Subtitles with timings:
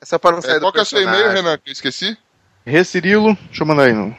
[0.00, 1.30] Essa para não sair É, do qual que é o seu e-mail.
[1.30, 1.58] Renan?
[1.58, 2.16] Que eu esqueci?
[2.64, 3.92] Recirilo, deixa eu mandar aí.
[3.92, 4.14] Não.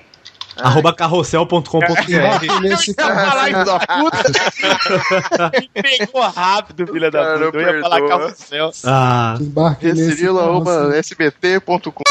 [0.58, 2.62] Arroba carrossel.com.br.
[2.62, 5.52] Nesse isso da puta.
[5.76, 7.58] Me pegou rápido, filha da puta.
[7.58, 8.72] Eu ia não falar carrossel.
[8.86, 9.38] Ah,
[9.80, 12.04] Recirilo, arroba sbt.com.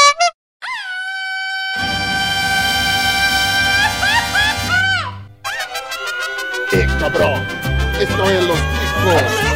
[8.01, 9.50] Esto es los chicos.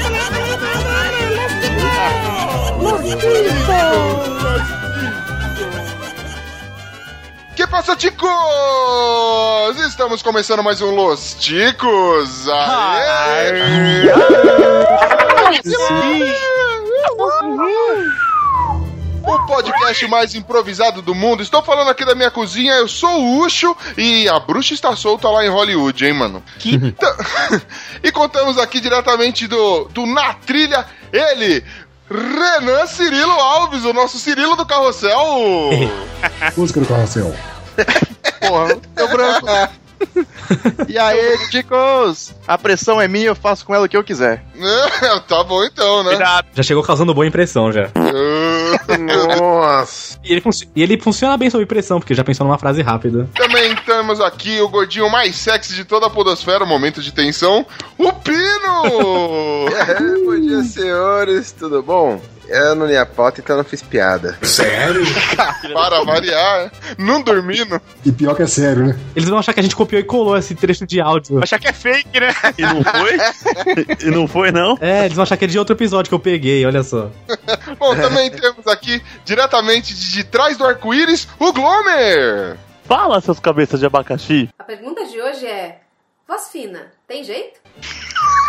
[7.56, 8.30] Que passa, ticos?
[9.88, 12.50] Estamos começando mais um Los Ticos.
[12.50, 14.12] Aê!
[19.28, 21.42] O podcast mais improvisado do mundo.
[21.42, 25.30] Estou falando aqui da minha cozinha, eu sou o Ucho e a bruxa está solta
[25.30, 26.44] lá em Hollywood, hein, mano?
[26.76, 27.16] Então-
[28.04, 31.64] e contamos aqui diretamente do, do Na Trilha, ele,
[32.10, 35.72] Renan Cirilo Alves, o nosso Cirilo do Carrossel.
[36.56, 37.36] Música do carrossel.
[38.40, 39.48] Porra, deu branco.
[40.88, 42.34] E aí, chicos?
[42.48, 44.44] A pressão é minha, eu faço com ela o que eu quiser.
[44.56, 46.12] É, tá bom então, né?
[46.12, 46.48] Cuidado.
[46.54, 47.90] já chegou causando boa impressão já.
[49.40, 50.20] Nossa.
[50.24, 50.44] E ele,
[50.76, 53.28] e ele funciona bem sob pressão, porque já pensou numa frase rápida.
[53.34, 57.66] Também temos aqui o gordinho mais sexy de toda a podosfera, momento de tensão,
[57.98, 59.66] o Pino!
[59.76, 61.52] É, bom dia, senhores.
[61.52, 62.20] Tudo bom?
[62.48, 64.38] Eu não li a pauta, então não fiz piada.
[65.74, 67.82] Para variar, não dormindo.
[68.06, 69.00] E pior que é sério, né?
[69.16, 71.42] Eles vão achar que a gente copiou e colou esse trecho de áudio.
[71.44, 72.34] Achar que é fake, né?
[72.58, 74.06] E não foi?
[74.08, 74.78] e não foi, não?
[74.80, 77.10] É, eles vão achar que é de outro episódio que eu peguei, olha só.
[77.80, 82.58] Bom, também temos aqui, diretamente de, de trás do arco-íris, o Glomer!
[82.84, 84.50] Fala, seus cabeças de abacaxi.
[84.60, 85.80] A pergunta de hoje é:
[86.28, 87.65] voz fina, tem jeito?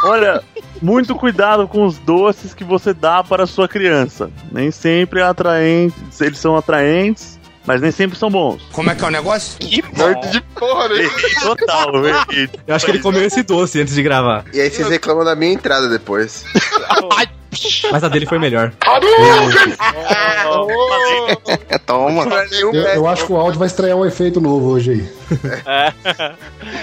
[0.04, 0.42] Olha,
[0.80, 4.30] muito cuidado com os doces que você dá para a sua criança.
[4.52, 8.62] Nem sempre é atraente, eles são atraentes, mas nem sempre são bons.
[8.72, 9.58] Como é que é o negócio?
[9.58, 11.10] Que Nerd de porra, né?
[11.42, 12.48] Total, errei.
[12.66, 14.44] Eu acho que ele comeu esse doce antes de gravar.
[14.52, 16.44] E aí vocês reclamam da minha entrada depois.
[17.90, 18.72] Mas a dele foi melhor.
[21.86, 22.24] Toma.
[22.52, 25.12] Eu, eu acho que o áudio vai estrear um efeito novo hoje aí.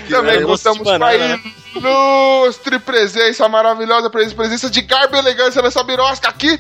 [0.10, 1.40] Também É, doce contamos de com a banana.
[1.76, 6.60] ilustre presença, maravilhosa presença, presença de garbo e elegância nessa birosca aqui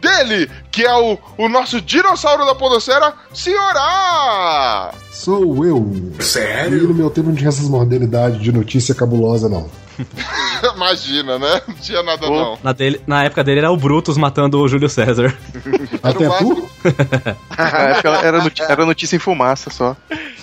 [0.00, 4.90] dele, que é o, o nosso dinossauro da podosfera, Senhora!
[5.12, 6.12] Sou eu.
[6.20, 6.78] Sério?
[6.78, 9.70] E no meu tempo não tinha essas modalidades de notícia cabulosa, não.
[10.76, 11.60] Imagina, né?
[11.66, 12.58] Não tinha nada não.
[12.62, 15.34] Na, dele- na época dele era o Brutus matando o Júlio César.
[16.02, 16.70] Até tu?
[17.56, 19.96] Na época era, noti- era notícia em fumaça só.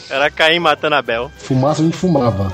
[0.10, 1.32] Era Caim matando Abel.
[1.38, 2.52] Fumaça a gente fumava.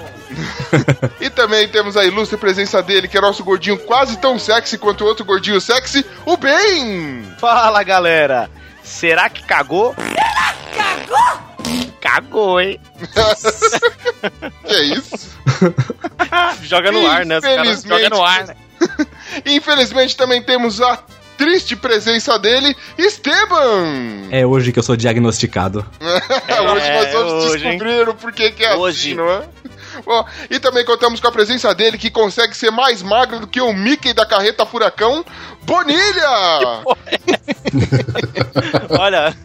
[1.21, 5.03] E também temos a ilustre presença dele, que é nosso gordinho quase tão sexy quanto
[5.03, 7.23] o outro gordinho sexy, o Ben!
[7.39, 8.49] Fala, galera.
[8.83, 9.95] Será que cagou?
[10.75, 11.54] Cagou?
[12.15, 12.79] Cagou, hein?
[14.65, 15.35] Que é isso?
[16.63, 17.37] Joga no ar, né?
[17.37, 18.03] Os caras Infelizmente.
[18.03, 18.55] jogam no ar, né?
[19.45, 20.97] Infelizmente também temos a
[21.37, 24.29] triste presença dele, Esteban!
[24.31, 25.85] É hoje que eu sou diagnosticado.
[25.99, 27.77] hoje nós vamos hoje, hein?
[27.77, 29.09] descobrir o porquê que é Hoje.
[29.09, 29.43] assim, não é?
[30.03, 33.61] Bom, e também contamos com a presença dele, que consegue ser mais magro do que
[33.61, 35.23] o Mickey da carreta Furacão,
[35.63, 36.83] Bonilha!
[38.99, 39.35] Olha,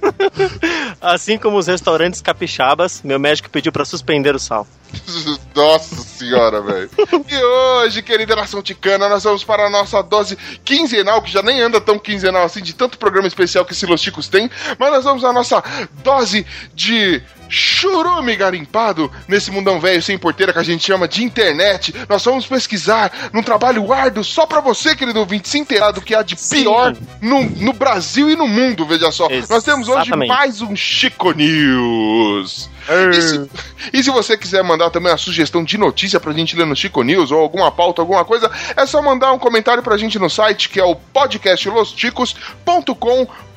[1.00, 4.66] assim como os restaurantes capixabas, meu médico pediu pra suspender o sal.
[5.54, 6.90] Nossa senhora, velho.
[7.28, 11.60] E hoje, querida nação ticana, nós vamos para a nossa dose quinzenal, que já nem
[11.60, 15.04] anda tão quinzenal assim, de tanto programa especial que esse Los Ticos tem, mas nós
[15.04, 15.62] vamos à nossa
[16.02, 21.92] dose de churume garimpado nesse mundão velho sem porteira que a gente chama de internet.
[22.08, 26.14] Nós vamos pesquisar num trabalho árduo só pra você, querido ouvinte, se inteirar do que
[26.14, 29.26] há de pior no, no Brasil e no mundo, veja só.
[29.48, 32.70] Nós temos hoje mais um Chico News.
[33.12, 33.50] E se,
[33.92, 37.02] e se você quiser mandar também uma sugestão de notícia pra gente ler no Chico
[37.02, 40.68] News ou alguma pauta, alguma coisa, é só mandar um comentário pra gente no site
[40.68, 43.49] que é o podcastlosticos.com.br.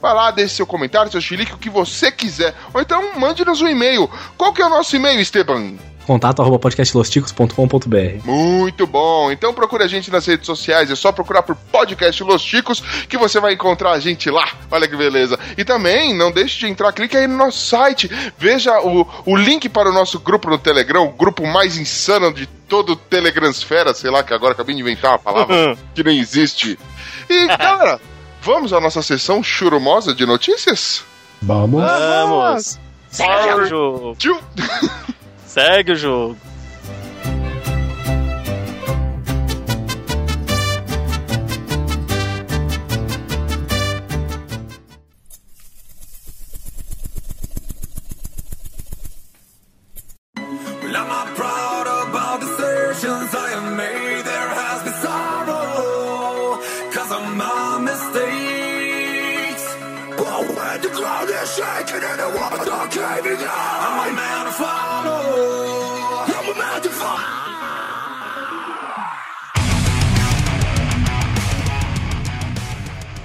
[0.00, 2.54] Vai lá, deixe seu comentário, seu chilique, o que você quiser.
[2.74, 4.10] Ou então mande-nos um e-mail.
[4.36, 5.76] Qual que é o nosso e-mail, Esteban?
[6.08, 8.24] Contato arroba podcastlosticos.com.br.
[8.24, 9.30] Muito bom.
[9.30, 10.90] Então procure a gente nas redes sociais.
[10.90, 14.48] É só procurar por Podcast Los Chicos que você vai encontrar a gente lá.
[14.70, 15.38] Olha que beleza.
[15.58, 18.10] E também, não deixe de entrar, clique aí no nosso site.
[18.38, 22.46] Veja o, o link para o nosso grupo no Telegram, o grupo mais insano de
[22.46, 26.78] todo o Telegransfera, sei lá, que agora acabei de inventar uma palavra que nem existe.
[27.28, 28.00] E, galera,
[28.48, 31.04] vamos à nossa sessão churumosa de notícias?
[31.42, 31.82] Vamos.
[31.82, 32.80] Vamos!
[33.10, 34.16] Segue o jogo!
[35.44, 36.36] Segue o jogo!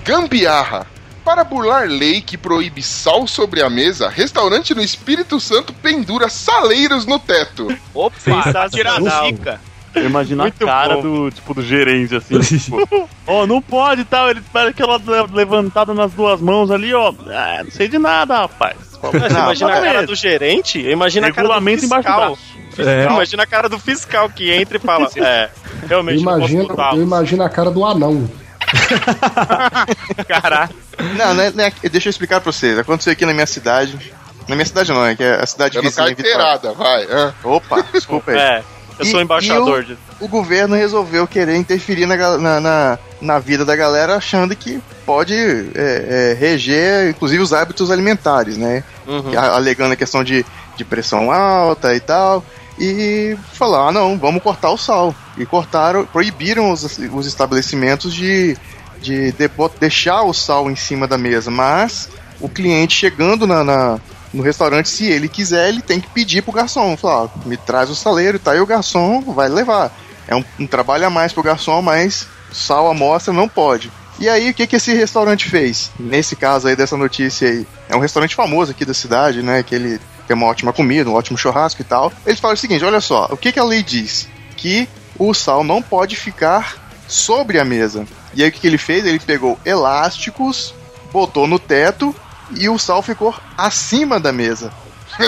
[0.03, 0.85] Gambiarra.
[1.23, 7.05] Para burlar lei que proíbe sal sobre a mesa, restaurante no Espírito Santo pendura saleiros
[7.05, 7.67] no teto.
[7.94, 8.69] Opa, Sensacional.
[8.69, 9.61] tirar a zica.
[9.95, 11.01] Eu imagino a Muito cara bom.
[11.01, 15.94] do, tipo, do gerente, assim, tipo, ó, não pode tal, ele para aquela le- levantada
[15.94, 18.75] nas duas mãos ali, ó, ah, não sei de nada, rapaz.
[19.01, 20.79] Você imagina a cara do gerente?
[20.79, 22.85] Imagina a cara do Regulamento embaixo do fiscal.
[22.85, 23.05] É.
[23.05, 25.50] Imagina a cara do fiscal que entra e fala: É,
[25.88, 28.27] realmente Imagina, não posso eu imagino a cara do anão.
[30.28, 30.74] Caraca.
[31.18, 32.78] Não, né, né, deixa eu explicar pra vocês.
[32.78, 34.14] Aconteceu aqui na minha cidade.
[34.48, 36.08] Na minha cidade não, é que é a cidade Eu não vizinha.
[36.16, 37.06] Carteirada, vai.
[37.10, 37.34] hã?
[37.44, 38.38] Opa, desculpa aí.
[38.96, 39.98] É, eu sou E- embaixador e de.
[40.20, 45.34] O governo resolveu querer interferir na, na, na, na vida da galera, achando que pode
[45.34, 48.84] é, é, reger, inclusive, os hábitos alimentares, né?
[49.08, 49.38] Uhum.
[49.38, 50.46] Alegando a questão de,
[50.78, 52.46] de pressão alta e tal.
[52.80, 55.14] E falaram, ah não, vamos cortar o sal.
[55.38, 56.84] E cortaram, proibiram os,
[57.14, 58.58] os estabelecimentos de,
[59.02, 61.52] de depo- deixar o sal em cima da mesa.
[61.52, 62.10] Mas
[62.40, 64.00] o cliente chegando na, na-
[64.34, 66.98] no restaurante, se ele quiser, ele tem que pedir pro garçom.
[66.98, 69.92] Falar, ó, me traz o saleiro tá, e o garçom vai levar.
[70.28, 73.92] É um, um trabalho a mais pro garçom, mas sal à mostra não pode.
[74.20, 75.92] E aí, o que, que esse restaurante fez?
[76.00, 79.62] Nesse caso aí, dessa notícia aí, é um restaurante famoso aqui da cidade, né?
[79.64, 80.00] Que ele
[80.33, 82.12] tem uma ótima comida, um ótimo churrasco e tal.
[82.25, 84.27] Eles falam o seguinte: olha só, o que, que a lei diz?
[84.57, 86.75] Que o sal não pode ficar
[87.07, 88.06] sobre a mesa.
[88.33, 89.06] E aí, o que, que ele fez?
[89.06, 90.74] Ele pegou elásticos,
[91.12, 92.15] botou no teto
[92.57, 94.74] e o sal ficou acima da mesa.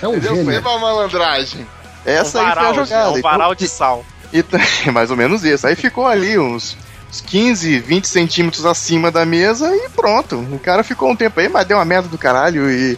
[0.00, 0.20] É um?
[0.20, 1.66] Foi uma malandragem.
[2.04, 3.10] Essa um aí foi a varal, jogada.
[3.10, 4.04] um varal de sal.
[4.32, 4.44] E
[4.86, 5.66] é mais ou menos isso.
[5.66, 6.76] Aí ficou ali uns,
[7.10, 10.36] uns 15, 20 centímetros acima da mesa e pronto.
[10.36, 12.96] O cara ficou um tempo aí, mas deu uma merda do caralho e,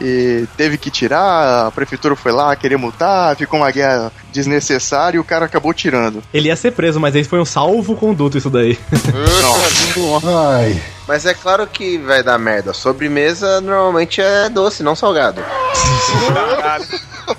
[0.00, 1.66] e teve que tirar.
[1.66, 6.22] A prefeitura foi lá querer multar, ficou uma guerra desnecessária e o cara acabou tirando.
[6.32, 8.78] Ele ia ser preso, mas aí foi um salvo-conduto isso daí.
[10.54, 12.72] Ai, Mas é claro que vai dar merda.
[12.72, 15.42] Sobremesa normalmente é doce, não salgado.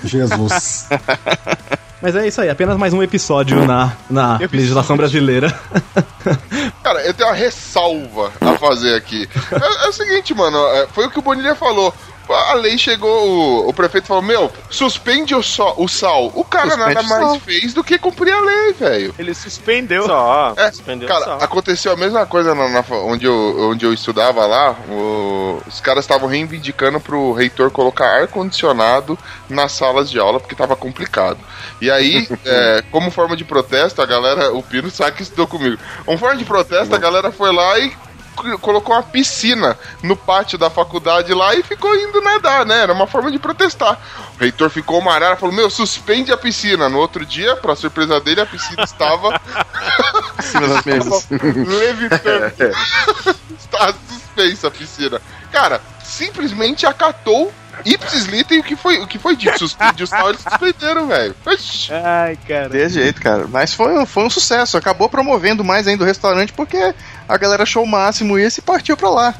[0.04, 0.88] Jesus.
[2.02, 5.54] Mas é isso aí, apenas mais um episódio na, na legislação brasileira.
[6.82, 9.30] Cara, eu tenho uma ressalva a fazer aqui.
[9.52, 11.94] É, é o seguinte, mano, é, foi o que o Bonilha falou.
[12.34, 16.32] A lei chegou, o, o prefeito falou: Meu, suspende o, so- o sal.
[16.36, 17.40] O cara Suspende nada o mais sal.
[17.40, 19.16] fez do que cumprir a lei, velho.
[19.18, 20.06] Ele suspendeu.
[20.06, 21.34] Só, É, suspendeu cara, só.
[21.42, 24.76] aconteceu a mesma coisa na, na- onde, eu, onde eu estudava lá.
[24.90, 29.18] o- os caras estavam reivindicando pro reitor colocar ar-condicionado
[29.50, 31.38] nas salas de aula porque tava complicado.
[31.80, 35.78] E aí, é, como forma de protesto, a galera, o Pino sabe que estudou comigo.
[36.06, 37.92] Como forma de protesto, a galera foi lá e
[38.36, 42.82] colocou uma piscina no pátio da faculdade lá e ficou indo nadar, né?
[42.82, 44.00] Era uma forma de protestar.
[44.36, 46.90] O reitor ficou uma arara, falou: Meu, suspende a piscina.
[46.90, 49.30] No outro dia, pra surpresa dele, a piscina estava
[51.66, 52.76] levitando.
[53.58, 55.22] Está suspensa a piscina.
[55.52, 57.54] Cara, simplesmente acatou
[57.86, 59.58] ipsis liter o que foi, o que foi dito.
[59.60, 61.36] Suspende o sal, eles suspenderam, velho.
[62.04, 62.70] Ai, cara.
[62.70, 63.46] Desse jeito, cara.
[63.48, 64.78] Mas foi, um- foi um sucesso.
[64.78, 66.94] Acabou promovendo mais ainda o restaurante porque
[67.28, 69.36] a galera achou o máximo isso e partiu pra lá.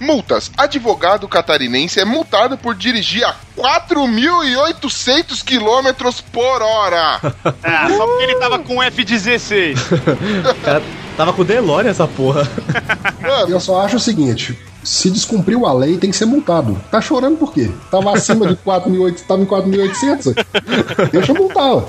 [0.00, 0.50] Multas.
[0.56, 7.20] Advogado catarinense é multado por dirigir a 4.800 km por hora.
[7.62, 9.76] Ah, só porque ele tava com F-16.
[11.18, 12.48] Tava com o DeLorean essa porra.
[13.48, 16.80] Eu só acho o seguinte: se descumpriu a lei, tem que ser multado.
[16.92, 17.68] Tá chorando por quê?
[17.90, 21.10] Tava acima de 4.800, tava em 4.800?
[21.10, 21.82] Deixa eu multar, ó.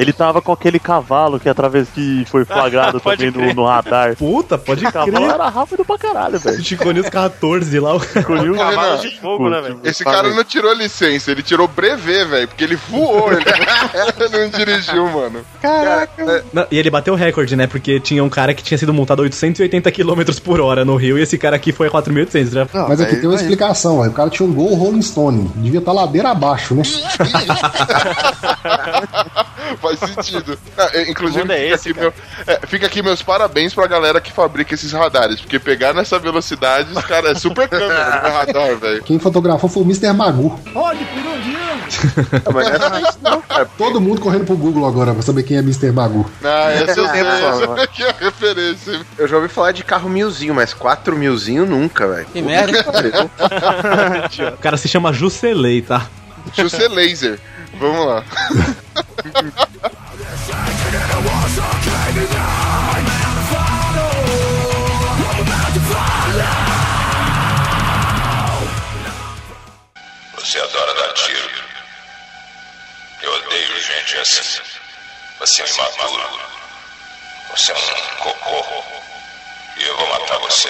[0.00, 3.48] Ele tava com aquele cavalo que através que foi flagrado também crer.
[3.48, 4.14] no, no radar.
[4.16, 5.30] Puta, pode O cavalo crer.
[5.30, 6.62] era rápido pra caralho, velho.
[6.62, 7.96] Chico News 14 lá.
[7.96, 9.80] o- Escolheu Ô, Renan, Cavalo de fogo, né, velho?
[9.84, 13.44] Esse cara não tirou licença, ele tirou brevet, velho, porque ele voou, ele
[14.30, 15.40] não dirigiu, mano.
[15.60, 16.44] Caraca.
[16.52, 17.66] Não, e ele bateu o recorde, né?
[17.66, 21.18] Porque tinha um cara que tinha sido multado a 880 km por hora no Rio
[21.18, 22.52] e esse cara aqui foi a 4.800.
[22.52, 22.66] Já...
[22.72, 24.06] Não, Mas aqui aí- tem uma aí- explicação, ó.
[24.06, 25.50] o cara tinha um gol Rolling Stone.
[25.56, 26.82] Devia estar ladeira abaixo, né?
[29.96, 30.58] Faz sentido.
[30.78, 32.12] Ah, é, inclusive, é fica, esse, aqui meu-
[32.46, 36.92] é, fica aqui meus parabéns pra galera que fabrica esses radares, porque pegar nessa velocidade,
[36.92, 39.02] os caras é super câmera no radar, velho.
[39.02, 40.12] Quem fotografou foi o Mr.
[40.12, 40.58] Magu.
[42.44, 43.64] Ah, mas não é só isso, não, cara.
[43.78, 45.90] Todo mundo correndo pro Google agora pra saber quem é Mr.
[45.90, 46.30] Magu.
[46.44, 49.00] Ah, eu sei, tempo só, essa aqui é a referência.
[49.16, 52.26] Eu já ouvi falar de carro milzinho, mas quatro milzinho nunca, velho.
[52.26, 52.84] Que merda.
[54.54, 56.06] O cara se chama Juselei, tá?
[56.90, 57.40] Laser.
[57.80, 58.24] Vamos lá.
[70.34, 71.64] Você adora dar tiro.
[73.22, 74.60] Eu odeio gente assim.
[75.40, 76.40] Você é um imaturo.
[77.50, 78.84] Você é um cocô.
[79.76, 80.68] E eu vou matar você.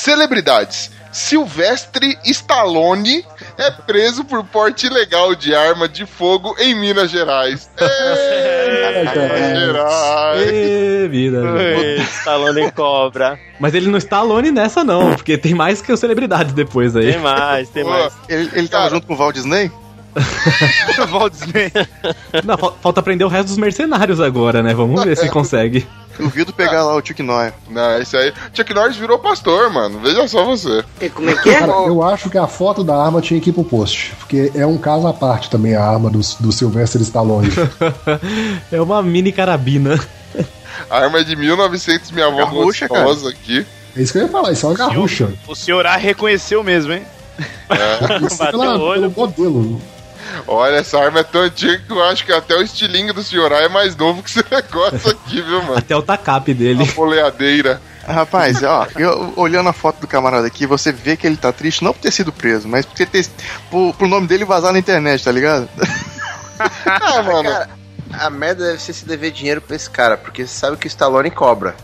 [0.00, 0.90] Celebridades.
[1.12, 3.22] Silvestre Stallone
[3.58, 7.68] é preso por porte ilegal de arma de fogo em Minas Gerais.
[7.78, 10.40] Ei, Minas Gerais.
[10.50, 11.42] Ê, vida.
[11.60, 13.38] Ei, Stallone cobra.
[13.58, 17.12] Mas ele não está alone nessa, não, porque tem mais que os celebridades depois aí.
[17.12, 18.12] Tem mais, tem Pô, mais.
[18.28, 18.94] Ele, ele tava Cara.
[18.94, 19.70] junto com o Walt Disney?
[21.12, 21.72] Walt Disney.
[22.44, 24.72] Não, fal- falta aprender o resto dos mercenários agora, né?
[24.72, 25.86] Vamos ver se consegue.
[26.20, 27.52] Duvido pegar lá o Chuck Norris.
[27.68, 28.32] Não, esse aí.
[28.54, 29.98] Chuck Norris virou pastor, mano.
[30.00, 30.84] Veja só você.
[31.14, 33.64] Como é que Cara, eu acho que a foto da arma tinha que ir pro
[33.64, 34.14] post.
[34.18, 37.48] Porque é um caso à parte também a arma do, do Sylvester Stallone.
[38.70, 39.98] É uma mini carabina.
[40.88, 43.04] A arma é de 1900, minha avó Garrucha, cara.
[43.04, 43.66] gostosa aqui.
[43.96, 45.32] É isso que eu ia falar, isso é uma garrucha.
[45.48, 47.02] O senhor A reconheceu mesmo, hein?
[48.26, 49.10] Isso Bateu pela, o olho.
[49.10, 49.82] pelo modelo.
[50.46, 53.52] Olha, essa arma é tão antiga que eu acho que até o estilingue do senhor
[53.52, 55.78] A é mais novo que esse negócio aqui, viu, mano?
[55.78, 56.82] Até o tacape dele.
[56.82, 57.80] A poleadeira.
[58.06, 61.84] Rapaz, ó, eu, olhando a foto do camarada aqui, você vê que ele tá triste
[61.84, 63.26] não por ter sido preso, mas por ter, ter
[63.70, 65.68] por, por nome dele vazar na internet, tá ligado?
[66.84, 67.48] Ah, mano.
[67.48, 67.70] Cara,
[68.12, 70.88] a merda deve ser se dever dinheiro pra esse cara, porque você sabe que o
[70.88, 71.74] Stallone cobra.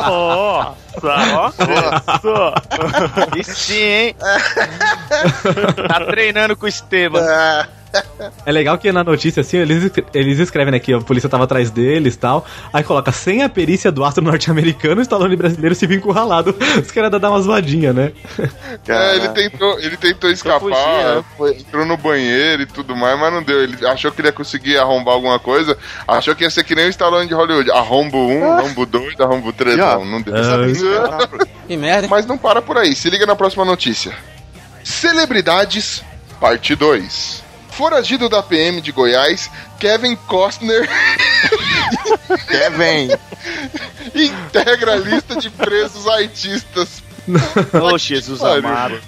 [0.00, 0.74] Nossa, ó.
[3.36, 3.36] Isso.
[3.36, 4.16] E sim, hein?
[5.88, 7.20] tá treinando com o Esteban.
[7.20, 7.66] Ah,
[8.46, 11.70] É legal que na notícia, assim, eles, eles escrevem né, que a polícia tava atrás
[11.70, 12.44] deles e tal.
[12.72, 16.54] Aí coloca, sem a perícia do astro norte-americano, o Stallone brasileiro se viu encurralado.
[16.80, 18.12] Os caras dar uma zoadinha, né?
[18.86, 21.24] É, ele tentou, ele tentou escapar, né?
[21.38, 23.62] foi- entrou no banheiro e tudo mais, mas não deu.
[23.62, 26.86] Ele achou que ele ia conseguir arrombar alguma coisa, achou que ia ser que nem
[26.86, 27.70] o Stallone de Hollywood.
[27.70, 29.76] Arrombo 1, arrombo 2, arrombo 3.
[29.76, 29.94] Já.
[29.96, 30.34] Não, não deu.
[30.36, 31.28] Ah,
[31.66, 32.08] Que merda.
[32.08, 34.12] Mas não para por aí, se liga na próxima notícia.
[34.82, 36.02] Celebridades,
[36.40, 37.43] parte 2.
[37.76, 40.88] Foragido da PM de Goiás, Kevin Costner
[42.48, 43.10] Kevin.
[44.14, 47.02] integra a lista de presos artistas.
[47.82, 48.68] Ô, Jesus pariu.
[48.68, 48.98] amado.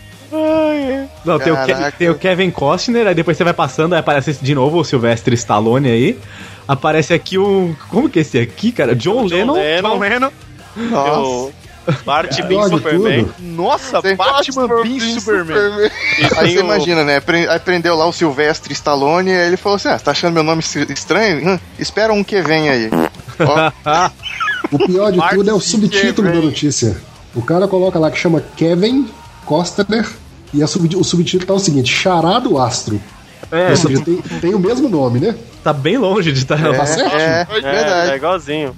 [1.25, 1.97] Não, tem o, Ke- Caraca.
[1.97, 5.33] tem o Kevin Costner, aí depois você vai passando, aí aparece de novo o Sylvester
[5.35, 6.19] Stallone aí.
[6.67, 7.77] Aparece aqui o.
[7.89, 8.95] Como que é esse aqui, cara?
[8.97, 9.55] John, Lennon.
[9.81, 10.31] John Lennon.
[10.77, 11.53] Nossa.
[11.95, 13.29] Pior de Superman.
[13.39, 15.91] Nossa, Tem Batman Bean Superman.
[16.19, 17.23] E Aí você o- imagina, né?
[17.49, 20.35] Aí prendeu lá o Silvestre Stallone e aí ele falou assim: Ah, você tá achando
[20.35, 21.49] meu nome es- estranho?
[21.53, 22.91] Hum, espera um que vem aí.
[24.73, 26.97] O pior de tudo é o subtítulo da notícia.
[27.35, 29.09] O cara coloca lá que chama Kevin
[29.45, 30.05] Costner
[30.53, 33.01] e a sub- o subtítulo tá o seguinte: Charado Astro.
[33.53, 35.37] É, Ou seja, tem, tem o mesmo nome, né?
[35.63, 36.57] tá bem longe de estar.
[36.61, 37.15] Tá certo?
[37.17, 38.11] é, É, verdade.
[38.13, 38.77] é igualzinho.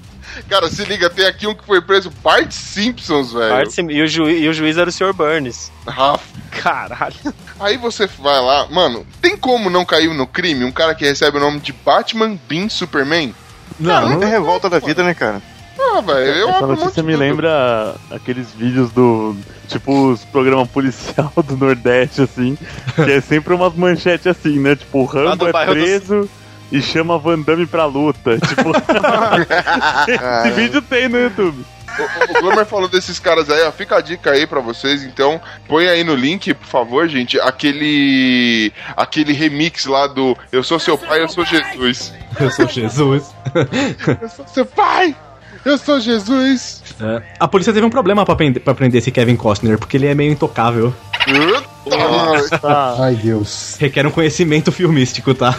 [0.49, 3.51] Cara, se liga, tem aqui um que foi preso, Bart Simpsons, velho.
[3.51, 5.13] Bart Sim- e, o ju- e o juiz era o Sr.
[5.13, 5.71] Burns.
[5.87, 6.25] Rafa.
[6.51, 7.15] Caralho.
[7.61, 11.37] Aí você vai lá, mano, tem como não cair no crime um cara que recebe
[11.37, 13.35] o nome de Batman Bean Superman?
[13.79, 15.41] Não, Não é revolta da vida, né, cara?
[15.81, 17.21] Ah, velho, eu Essa um notícia de me tudo.
[17.21, 19.37] lembra aqueles vídeos do.
[19.69, 22.59] Tipo, os programas policial do Nordeste, assim.
[22.97, 24.75] Que é sempre umas manchetes assim, né?
[24.75, 26.29] Tipo, o Rambo é preso
[26.71, 28.39] e chama Van Damme pra luta.
[28.49, 28.73] Tipo,
[30.45, 31.65] esse vídeo tem no YouTube.
[31.99, 33.73] O, o Glomer falou desses caras aí, ó.
[33.73, 35.41] Fica a dica aí pra vocês, então.
[35.67, 38.73] Põe aí no link, por favor, gente, aquele.
[38.97, 42.13] aquele remix lá do Eu sou seu pai, eu sou Jesus.
[42.39, 43.35] eu sou Jesus.
[44.21, 45.17] Eu sou seu pai!
[45.65, 46.83] Eu sou Jesus!
[47.01, 47.23] É.
[47.39, 50.15] A polícia teve um problema pra prender, pra prender esse Kevin Costner, porque ele é
[50.15, 50.95] meio intocável.
[52.99, 53.77] Ai, Deus.
[53.79, 55.59] Requer um conhecimento filmístico, tá?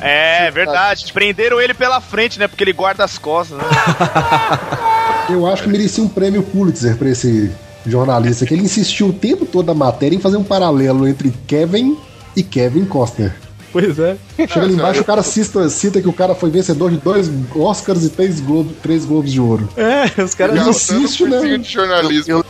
[0.00, 1.12] É verdade.
[1.12, 2.48] Prenderam ele pela frente, né?
[2.48, 3.64] Porque ele guarda as costas, né?
[5.28, 7.50] Eu acho que merecia um prêmio Pulitzer pra esse
[7.86, 11.96] jornalista, que ele insistiu o tempo todo da matéria em fazer um paralelo entre Kevin
[12.36, 13.32] e Kevin Costner.
[13.72, 14.16] Pois é.
[14.36, 18.04] Chega ali embaixo, o cara cita, cita que o cara foi vencedor de dois Oscars
[18.04, 19.68] e três, Globo, três Globos de Ouro.
[19.76, 20.56] É, os caras.
[20.56, 21.58] Ele Garotando insiste, um né?
[21.58, 22.32] de jornalismo.
[22.32, 22.44] Eu-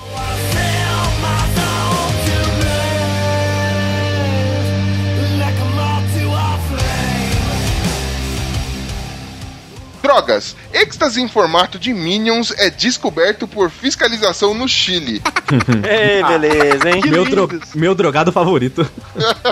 [10.15, 10.57] Drogas.
[10.75, 15.23] Êxtase em formato de Minions é descoberto por fiscalização no Chile.
[15.89, 17.01] Ei, beleza, hein?
[17.09, 18.85] Meu, dro- meu drogado favorito.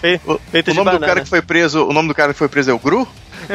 [0.00, 1.06] Fe- O, Feito o de nome do banana.
[1.06, 3.06] cara que foi preso, o nome do cara que foi preso é o Gru?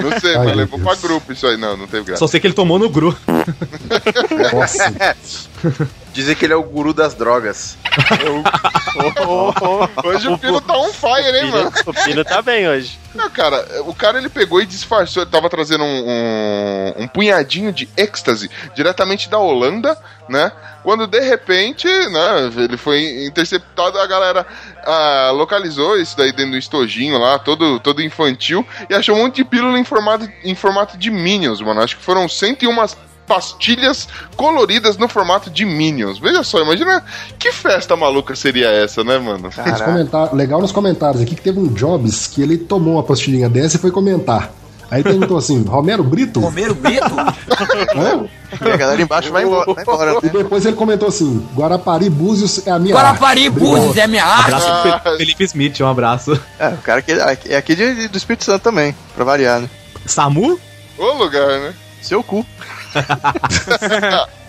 [0.01, 0.99] Não sei, Ai, mas levou Deus.
[0.99, 1.57] pra grupo isso aí.
[1.57, 2.19] Não, não teve graça.
[2.19, 3.15] Só sei que ele tomou no gru.
[4.53, 5.15] Nossa.
[6.13, 7.77] Dizem que ele é o guru das drogas.
[10.03, 11.71] Hoje o Pino tá on fire, hein, mano?
[11.85, 12.99] O Pino tá bem hoje.
[13.15, 17.71] Não, cara, o cara ele pegou e disfarçou, ele tava trazendo um, um, um punhadinho
[17.71, 19.97] de êxtase diretamente da Holanda,
[20.29, 20.51] né?
[20.83, 24.45] Quando de repente, né, ele foi interceptado, a galera
[24.85, 29.37] ah, localizou isso daí dentro do estojinho lá, todo, todo infantil, e achou um monte
[29.37, 31.81] de pílula em formato, em formato de Minions, mano.
[31.81, 32.75] Acho que foram 101
[33.25, 36.19] pastilhas coloridas no formato de Minions.
[36.19, 37.01] Veja só, imagina
[37.39, 39.49] que festa maluca seria essa, né, mano?
[39.85, 43.77] Comentar- Legal nos comentários aqui que teve um Jobs que ele tomou uma pastilhinha dessa
[43.77, 44.51] e foi comentar.
[44.91, 46.39] Aí perguntou assim: Romero Brito?
[46.39, 47.03] Romero Brito?
[47.95, 48.25] Hã?
[48.63, 49.73] E a galera embaixo vai embora.
[49.73, 50.31] Vai embora E né?
[50.33, 53.59] depois ele comentou assim: Guarapari Búzios é a minha Guarapari arte.
[53.59, 54.53] Búzios é minha arte.
[54.53, 56.39] Abraço pro Fe- Felipe Smith, um abraço.
[56.59, 59.69] É, o cara que é aqui de- do Espírito Santo também, pra variar, né?
[60.05, 60.59] Samu?
[60.97, 61.73] Ô lugar, né?
[62.01, 62.45] Seu cu.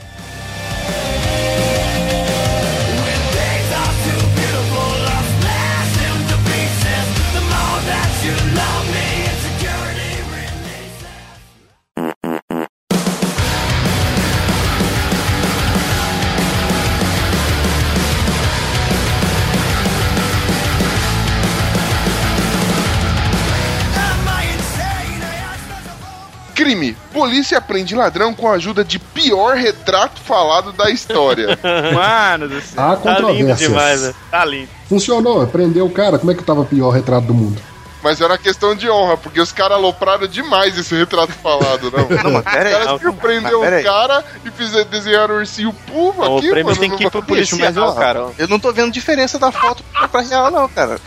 [27.24, 31.58] Polícia prende ladrão com a ajuda de pior retrato falado da história.
[31.94, 32.82] Mano do céu.
[32.82, 34.14] Há Tá lindo demais, né?
[34.30, 34.68] Tá lindo.
[34.88, 36.18] Funcionou, prendeu o cara.
[36.18, 37.60] Como é que tava o pior retrato do mundo?
[38.02, 42.06] Mas era questão de honra, porque os caras alopraram demais esse retrato falado, não.
[42.22, 42.84] Não, mas pera Os aí.
[42.84, 46.78] caras surpreenderam o cara e fizeram desenhar o ursinho pulvo Então, o aqui, prêmio mano.
[46.80, 48.26] tem que ir pro policial, ó, cara.
[48.36, 49.82] eu não tô vendo diferença da foto
[50.12, 50.98] pra real, não, cara.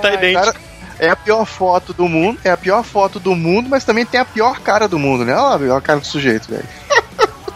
[0.00, 0.44] Tá idêntico.
[0.46, 0.69] Cara,
[1.00, 4.20] é a pior foto do mundo, é a pior foto do mundo, mas também tem
[4.20, 5.34] a pior cara do mundo, né?
[5.34, 6.64] Olha lá, a cara do sujeito, velho.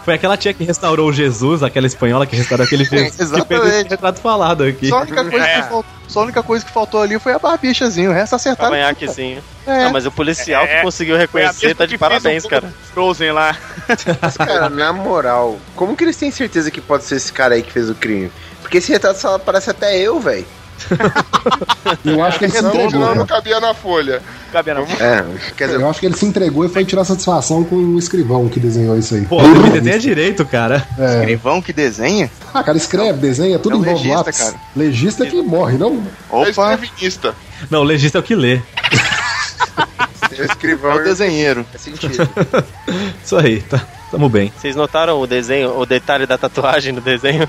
[0.03, 3.31] Foi aquela tia que restaurou o Jesus, aquela espanhola que restaurou aquele Jesus, que fez
[3.31, 3.67] Exatamente.
[3.67, 4.87] esse retrato falado aqui.
[4.87, 5.55] Só a única coisa, É.
[5.55, 8.69] que, faltou, só a única coisa que faltou ali foi a barbichazinho, o resto acertaram.
[8.69, 9.43] Cavanhaquezinho.
[9.65, 9.85] É.
[9.85, 12.71] Não, mas o policial É, que conseguiu a reconhecer mesma tá de que parabéns, cara.
[12.93, 13.57] Frozen lá.
[14.37, 17.71] Cara, na moral, como que eles têm certeza que pode ser esse cara aí que
[17.71, 18.31] fez o crime?
[18.61, 20.45] Porque esse retrato parece até eu, velho.
[22.03, 22.99] Eu acho que ele se entregou.
[22.99, 24.21] não, não cabia na folha.
[24.51, 24.83] Cabia não.
[24.83, 27.99] É, quer dizer, Eu acho que ele se entregou e foi tirar satisfação com o
[27.99, 29.25] escrivão que desenhou isso aí.
[29.25, 30.85] Pô, o DBT tem direito, cara.
[30.97, 31.19] É.
[31.19, 32.29] Escrivão que desenha?
[32.53, 34.37] Ah, cara, escreve, desenha, tudo É envolve legista, lápis.
[34.37, 34.55] cara.
[34.75, 36.03] Legista é que morre, não?
[36.31, 37.35] É Opa, escrevinista.
[37.69, 38.61] Não, o legista é o que lê.
[40.39, 41.65] o escrivão é o desenheiro.
[41.71, 42.29] faz sentido.
[43.23, 43.81] Isso aí, tá.
[44.11, 44.51] Tamo bem.
[44.57, 47.47] Vocês notaram o desenho, o detalhe da tatuagem no desenho?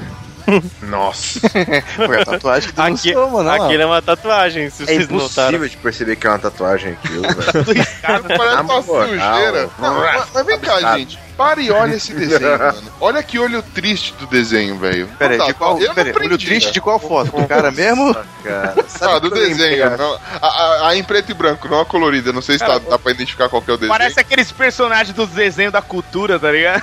[0.83, 1.41] Nossa.
[1.97, 3.49] Foi a tatuagem que Aqui, denunciou, mano.
[3.49, 3.55] lá.
[3.67, 5.57] aquilo é uma tatuagem, se É vocês notaram.
[5.57, 7.87] impossível de perceber que é uma tatuagem aquilo, velho.
[8.03, 9.71] Cara, parece uma sujeira.
[9.79, 11.19] Não, mas, mas vem cá, gente.
[11.37, 12.83] Para e olha esse desenho, mano.
[13.01, 15.07] Olha que olho triste do desenho, velho.
[15.19, 16.73] Pera aí, Não de qual, eu pera aí, olho triste né?
[16.73, 17.31] de qual foto?
[17.39, 18.15] Do cara mesmo?
[18.43, 19.97] Cara, Ah, do desenho.
[19.99, 22.33] não, a, a- a em preto e branco, não a colorida.
[22.33, 23.93] Não sei se Cara, dá, dá pra identificar qual que é o desenho.
[23.99, 26.83] Parece aqueles personagens dos desenhos da cultura, tá ligado?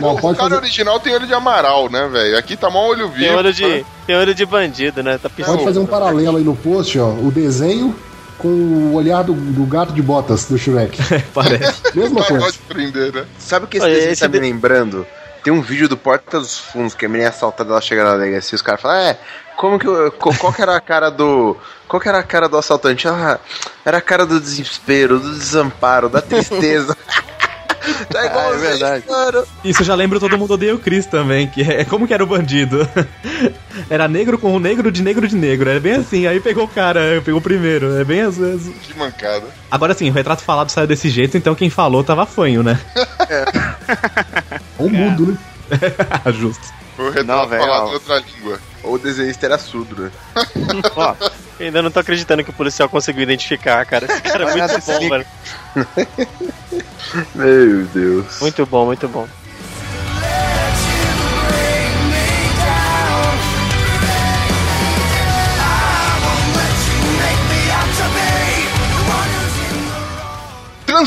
[0.00, 2.36] Não, o cara fazer, original tem olho de amaral, né, velho?
[2.36, 3.36] Aqui tá mó olho Tem vivo.
[3.38, 5.18] olho de, tem olho de bandido, né?
[5.18, 7.08] Tá pode fazer um paralelo aí no post, ó.
[7.08, 7.94] O desenho
[8.38, 10.98] com o olhar do, do gato de botas do Shrek.
[11.32, 11.82] Parece.
[11.94, 12.44] Mesma coisa.
[12.44, 13.26] pode prender, né?
[13.38, 15.06] Sabe o que esse Olha, esse tá me lembrando?
[15.42, 18.16] Tem um vídeo do Porta dos Fundos, que a menina é assaltada, ela chega na
[18.16, 19.18] delegacia e os caras falam, é,
[19.56, 21.56] como que eu, qual que era a cara do...
[21.86, 23.06] Qual que era a cara do assaltante?
[23.06, 23.38] Ah,
[23.84, 26.96] era a cara do desespero, do desamparo, da tristeza.
[28.10, 29.04] tá igual Ah, é verdade.
[29.06, 29.44] Cara.
[29.64, 32.26] Isso já lembra Todo Mundo Odeia o Chris também, que é como que era o
[32.26, 32.88] bandido.
[33.90, 36.68] Era negro com o negro de negro de negro, era bem assim, aí pegou o
[36.68, 38.72] cara, pegou o primeiro, é bem às vezes.
[38.82, 39.44] Que mancada.
[39.68, 42.78] Agora sim, o retrato falado saiu desse jeito, então quem falou tava fanho, né?
[44.78, 45.38] Ou mudo, né?
[46.32, 46.72] Justo.
[46.96, 47.90] O Não, falado ó.
[47.90, 48.60] em outra língua.
[48.82, 50.10] Ou o desenhista era surdo, né?
[50.94, 51.14] Ó,
[51.58, 54.06] Ainda não tô acreditando que o policial conseguiu identificar, cara.
[54.06, 55.26] Esse cara é muito bom, velho.
[57.34, 58.40] Meu Deus.
[58.40, 59.28] Muito bom, muito bom.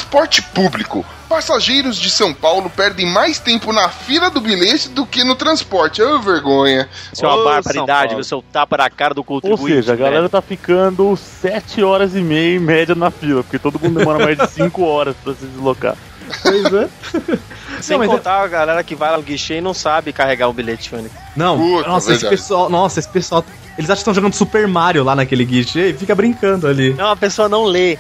[0.01, 1.03] Transporte público.
[1.27, 6.03] Passageiros de São Paulo perdem mais tempo na fila do bilhete do que no transporte.
[6.03, 6.87] Ô, vergonha.
[7.11, 9.77] Isso é uma Ô, barbaridade, você é o tapa na cara do Ou contribuinte.
[9.77, 10.29] seja, a galera velho.
[10.29, 14.37] tá ficando 7 horas e meia em média na fila, porque todo mundo demora mais
[14.37, 15.95] de 5 horas pra se deslocar.
[16.43, 16.87] Pois é.
[17.81, 20.47] Sem Não, é- contar a galera que vai lá no guichê e não sabe carregar
[20.47, 21.15] o bilhete único.
[21.35, 23.43] Não, Puta, nossa, esse pessoal, nossa, esse pessoal
[23.77, 26.93] Eles acham que estão jogando Super Mario lá naquele guichê e fica brincando ali.
[26.93, 27.97] Não, a pessoa não lê.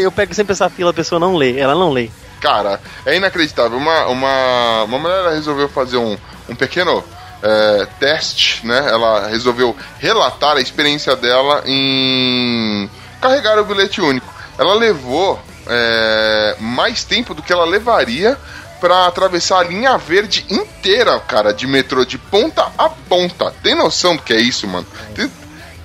[0.00, 1.58] Eu, pego sempre essa fila, a pessoa não lê.
[1.58, 2.08] Ela não lê.
[2.40, 3.76] Cara, é inacreditável.
[3.76, 6.16] Uma, uma, uma mulher resolveu fazer um,
[6.48, 7.02] um pequeno
[7.42, 8.88] é, teste, né?
[8.88, 12.88] Ela resolveu relatar a experiência dela em
[13.20, 14.32] carregar o bilhete único.
[14.56, 18.38] Ela levou é, mais tempo do que ela levaria
[18.82, 23.54] pra atravessar a linha verde inteira, cara, de metrô, de ponta a ponta.
[23.62, 24.84] Tem noção do que é isso, mano?
[25.14, 25.30] Tem-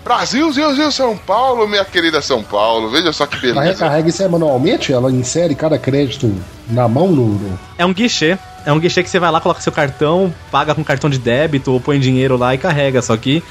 [0.03, 2.89] Brasil, Zil, Zil, São Paulo, minha querida São Paulo.
[2.89, 3.83] Veja só que Ela beleza.
[3.83, 4.91] recarrega isso aí manualmente?
[4.91, 6.33] Ela insere cada crédito
[6.69, 7.59] na mão no.
[7.77, 8.37] É um guichê.
[8.65, 11.71] É um guichê que você vai lá, coloca seu cartão, paga com cartão de débito
[11.71, 13.01] ou põe dinheiro lá e carrega.
[13.01, 13.43] Só que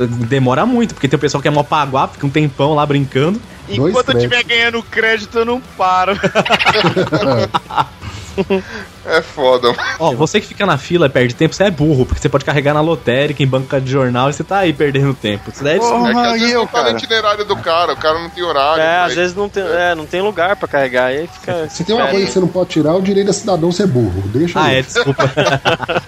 [0.00, 2.84] eh, demora muito, porque tem o pessoal que é mó paguá, fica um tempão lá
[2.84, 3.40] brincando.
[3.68, 6.16] Dois Enquanto eu estiver ganhando crédito, eu não paro.
[9.10, 9.82] É foda, mano.
[9.98, 12.44] Ó, você que fica na fila e perde tempo, você é burro, porque você pode
[12.44, 15.50] carregar na lotérica, em banca de jornal, e você tá aí perdendo tempo.
[15.50, 17.94] Isso daí é É que às vezes e eu, não tá no itinerário do cara,
[17.94, 18.82] o cara não tem horário.
[18.82, 21.06] É, vai- às vezes não tem, é, não tem lugar pra carregar.
[21.06, 21.70] Aí fica.
[21.70, 23.86] Se tem uma coisa que você não pode tirar, é o direito da cidadão ser
[23.86, 24.22] burro.
[24.26, 24.76] Deixa Ah, aí.
[24.78, 25.22] é, desculpa.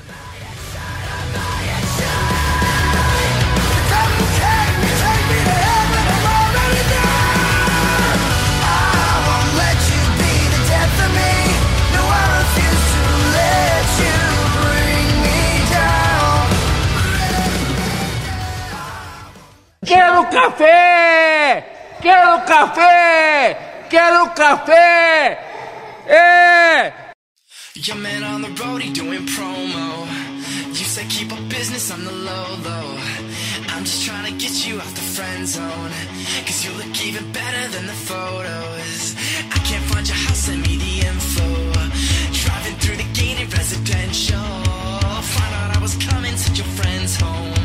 [19.82, 21.64] Quero café!
[22.02, 23.56] Quero café!
[23.88, 25.38] Quero café!
[26.06, 26.92] É!
[27.76, 30.06] Your man on the road, he doing promo.
[30.68, 32.98] You say keep up business on the low, low.
[33.70, 35.92] I'm just trying to get you out the friend zone.
[36.44, 39.16] Cause you look even better than the photos.
[39.50, 41.72] I can't find your house, send me the info.
[42.44, 44.36] Driving through the gated residential.
[44.36, 47.60] Find out I was coming, send your friends home.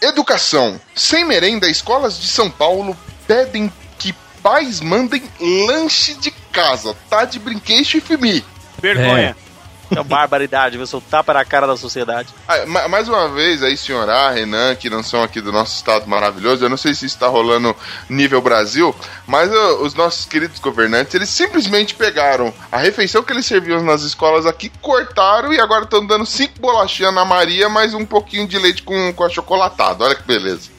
[0.00, 0.80] Educação.
[0.94, 6.96] Sem merenda, escolas de São Paulo pedem que pais mandem lanche de casa.
[7.08, 8.44] Tá de brinquedo e fimi.
[8.80, 9.36] Vergonha.
[9.46, 9.49] É
[9.96, 10.86] uma barbaridade, viu?
[10.86, 12.28] Seu tapa na cara da sociedade.
[12.46, 15.74] Ah, ma- mais uma vez aí, senhor A, Renan, que não são aqui do nosso
[15.76, 17.74] estado maravilhoso, eu não sei se está rolando
[18.08, 18.94] nível Brasil,
[19.26, 24.02] mas ó, os nossos queridos governantes, eles simplesmente pegaram a refeição que eles serviam nas
[24.02, 28.58] escolas aqui, cortaram e agora estão dando cinco bolachinhas na Maria, mais um pouquinho de
[28.58, 30.04] leite com, com achocolatado.
[30.04, 30.70] Olha que beleza.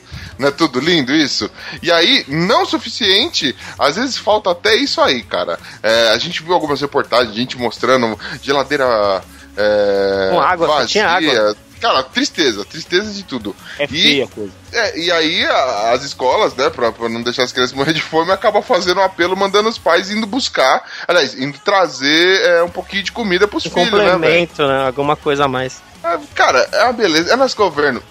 [0.42, 1.48] Não é tudo lindo isso?
[1.84, 5.60] E aí, não o suficiente, às vezes falta até isso aí, cara.
[5.84, 9.22] É, a gente viu algumas reportagens, gente mostrando geladeira
[9.56, 10.88] é, Com água, vazia.
[10.88, 11.56] tinha água.
[11.80, 13.56] Cara, tristeza, tristeza de tudo.
[13.80, 14.52] É E- feia a coisa.
[14.72, 18.02] é, e aí a- as escolas, né, pra, pra não deixar as crianças morrer de
[18.02, 22.70] fome, acabam fazendo um apelo, mandando os pais indo buscar, aliás, indo trazer é, um
[22.70, 24.86] pouquinho de comida pros Um filhos, né, complemento, né?
[24.86, 25.82] Alguma coisa a mais.
[26.04, 27.32] É, Cara, é uma beleza.
[27.34, 28.02] É nosso governo.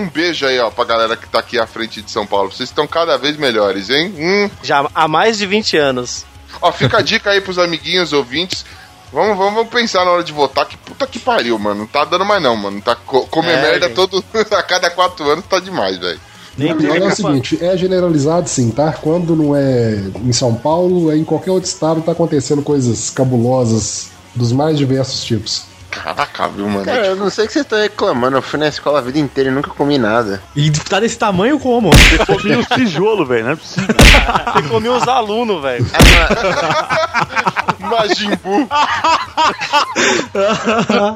[0.00, 2.50] Um beijo aí, ó, pra galera que tá aqui à frente de São Paulo.
[2.52, 4.14] Vocês estão cada vez melhores, hein?
[4.18, 4.50] Hum.
[4.62, 6.24] Já há mais de 20 anos.
[6.60, 8.64] Ó, fica a dica aí pros amiguinhos ouvintes.
[9.12, 10.66] Vamos, vamos, vamos pensar na hora de votar.
[10.66, 11.80] Que puta que pariu, mano.
[11.80, 12.80] Não tá dando mais não, mano.
[12.80, 13.96] Tá co comer É, merda gente.
[13.96, 14.24] todo
[14.56, 16.20] a cada quatro anos tá demais, velho.
[16.56, 18.92] Nem é o seguinte, é generalizado sim, tá?
[18.92, 24.10] Quando não é em São Paulo, é em qualquer outro estado tá acontecendo coisas cabulosas
[24.34, 25.62] dos mais diversos tipos.
[25.90, 26.84] Caraca, viu, mano?
[26.84, 28.36] Cara, eu não sei o que você tá reclamando.
[28.36, 30.40] Eu fui na escola a vida inteira e nunca comi nada.
[30.54, 31.90] E tá desse tamanho como?
[31.90, 33.44] Você comia os tijolos, velho.
[33.44, 33.94] Não é possível.
[34.54, 35.86] Você comia os alunos, velho.
[37.80, 38.68] Majin Buu.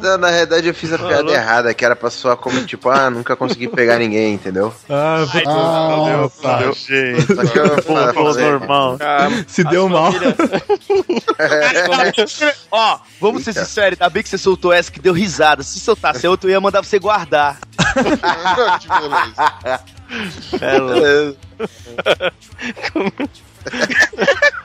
[0.02, 3.10] Na, na realidade, eu fiz a piada errada, que era pra soar como tipo, ah,
[3.10, 4.72] nunca consegui pegar ninguém, entendeu?
[4.88, 6.56] Ah, Ah, tá.
[6.58, 7.34] Meu jeito.
[7.34, 8.98] Só que eu falei, normal.
[9.46, 10.12] se deu mal.
[12.70, 15.62] Ó, vamos ser sinceros, ainda bem que você soltou essa que deu risada.
[15.62, 17.58] Se soltasse outra, eu ia mandar você guardar.
[18.80, 19.84] que beleza.
[20.60, 21.38] É, louco.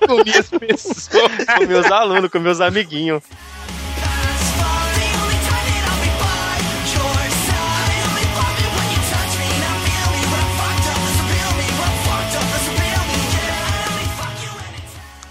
[0.08, 1.46] Comi as pessoas.
[1.58, 3.24] com meus alunos, com meus amiguinhos.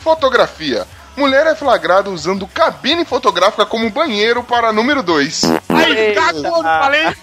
[0.01, 0.87] Fotografia.
[1.19, 5.43] Mulher é flagrada usando cabine fotográfica como banheiro para número 2.
[5.69, 7.07] Aí, cagou, falei?
[7.07, 7.15] Ah,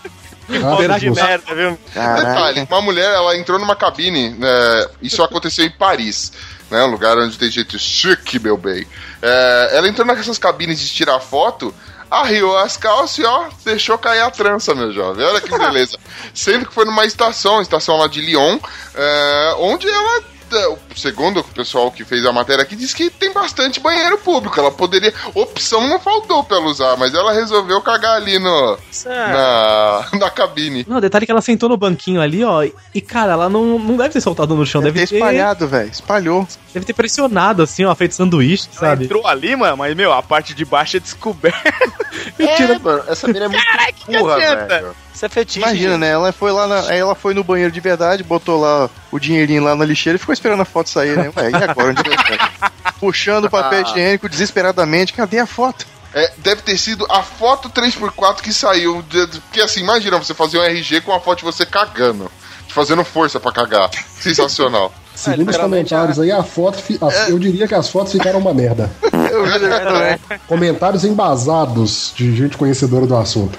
[0.62, 1.80] Foto de merda, viu?
[1.88, 6.32] Detalhe, uma mulher, ela entrou numa cabine, né, isso aconteceu em Paris,
[6.70, 8.86] né, um lugar onde tem jeito chique, meu bem.
[9.22, 11.74] É, ela entrou nessas cabines de tirar foto,
[12.12, 15.26] arriou as calças e, ó, deixou cair a trança, meu jovem.
[15.26, 15.98] Olha que beleza.
[16.34, 18.60] Sendo que foi numa estação, estação lá de Lyon,
[18.94, 23.32] é, onde ela é, segundo o pessoal que fez a matéria aqui, diz que tem
[23.32, 24.60] bastante banheiro público.
[24.60, 25.13] Ela poderia.
[25.34, 30.86] Opção não faltou pra ela usar, mas ela resolveu cagar ali no, na, na cabine.
[30.88, 32.63] Não, detalhe que ela sentou no banquinho ali, ó.
[32.94, 35.89] E, cara, ela não, não deve ter soltado no chão, deve, Deve ter espalhado, velho.
[35.89, 36.48] Espalhou.
[36.74, 39.06] Deve ter pressionado, assim, ó, feito sanduíche, sabe?
[39.06, 41.56] Entrou ali, mano, mas, meu, a parte de baixo é descoberta.
[42.39, 44.96] É, mano, essa mina é muito Caraca, que burra, velho.
[45.15, 45.60] Isso é fetiche.
[45.60, 46.10] Imagina, né?
[46.10, 49.63] Ela foi lá na, aí ela foi no banheiro de verdade, botou lá o dinheirinho
[49.63, 51.32] lá na lixeira e ficou esperando a foto sair, né?
[51.36, 51.89] Ué, e agora?
[51.91, 52.69] Onde é?
[52.99, 55.13] Puxando o papel higiênico desesperadamente.
[55.13, 55.86] Cadê a foto?
[56.13, 59.04] É, deve ter sido a foto 3x4 que saiu.
[59.43, 62.30] Porque assim, imagina você fazer um RG com a foto de você cagando.
[62.67, 63.89] Te fazendo força pra cagar.
[64.19, 64.93] Sensacional.
[65.15, 68.91] Segundo os comentários aí, a foto, as- eu diria que as fotos ficaram uma merda.
[70.47, 73.58] Comentários embasados de gente conhecedora do assunto.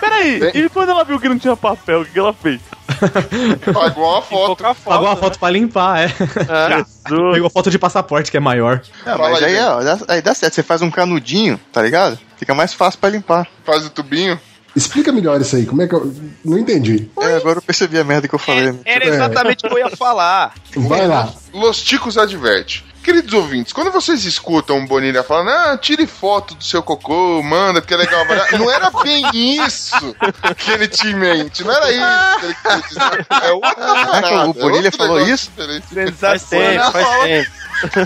[0.00, 2.60] Peraí, e quando ela viu que não tinha papel, o que que ela fez?
[3.72, 4.64] Pagou uma foto.
[4.84, 6.08] Pagou a foto pra limpar, é.
[7.32, 8.80] Pegou foto de passaporte, que é maior.
[9.06, 10.54] Ah, mas aí, ó, dá- aí dá certo.
[10.54, 12.18] Você faz um canudinho, tá ligado?
[12.36, 13.46] Fica mais fácil pra limpar.
[13.64, 14.38] Faz o tubinho.
[14.76, 16.12] Explica melhor isso aí, como é que eu.
[16.44, 17.08] Não entendi.
[17.20, 18.72] É, agora eu percebi a merda que eu falei.
[18.72, 18.78] né?
[18.84, 20.54] Era exatamente o que eu ia falar.
[20.76, 21.32] Vai lá.
[21.52, 22.84] Los Ticos adverte.
[23.02, 27.80] Queridos ouvintes, quando vocês escutam o Bonilha falando, ah, tire foto do seu cocô, manda,
[27.80, 28.24] porque é legal.
[28.58, 30.14] Não era bem isso
[30.56, 31.64] que ele tinha em mente.
[31.64, 33.26] Não era isso que ele queria dizer.
[33.42, 34.50] É outra parada.
[34.50, 35.50] o Bonilha é outro falou isso?
[35.56, 35.86] diferente.
[36.12, 37.50] Faz tempo, faz tempo.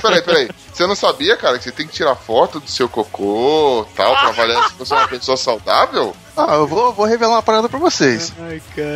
[0.03, 0.51] Peraí, peraí.
[0.73, 4.29] Você não sabia, cara, que você tem que tirar foto do seu cocô tal, pra
[4.29, 6.15] avaliar se você é uma pessoa saudável?
[6.37, 8.33] Ah, eu vou, vou revelar uma parada pra vocês.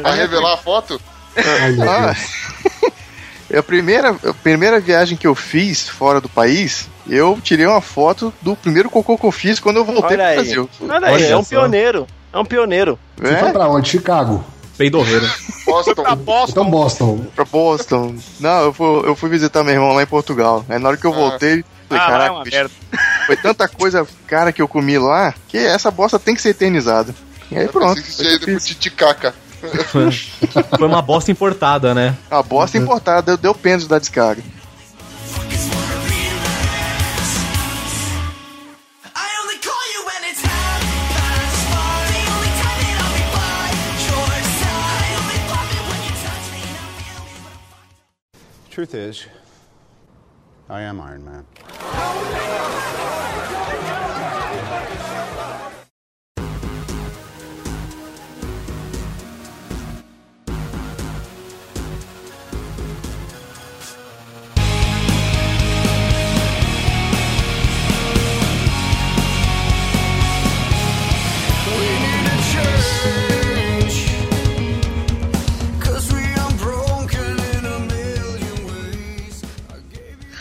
[0.02, 1.00] Vai revelar a foto?
[1.37, 2.14] Ai, meu Ah.
[3.54, 8.32] A primeira, a primeira viagem que eu fiz fora do país, eu tirei uma foto
[8.42, 10.35] do primeiro cocô que eu fiz quando eu voltei Olha pro aí.
[10.37, 10.70] Brasil.
[10.80, 12.06] Olha aí, Olha é um pioneiro.
[12.32, 12.98] É um pioneiro.
[13.16, 13.37] Você É?
[13.38, 13.88] foi pra onde?
[13.88, 14.44] Chicago.
[14.76, 15.26] Peidorreiro.
[15.64, 15.92] Boston.
[16.50, 17.26] Então Boston.
[17.35, 18.14] Pra Boston.
[18.40, 20.64] Não, eu fui, eu fui visitar meu irmão lá em Portugal.
[20.68, 22.70] Aí na hora que eu voltei, falei, Ah, vai caraca, bicho, merda.
[23.26, 27.14] foi tanta coisa cara que eu comi lá, que essa bosta tem que ser eternizada.
[27.50, 27.94] E aí pronto.
[28.02, 28.66] Pensei que foi tinha o que eu ido pro.
[28.66, 29.35] Titicaca.
[30.79, 32.16] Foi uma bosta importada, né?
[32.31, 34.42] A bosta importada, deu, deu pênalti da descarga.
[39.14, 40.42] I only call you when it's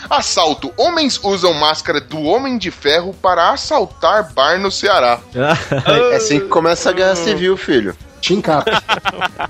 [0.08, 0.72] Assalto.
[0.76, 5.18] Homens usam máscara do Homem de Ferro para assaltar bar no Ceará.
[6.12, 7.96] É assim que começa a guerra civil, filho.
[8.20, 8.68] Chincap.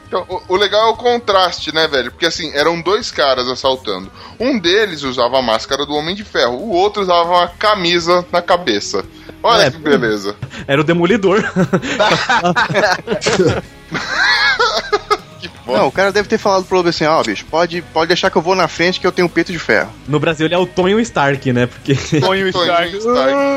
[0.06, 2.10] Então, o, o legal é o contraste, né, velho?
[2.10, 4.10] Porque assim, eram dois caras assaltando.
[4.38, 8.42] Um deles usava a máscara do Homem de Ferro, o outro usava uma camisa na
[8.42, 9.04] cabeça.
[9.42, 9.70] Olha É.
[9.70, 10.34] que beleza.
[10.66, 11.42] Era o Demolidor.
[15.66, 18.36] Não, o cara deve ter falado pro outro assim, ó, bicho, pode, pode deixar que
[18.36, 19.90] eu vou na frente que eu tenho peito de ferro.
[20.08, 21.66] No Brasil ele é o Tonho Stark, né?
[21.66, 21.94] Porque.
[22.20, 22.96] Tonho Stark.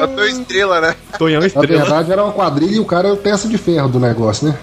[0.03, 0.95] A tua estrela, né?
[1.17, 1.81] Tonhão Na Estrela.
[1.81, 4.57] verdade era uma quadrilha e o cara era peça de ferro do negócio, né?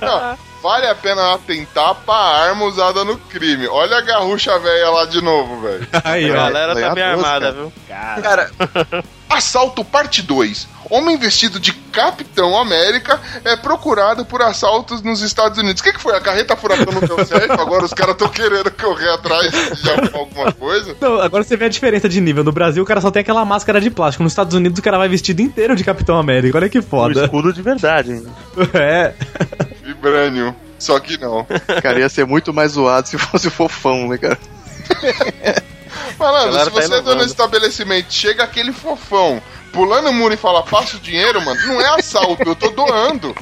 [0.00, 3.66] Não, vale a pena atentar pra arma usada no crime.
[3.68, 5.86] Olha a garrucha velha lá de novo, velho.
[6.04, 7.52] Aí, A galera tá bem armada, cara.
[7.52, 7.72] viu?
[8.22, 8.50] Cara,
[9.28, 10.66] Assalto parte 2.
[10.90, 15.80] Homem vestido de Capitão América é procurado por assaltos nos Estados Unidos.
[15.80, 16.16] O que, que foi?
[16.16, 17.52] A carreta furacão não deu certo?
[17.52, 20.96] Agora os caras estão querendo correr atrás de alguma coisa?
[21.00, 22.42] Não, agora você vê a diferença de nível.
[22.42, 24.22] No Brasil o cara só tem aquela máscara de plástico.
[24.22, 26.56] Nos Estados Unidos o cara vai vestido inteiro de Capitão América.
[26.56, 27.24] Olha que O foda.
[27.24, 28.26] escudo de verdade, hein?
[28.74, 29.12] É.
[29.82, 30.54] Vibranium.
[30.78, 31.46] Só que não.
[31.82, 34.38] Cara, ia ser muito mais zoado se fosse fofão, né, cara?
[36.18, 39.42] Malandro, se tá você é dono do estabelecimento, chega aquele fofão
[39.78, 43.32] pulando o muro e fala, passa o dinheiro, mano, não é assalto, eu tô doando.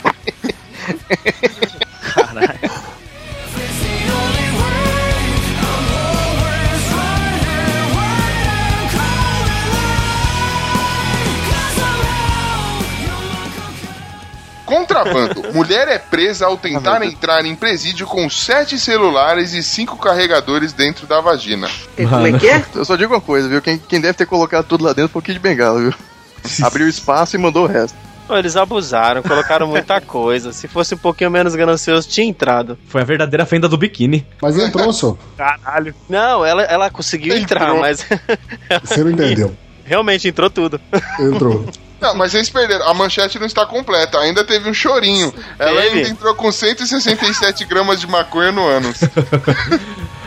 [14.67, 15.43] Contrabando.
[15.55, 21.07] Mulher é presa ao tentar entrar em presídio com sete celulares e cinco carregadores dentro
[21.07, 21.71] da vagina.
[21.97, 22.63] como é que é?
[22.75, 23.63] Eu só digo uma coisa, viu?
[23.63, 25.95] Quem, quem deve ter colocado tudo lá dentro foi o Kid Bengala, viu?
[26.63, 27.97] Abriu espaço e mandou o resto.
[28.27, 30.53] Pô, Eles abusaram, colocaram muita coisa.
[30.53, 32.77] Se fosse um pouquinho menos ganancioso, tinha entrado.
[32.89, 34.27] Foi a verdadeira fenda do biquíni.
[34.43, 35.17] Mas entrou, só.
[35.37, 35.95] Caralho.
[36.09, 37.81] Não, ela, ela conseguiu entrar, Entrou.
[37.81, 38.05] mas
[38.85, 39.57] Você não entendeu.
[39.85, 40.81] realmente entrou tudo.
[41.21, 41.65] Entrou.
[42.01, 42.87] Não, mas vocês perderam.
[42.89, 44.19] A manchete não está completa.
[44.19, 45.33] Ainda teve um chorinho.
[45.59, 45.99] Ela Teve?
[45.99, 48.99] ainda entrou com 167 gramas de maconha no ânus.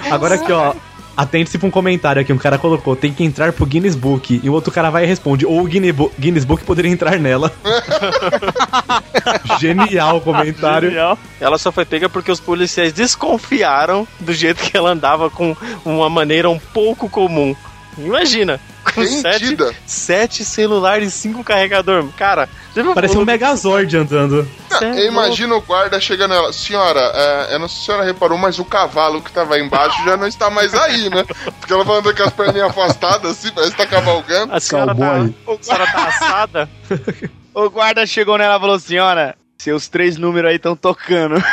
[0.10, 0.74] Agora aqui, ó.
[1.20, 4.40] Atente-se pra um comentário aqui, um cara colocou, tem que entrar pro Guinness Book.
[4.42, 7.20] E o outro cara vai e responde, ou o Guinness Bo- Guinness Book poderia entrar
[7.20, 7.52] nela.
[9.60, 10.90] Genial o comentário.
[10.90, 11.18] Genial.
[11.42, 16.10] Ela só foi pega porque os policiais desconfiaram do jeito que ela andava com uma
[16.10, 17.54] maneira um pouco comum.
[17.98, 18.60] Imagina,
[18.93, 22.08] com sete, sete celulares e cinco carregador.
[22.17, 22.49] Cara,
[22.93, 24.47] Parece um Megazord andando.
[24.69, 26.54] Não, é eu imagino o guarda chegando nela.
[26.54, 29.62] Senhora, é, eu não sei se a senhora reparou, mas o cavalo que tava aí
[29.63, 31.23] embaixo já não está mais aí, né?
[31.60, 34.54] Porque ela vai andando com as perninhas afastadas assim, parece que tá cavalgando.
[34.54, 36.69] A senhora tá, a senhora tá assada.
[37.52, 41.36] O guarda chegou nela e falou: Senhora, seus três números aí estão tocando.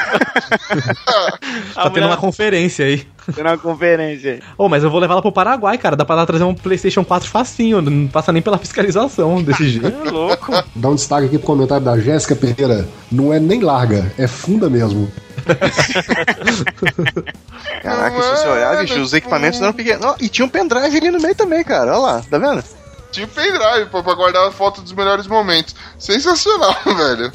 [1.75, 3.07] A Tá tendo mulher- uma conferência aí.
[3.35, 4.41] Tendo uma conferência aí.
[4.57, 5.97] Ô, mas eu vou levar ela pro Paraguai, cara.
[5.97, 7.83] Dá pra ela trazer um PlayStation 4 facinho.
[7.83, 9.89] Não passa nem pela fiscalização desse jeito.
[9.89, 10.53] É louco.
[10.77, 12.89] Dá um destaque aqui pro comentário da Jéssica Pereira.
[13.11, 15.11] Não é nem larga, é funda mesmo.
[17.83, 20.05] Caraca, se você olhar, bicho, os equipamentos eram pequenos.
[20.05, 21.93] Ó, e tinha um pendrive ali no meio também, cara.
[21.99, 22.63] Olha lá, tá vendo?
[23.11, 25.75] Tinha o pendrive pra, pra guardar a foto dos melhores momentos.
[25.99, 27.33] Sensacional, velho.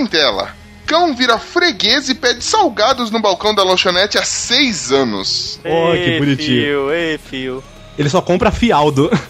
[0.00, 0.54] Clientela.
[0.86, 5.60] Cão vira freguês e pede salgados no balcão da lanchonete há seis anos.
[5.64, 6.62] Ó, que Ei, bonitinho.
[6.62, 7.64] Fio, ei, fio.
[7.98, 9.10] Ele só compra fialdo.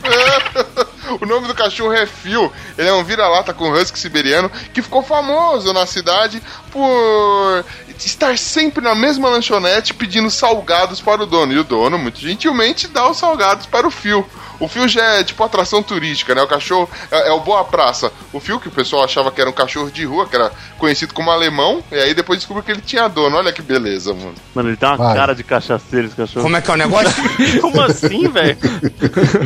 [1.20, 2.52] O nome do cachorro é Phil.
[2.78, 7.64] Ele é um vira-lata com husky siberiano que ficou famoso na cidade por
[7.98, 11.52] estar sempre na mesma lanchonete pedindo salgados para o dono.
[11.52, 14.24] E o dono, muito gentilmente, dá os salgados para o Phil.
[14.60, 16.42] O Phil já é tipo atração turística, né?
[16.42, 18.12] O cachorro é, é o Boa Praça.
[18.32, 21.14] O Phil, que o pessoal achava que era um cachorro de rua, que era conhecido
[21.14, 23.36] como alemão, e aí depois descobriu que ele tinha dono.
[23.36, 24.34] Olha que beleza, mano.
[24.54, 25.16] Mano, ele tem uma Vai.
[25.16, 26.44] cara de cachaceiro, esse cachorro.
[26.44, 27.10] Como é que é o negócio?
[27.60, 28.56] Como assim, velho?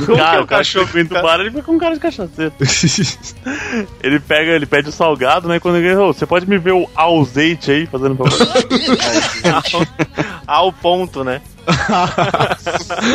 [0.04, 1.04] Como cara, que é o cachorro cachorro?
[1.04, 2.52] do bar, ele foi com cara de cachaceiro.
[4.02, 5.56] ele pega, ele pede o salgado, né?
[5.56, 8.32] E quando ele, ô, você pode me ver o azeite aí, fazendo favor?
[10.46, 11.40] Ao ponto, né?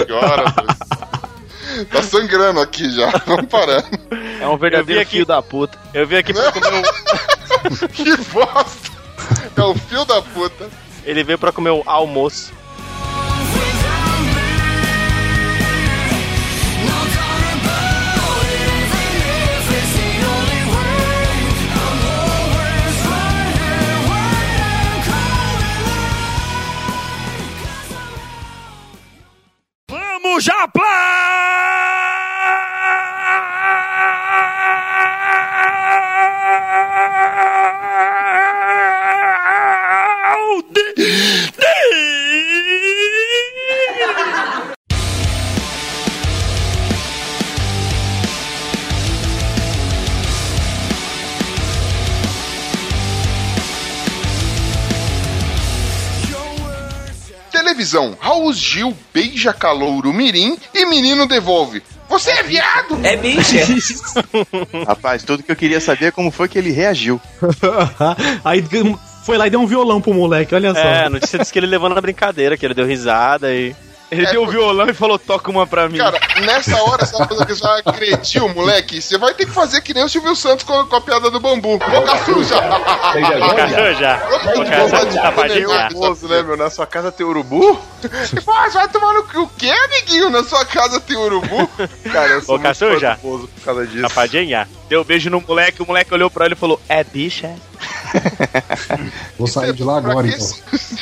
[0.06, 1.19] Senhora, Deus.
[1.86, 3.10] Tá sangrando aqui já.
[3.26, 3.88] Vamos parando.
[4.42, 5.78] É um verdadeiro aqui- filho da puta.
[5.94, 7.88] Eu vim aqui pra comer o...
[7.90, 8.90] Que bosta!
[9.56, 10.70] É o fio da puta.
[11.06, 12.52] Ele veio pra comer o almoço.
[58.40, 61.84] Raul Gil beija calouro mirim e menino devolve.
[62.08, 62.98] Você é viado?
[63.04, 63.60] É bicha.
[64.88, 67.22] Rapaz, tudo que eu queria saber é como foi que ele reagiu.
[68.44, 68.64] Aí
[69.26, 70.80] foi lá e deu um violão pro moleque, olha só.
[70.80, 73.76] É, a notícia disse que ele levou na brincadeira, que ele deu risada e.
[74.12, 75.98] Ele É, deu o violão e falou: toca uma pra mim.
[75.98, 79.52] Cara, nessa hora, vai fazer que você vai agredir o moleque, você vai ter que
[79.52, 81.78] fazer que nem o Silvio Santos com, com a piada do bambu.
[81.78, 82.56] Boca suja!
[82.60, 84.18] Cachorro já.
[84.18, 85.90] Boca Safadinho já.
[85.90, 86.58] Nervoso, né, meu?
[86.58, 87.80] Na sua casa tem urubu?
[88.02, 88.42] Você
[88.78, 89.20] vai tomar no.
[89.44, 90.30] O que, amiguinho?
[90.30, 91.70] Na sua casa tem urubu?
[92.12, 93.10] Cara, eu sou Boca muito suja.
[93.10, 94.02] nervoso por causa disso.
[94.02, 94.68] Safadinha.
[94.90, 97.56] Deu um beijo no moleque, o moleque olhou pra ele e falou: É bicha?
[99.38, 100.48] Vou sair de lá agora, então.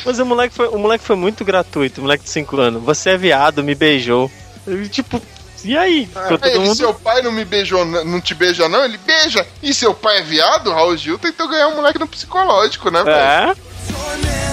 [0.04, 2.82] Mas o moleque, foi, o moleque foi muito gratuito, o moleque de 5 anos.
[2.82, 4.30] Você é viado, me beijou.
[4.90, 5.20] Tipo,
[5.64, 6.08] e aí?
[6.42, 6.76] Ele, mundo.
[6.76, 8.84] seu pai não me beijou, não te beija não?
[8.84, 9.46] Ele beija.
[9.62, 10.70] E seu pai é viado?
[10.70, 13.00] Raul Gil tentou ganhar um moleque no psicológico, né?
[13.06, 13.54] É?
[13.90, 14.47] Tormenting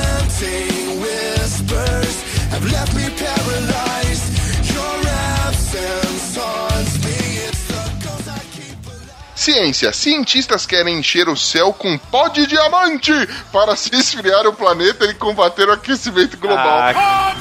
[9.45, 9.93] Ciência.
[9.93, 13.13] Cientistas querem encher o céu com pó de diamante
[13.51, 16.79] para se esfriar o planeta e combater o aquecimento global.
[16.79, 17.35] Ah,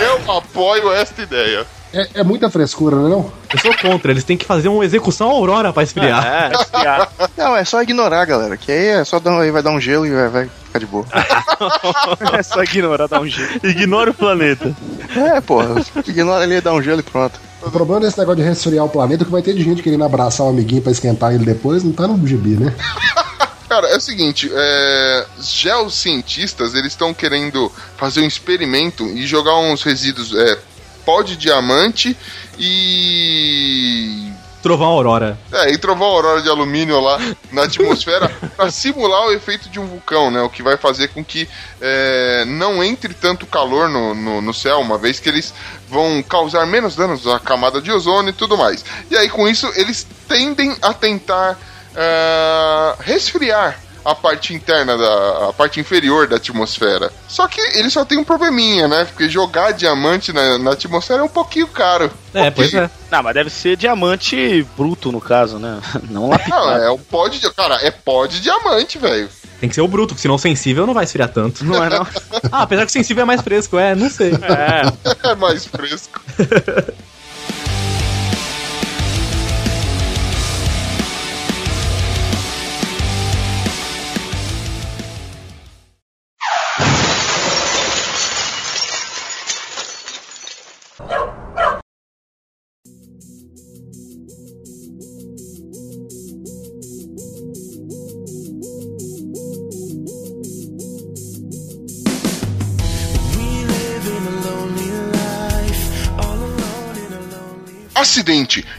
[0.00, 1.66] Eu apoio esta ideia.
[1.92, 3.32] É, é muita frescura, não é não?
[3.52, 6.24] Eu sou contra, eles têm que fazer uma execução aurora pra esfriar.
[6.24, 7.08] É, esfriar.
[7.36, 8.56] Não, é só ignorar, galera.
[8.56, 10.86] Que aí é só dar, aí vai dar um gelo e vai, vai ficar de
[10.86, 11.04] boa.
[12.38, 13.66] é só ignorar, dar um jeito.
[13.66, 14.74] Ignora o planeta.
[15.16, 15.82] É, porra.
[16.06, 17.40] Ignora ali, dá um gelo e pronto.
[17.66, 20.04] O problema desse negócio de resfriar o planeta é que vai ter de gente querendo
[20.04, 22.72] abraçar um amiguinho pra esquentar ele depois, não tá no gibi, né?
[23.68, 29.82] Cara, é o seguinte, é, geocientistas, eles estão querendo fazer um experimento e jogar uns
[29.82, 30.58] resíduos é,
[31.04, 32.16] pó de diamante
[32.56, 34.25] e...
[34.66, 35.38] Trovão aurora.
[35.52, 37.20] É, e trovão aurora de alumínio lá
[37.52, 40.42] na atmosfera para simular o efeito de um vulcão, né?
[40.42, 41.48] O que vai fazer com que
[41.80, 45.54] é, não entre tanto calor no, no, no céu, uma vez que eles
[45.88, 48.84] vão causar menos danos à camada de ozônio e tudo mais.
[49.08, 51.56] E aí, com isso, eles tendem a tentar
[51.94, 57.10] é, resfriar a parte interna da a parte inferior da atmosfera.
[57.28, 59.04] Só que ele só tem um probleminha, né?
[59.04, 62.10] Porque jogar diamante na, na atmosfera é um pouquinho caro.
[62.32, 62.88] É, pois é.
[63.10, 65.80] Não, mas deve ser diamante bruto, no caso, né?
[66.08, 66.82] Não Não, lapidado.
[66.82, 67.40] é o pó de.
[67.52, 69.28] Cara, é pó de diamante, velho.
[69.58, 71.64] Tem que ser o bruto, porque senão o sensível não vai esfriar tanto.
[71.64, 72.06] Não é, não?
[72.52, 74.32] Ah, apesar que o sensível é mais fresco, é, não sei.
[74.32, 75.06] É.
[75.30, 76.20] É mais fresco.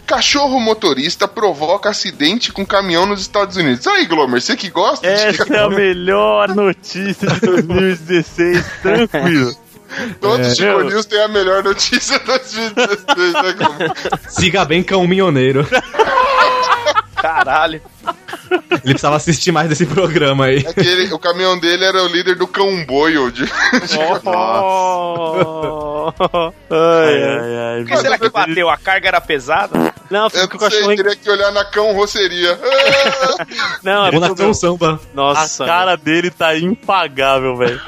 [0.07, 3.85] Cachorro motorista provoca acidente com caminhão nos Estados Unidos.
[3.85, 9.53] Aí, Glomer, você que gosta Essa é a melhor notícia de 2016, tranquilo.
[10.21, 10.49] Todos É.
[10.51, 13.91] os Chico News têm a melhor notícia de 2016, né, Glomer?
[14.29, 15.67] Siga bem caminhoneiro.
[17.15, 17.81] Caralho.
[18.51, 20.63] Ele precisava assistir mais desse programa aí.
[20.65, 23.43] É que ele- o caminhão dele era o líder do cão boio de.
[24.25, 26.11] Oh.
[26.69, 27.79] Ai, ai, ai.
[27.83, 28.69] Por que será que bateu?
[28.69, 29.93] A carga era pesada?
[30.09, 30.95] Não, Eu fica com o sei, cachorro.
[30.95, 32.57] teria que olhar na cão roceria.
[33.83, 34.99] Não, é na Cão Samba.
[35.13, 35.63] Nossa.
[35.63, 37.81] A cara dele tá impagável, velho.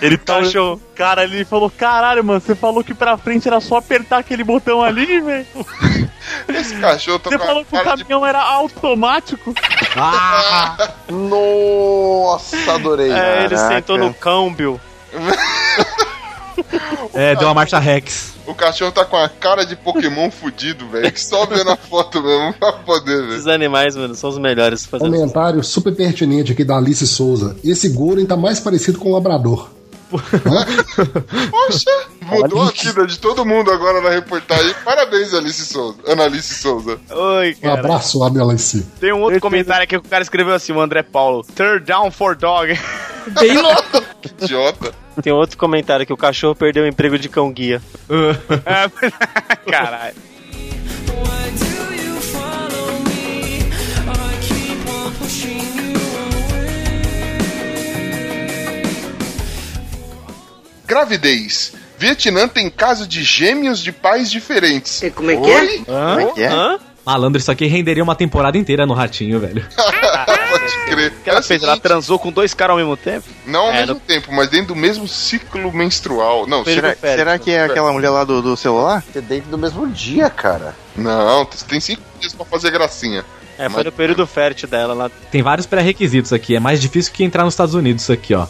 [0.00, 0.40] Ele tá.
[0.40, 0.80] Cachorro.
[0.94, 4.82] Cara, ele falou: caralho, mano, você falou que pra frente era só apertar aquele botão
[4.82, 5.46] ali, velho.
[6.48, 9.54] Esse cachorro tá Você com a falou que o cara de caminhão era automático.
[9.96, 13.12] Ah, Nossa, adorei.
[13.12, 13.74] É, ele Caraca.
[13.74, 14.80] sentou no câmbio.
[17.14, 18.34] é, deu uma marcha Rex.
[18.46, 21.10] O cachorro tá com a cara de Pokémon fudido, velho.
[21.10, 23.34] Que só vê na foto mesmo pra poder ver.
[23.34, 24.98] Esses animais, mano, são os melhores isso.
[24.98, 27.56] Comentário super pertinente aqui da Alice Souza.
[27.64, 29.70] Esse Golden tá mais parecido com um labrador.
[31.50, 31.90] Poxa,
[32.22, 34.74] mudou a vida de todo mundo agora na reportagem.
[34.84, 35.98] Parabéns, Alice Souza.
[36.06, 36.98] Analice Souza.
[37.10, 37.78] Oi, Um cara.
[37.80, 38.82] abraço lá, Alice.
[39.00, 41.42] Tem um outro comentário aqui que o cara escreveu assim, o André Paulo.
[41.54, 42.78] Third down for dog.
[43.40, 44.02] Bem louco.
[44.22, 44.92] Que idiota.
[45.22, 47.80] Tem outro comentário que o cachorro perdeu o emprego de cão guia.
[48.64, 50.14] É, Caralho.
[60.86, 61.72] Gravidez.
[61.98, 65.02] Vietnã tem caso de gêmeos de pais diferentes.
[65.14, 65.82] Como é que Oi?
[65.84, 66.48] Como é que é?
[66.48, 66.78] Hã?
[67.04, 69.64] Malandro, isso aqui renderia uma temporada inteira no ratinho, velho.
[69.76, 71.12] Pode crer.
[71.12, 71.62] O que ela É fez?
[71.62, 73.26] Ela seguinte, transou com dois caras ao mesmo tempo?
[73.46, 76.46] Não ao É, mesmo no- tempo, mas dentro do mesmo ciclo menstrual.
[76.48, 76.94] Não, será?
[76.96, 79.04] Será, será que é aquela mulher lá do, do celular?
[79.12, 80.74] Ter dentro do mesmo dia, cara.
[80.96, 83.24] Não, tem cinco dias pra fazer gracinha.
[83.58, 85.10] É, foi no período fértil dela lá.
[85.30, 86.56] Tem vários pré-requisitos aqui.
[86.56, 88.46] É mais difícil que entrar nos Estados Unidos isso aqui, ó.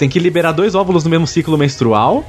[0.00, 2.24] Tem que liberar dois óvulos no mesmo ciclo menstrual.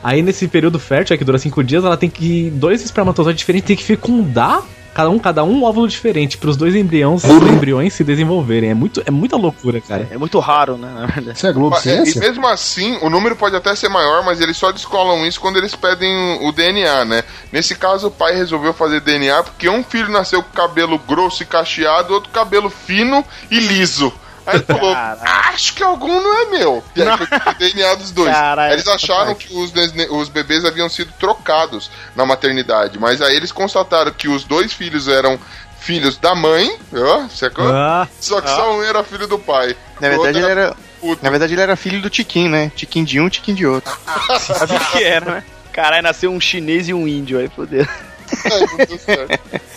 [0.00, 2.50] Aí nesse período fértil, é que dura cinco dias, ela tem que.
[2.50, 4.62] Dois espermatozoides diferentes tem que fecundar.
[4.94, 8.70] Cada um, cada um óvulo diferente, para os dois embriões, embriões se desenvolverem.
[8.70, 10.06] É, muito, é muita loucura, cara.
[10.08, 11.36] É muito raro, né, na verdade.
[11.36, 14.70] Isso é Globo e mesmo assim, o número pode até ser maior, mas eles só
[14.70, 17.24] descolam isso quando eles pedem o DNA, né?
[17.52, 21.46] Nesse caso, o pai resolveu fazer DNA porque um filho nasceu com cabelo grosso e
[21.46, 24.12] cacheado, outro cabelo fino e liso.
[24.46, 26.84] Aí ele falou, acho que algum não é meu.
[26.94, 28.32] E aí foi o DNA dos dois.
[28.32, 28.68] Caralho.
[28.70, 29.72] Aí eles acharam que os,
[30.10, 35.08] os bebês haviam sido trocados na maternidade, mas aí eles constataram que os dois filhos
[35.08, 35.38] eram
[35.80, 37.66] filhos da mãe, ó, sacou?
[37.68, 39.76] Ah, Só que só um era filho do pai.
[40.00, 40.76] Na O verdade, ele era.
[41.00, 41.24] puto.
[41.24, 42.72] Na verdade, ele era filho do Tiquinho, né?
[42.74, 43.96] Tiquinho de um, Tiquinho de outro.
[44.40, 45.44] Sabia que era, né?
[45.72, 47.86] Caralho, nasceu um chinês e um índio aí, fodeu.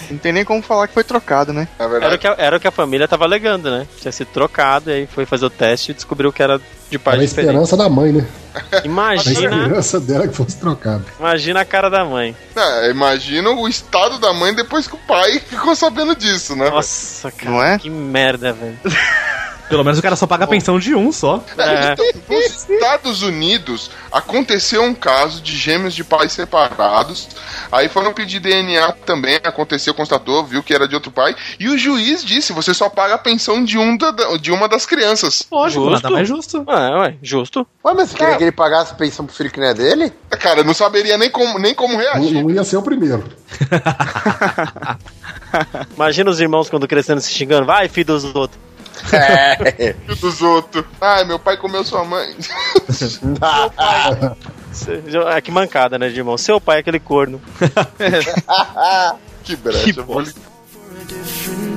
[0.10, 1.68] Não tem nem como falar que foi trocado, né?
[1.78, 3.86] É Era o, que a, era o que a família tava alegando, né?
[4.00, 7.00] Tinha sido trocado, e aí foi fazer o teste e descobriu que era de Era
[7.00, 8.26] pai a esperança da mãe, né?
[8.72, 11.06] A Imagina, esperança dela que fosse trocado.
[11.20, 12.36] imagina a cara da mãe.
[12.56, 16.70] É, imagina o estado da mãe depois que o pai ficou sabendo disso, né?
[16.70, 17.78] Nossa, cara, Não é?
[17.78, 18.80] que merda, velho.
[19.70, 21.43] Pelo menos o cara só paga a pensão de um só.
[21.57, 21.93] É.
[21.93, 27.28] Então, nos Estados Unidos aconteceu um caso de gêmeos de pais separados.
[27.72, 31.36] Aí foram pedir DNA também, aconteceu, constatou, viu que era de outro pai.
[31.59, 34.11] E o juiz disse: você só paga a pensão de, um da-
[34.41, 35.45] de uma das crianças.
[35.51, 35.93] Lógico, Justo.
[36.03, 36.65] nada mais justo.
[36.67, 37.67] É, ué, justo.
[37.86, 40.11] Ué, mas você queria que ele pagasse pensão pro filho que não é dele?
[40.39, 42.41] Cara, eu não saberia nem como, nem como Não, reagir.
[42.43, 43.24] não ia ser o primeiro.
[45.95, 47.65] Imagina os irmãos quando crescendo se xingando.
[47.65, 48.59] Vai, filho dos outros.
[49.14, 49.95] É.
[50.08, 50.86] E dos outros.
[51.02, 52.36] Ai, meu pai comeu sua mãe.
[54.72, 56.38] Cê- Ah, que mancada, né, irmão?
[56.38, 57.41] Seu pai é aquele corno.
[59.43, 59.89] que brecha.
[59.89, 61.70] you.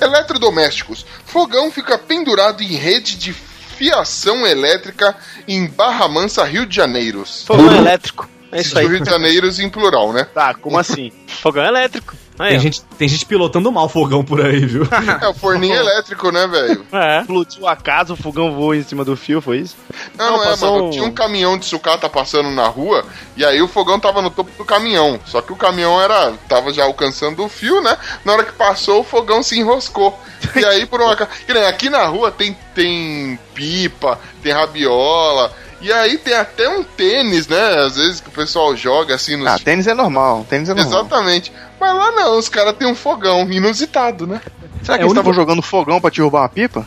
[0.00, 1.04] Eletrodomésticos.
[1.26, 5.16] Fogão fica pendurado em rede de fiação elétrica
[5.46, 7.24] em Barra Mansa, Rio de Janeiro.
[7.46, 8.28] Fogão elétrico.
[8.52, 8.86] É isso aí.
[8.86, 10.24] Rio de Janeiro em plural, né?
[10.34, 11.12] Tá, como assim?
[11.26, 12.14] Fogão elétrico.
[12.38, 12.60] Aí, Tem ó.
[12.62, 14.88] gente, tem gente pilotando mal fogão por aí, viu?
[15.20, 16.86] É o forninho elétrico, né, velho?
[16.90, 17.20] É.
[17.20, 19.76] Explodiu a casa, o fogão voou em cima do fio, foi isso?
[20.16, 20.84] Não, Não, não é, passou mano.
[20.86, 23.04] um- Tinha um caminhão de sucata passando na rua
[23.36, 25.20] e aí o fogão tava no topo do caminhão.
[25.26, 27.94] Só que o caminhão era tava já alcançando o fio, né?
[28.24, 30.18] Na hora que passou, o fogão se enroscou.
[30.56, 31.14] E aí, por uma.
[31.14, 35.52] ca- que nem Aqui na rua tem, tem pipa, tem rabiola.
[35.80, 37.78] E aí tem até um tênis, né?
[37.84, 39.46] Às vezes que o pessoal joga assim nos.
[39.46, 41.00] Ah, tênis é normal, tênis é normal.
[41.00, 41.52] Exatamente.
[41.80, 44.40] Mas lá não, os caras têm um fogão inusitado, né?
[44.82, 46.86] Será que É, eles o único- estavam jogando fogão pra te derrubar uma pipa?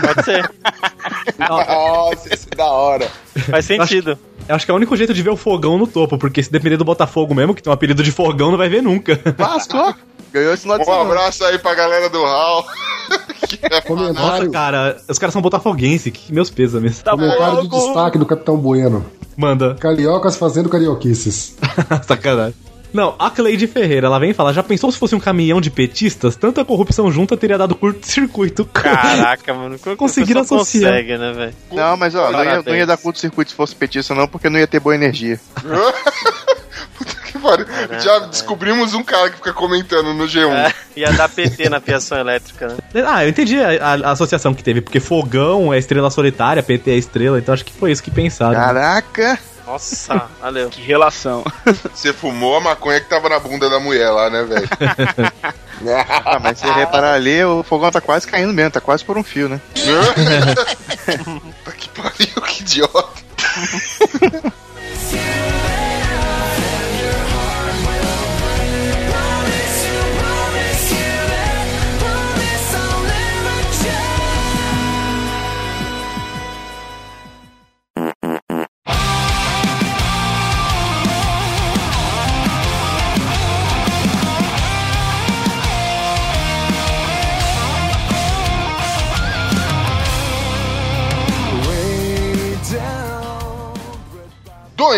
[0.00, 0.50] Pode ser.
[1.38, 3.08] Nossa, isso é da hora.
[3.50, 4.18] Faz sentido.
[4.48, 6.50] Eu acho que é o único jeito de ver o fogão no topo, porque se
[6.52, 9.20] depender do Botafogo mesmo, que tem um apelido de fogão, não vai ver nunca.
[9.38, 9.94] Lascou.
[10.36, 12.66] Ganhou esse final de Um abraço aí pra galera do Hall.
[13.46, 17.00] Que é Nossa, cara, os caras são botafoguenses, que meus pesames.
[17.00, 19.06] Tá comentário de destaque do Capitão Bueno.
[19.36, 19.76] Manda.
[19.76, 21.56] Cariocas fazendo carioquices.
[22.04, 22.56] Sacanagem.
[22.92, 26.34] Não, a Cleide Ferreira, ela vem falar, já pensou se fosse um caminhão de petistas?
[26.34, 28.64] Tanta corrupção junta teria dado curto-circuito.
[28.64, 29.78] Caraca, mano.
[29.96, 30.90] Conseguiram associar.
[30.90, 31.54] consegue, né, velho?
[31.70, 34.58] Não, mas ó, não ia, não ia dar curto-circuito se fosse petista, não, porque não
[34.58, 35.38] ia ter boa energia.
[37.46, 37.66] Pariu.
[38.00, 40.52] Já descobrimos um cara que fica comentando no G1.
[40.52, 42.76] É, ia dar PT na fiação elétrica, né?
[43.06, 46.90] Ah, eu entendi a, a- a associação que teve, porque fogão é estrela solitária, PT
[46.90, 48.54] é estrela, então acho que foi isso que pensaram.
[48.54, 49.38] Caraca!
[49.66, 50.68] Nossa, valeu.
[50.70, 51.44] Que relação.
[51.92, 54.68] Você fumou a maconha que tava na bunda da mulher lá, né, velho?
[56.24, 59.22] Ah, mas se reparar ali, o fogão tá quase caindo mesmo, tá quase por um
[59.22, 59.60] fio, né?
[61.24, 63.08] Puta que pariu, que idiota.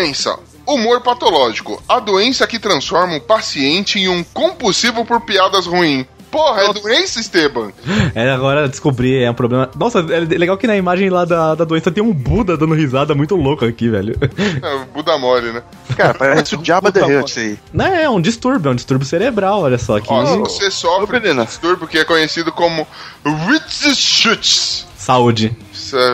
[0.09, 0.39] Doença.
[0.65, 1.81] Humor patológico.
[1.87, 6.05] A doença que transforma o paciente em um compulsivo por piadas ruins.
[6.31, 7.71] Porra, é doença, Esteban?
[8.13, 9.69] É, agora descobri, é um problema.
[9.75, 13.15] Nossa, é legal que na imagem lá da, da doença tem um Buda dando risada
[13.15, 14.15] muito louco aqui, velho.
[14.61, 15.63] É, o Buda mole, né?
[15.95, 17.59] Cara, parece o Jabba the Hutt isso aí.
[17.73, 19.99] Não, é um distúrbio, é um distúrbio cerebral, olha só.
[20.07, 22.87] Ó, se você sofre de distúrbio que é conhecido como
[23.25, 25.57] Ritz Saúde.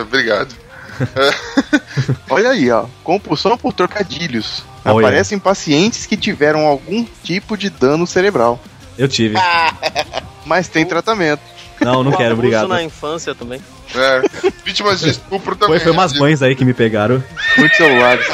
[0.02, 0.65] Obrigado.
[2.30, 2.86] Olha aí, ó.
[3.02, 4.64] Compulsão por trocadilhos.
[4.84, 5.08] Olha.
[5.08, 8.60] Aparecem pacientes que tiveram algum tipo de dano cerebral.
[8.96, 9.36] Eu tive.
[10.44, 11.42] Mas tem tratamento.
[11.80, 12.68] Não, não quero, obrigado.
[12.68, 13.60] na infância também.
[13.94, 15.76] É, vítimas de estupro também.
[15.76, 16.18] Foi, foi umas né?
[16.18, 17.22] mães aí que me pegaram.
[17.56, 18.26] Muitos celulares.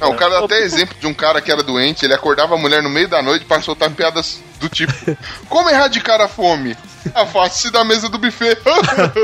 [0.00, 2.58] Não, o cara dá até exemplo de um cara que era doente, ele acordava a
[2.58, 4.92] mulher no meio da noite para soltar piadas do tipo:
[5.48, 6.76] Como erradicar a fome?
[7.14, 8.56] Afaste-se da mesa do buffet.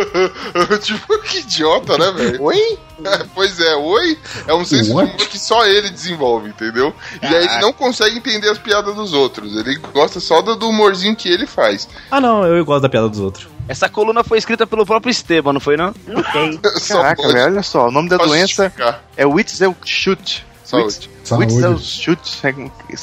[0.82, 2.42] tipo, que idiota, né, velho?
[2.42, 2.78] Oi?
[3.04, 6.94] É, pois é, oi é um senso de que só ele desenvolve, entendeu?
[7.22, 9.54] E aí ele não consegue entender as piadas dos outros.
[9.56, 11.88] Ele gosta só do, do humorzinho que ele faz.
[12.10, 13.55] Ah, não, eu gosto da piada dos outros.
[13.68, 15.94] Essa coluna foi escrita pelo próprio Esteban, não foi não?
[16.06, 16.58] Não sei.
[16.96, 17.88] Caraca, velho, olha só.
[17.88, 19.02] O nome da doença justificar.
[19.16, 20.46] é Witzelschut.
[20.64, 21.10] Saúde.
[21.24, 21.54] Saúde.
[21.54, 22.20] Witzelschut.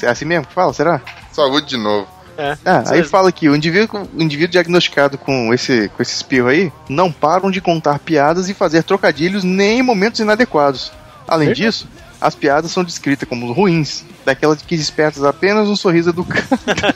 [0.02, 1.02] É assim mesmo que fala, será?
[1.32, 2.08] Saúde de novo.
[2.38, 2.58] É.
[2.66, 6.72] Ah, aí fala aqui, o indivíduo, o indivíduo diagnosticado com esse, com esse espirro aí
[6.90, 10.92] não param de contar piadas e fazer trocadilhos nem em momentos inadequados.
[11.28, 11.62] Além Eita.
[11.62, 11.88] disso,
[12.20, 16.48] as piadas são descritas como ruins, daquelas que despertam apenas um sorriso educado.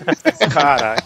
[0.52, 1.04] Caralho.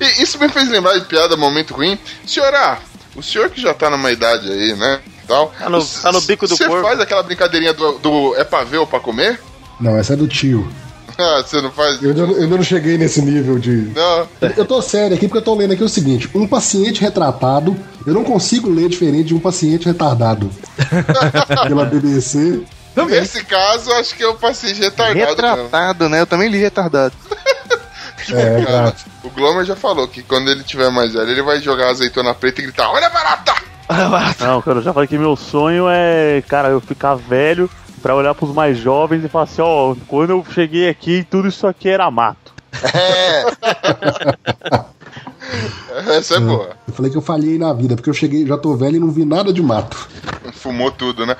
[0.00, 1.98] E isso me fez lembrar de piada, momento ruim.
[2.26, 2.78] Senhora,
[3.14, 5.00] o senhor que já tá numa idade aí, né?
[5.26, 8.64] Tal, Tá no- tá no bico do Você faz aquela brincadeirinha do, do é pra
[8.64, 9.40] ver ou pra comer?
[9.80, 10.68] Não, essa é do tio.
[11.18, 12.02] Ah, você não faz.
[12.02, 13.92] Eu ainda, eu ainda não cheguei nesse nível de.
[13.94, 14.26] Não.
[14.56, 17.76] Eu tô sério aqui porque eu tô lendo aqui o seguinte: um paciente retratado,
[18.06, 20.50] eu não consigo ler diferente de um paciente retardado.
[21.68, 22.62] Pela BBC.
[23.10, 25.14] Nesse caso, acho que eu passei retardado.
[25.18, 25.26] mesmo.
[25.64, 26.20] Retratado, né?
[26.22, 27.12] Eu também li retardado.
[28.32, 28.94] É, Cara,
[29.24, 32.60] o Glomer já falou que quando ele tiver mais velho, ele vai jogar azeitona preta
[32.60, 33.54] e gritar: Olha barata!
[34.38, 37.68] Não, cara, eu já falei que meu sonho é, cara, eu ficar velho
[38.00, 41.66] pra olhar pros mais jovens e falar assim, ó, quando eu cheguei aqui, tudo isso
[41.66, 42.52] aqui era mato.
[42.94, 43.44] É.
[46.16, 46.76] Essa é boa.
[46.86, 49.10] Eu falei que eu falhei na vida, porque eu cheguei, já tô velho e não
[49.10, 50.08] vi nada de mato.
[50.52, 51.36] Fumou tudo, né?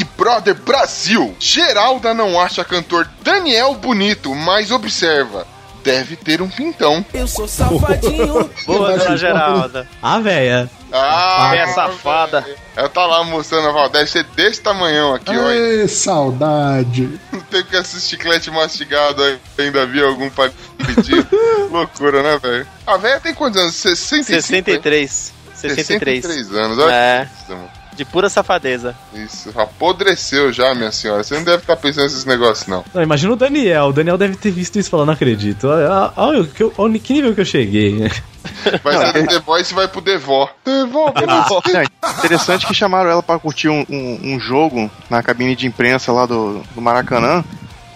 [0.00, 1.34] Big Brother Brasil.
[1.38, 5.46] Geralda não acha cantor Daniel bonito, mas observa.
[5.84, 7.04] Deve ter um pintão.
[7.12, 8.50] Eu sou safadinho.
[8.66, 9.88] Boa, dona Geralda.
[10.02, 10.70] Ah, véia.
[10.92, 12.44] Ah, Véia safada.
[12.76, 15.46] Ela tá lá mostrando, ela fala, deve ser desse tamanhão aqui, ó.
[15.46, 17.08] Ai, saudade.
[17.32, 21.26] Não tem que assistir chiclete mastigado aí, ainda vi algum palitinho.
[21.70, 22.66] Loucura, né, velho?
[22.86, 23.74] A velha tem quantos anos?
[23.74, 24.24] 65?
[24.42, 25.32] 63.
[25.54, 26.24] 63.
[26.24, 27.24] 63 anos, olha É.
[27.26, 27.70] que isso, mano.
[28.00, 28.96] De pura safadeza.
[29.12, 31.22] Isso, apodreceu já, minha senhora.
[31.22, 32.82] Você não deve estar pensando nesses negócios, não.
[32.94, 33.88] Não, imagina o Daniel.
[33.88, 35.68] O Daniel deve ter visto isso e falou, não acredito.
[35.68, 38.10] Olha, olha, que, eu- olha que nível que eu cheguei.
[38.82, 40.48] Vai sair do The Voice e vai pro Devó.
[40.64, 41.82] Devó, Não,
[42.24, 46.24] interessante que chamaram ela pra curtir um, um- um jogo na cabine de imprensa lá
[46.24, 47.44] do, do Maracanã.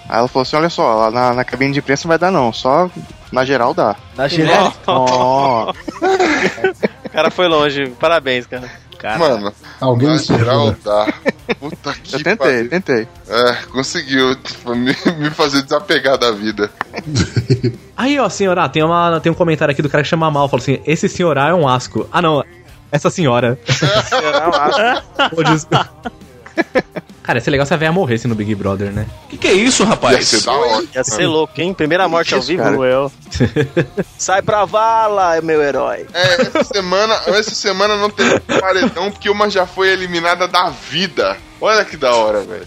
[0.06, 2.30] Aí ela falou assim: olha só, lá na, na cabine de imprensa não vai dar
[2.30, 2.90] não, só
[3.32, 3.96] na geral dá.
[4.14, 4.70] Na geral?
[4.86, 5.72] Ó,
[7.06, 7.86] O cara foi longe.
[7.98, 8.70] Parabéns, cara.
[9.04, 9.18] Cara.
[9.18, 11.12] Mano, Alguém me geral dá.
[11.60, 12.70] Puta que eu tentei, pariu.
[12.70, 13.08] tentei.
[13.28, 16.70] É, conseguiu tipo, me, me fazer desapegar da vida.
[17.96, 20.48] Aí, ó, senhora, tem, uma, tem um comentário aqui do cara que chama mal.
[20.48, 22.08] Falou assim: esse senhorá é um asco.
[22.10, 22.42] Ah, não.
[22.90, 23.58] Essa senhora.
[25.34, 25.90] Pô, desculpa.
[27.24, 29.06] Cara, ia ser legal se a véia morresse no Big Brother, né?
[29.30, 30.28] Que que é isso, Ia rapaz?
[30.28, 30.84] ser da hora.
[30.94, 31.72] Ia ser louco, hein?
[31.72, 32.62] Primeira morte ao Isso, vivo.
[32.62, 32.76] cara.
[34.18, 36.06] Sai pra vala, meu herói.
[36.12, 41.36] É, essa semana, essa semana não teve paredão porque uma já foi eliminada da vida.
[41.60, 42.62] Olha que da hora, velho.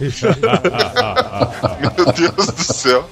[1.80, 3.08] Meu Deus do céu.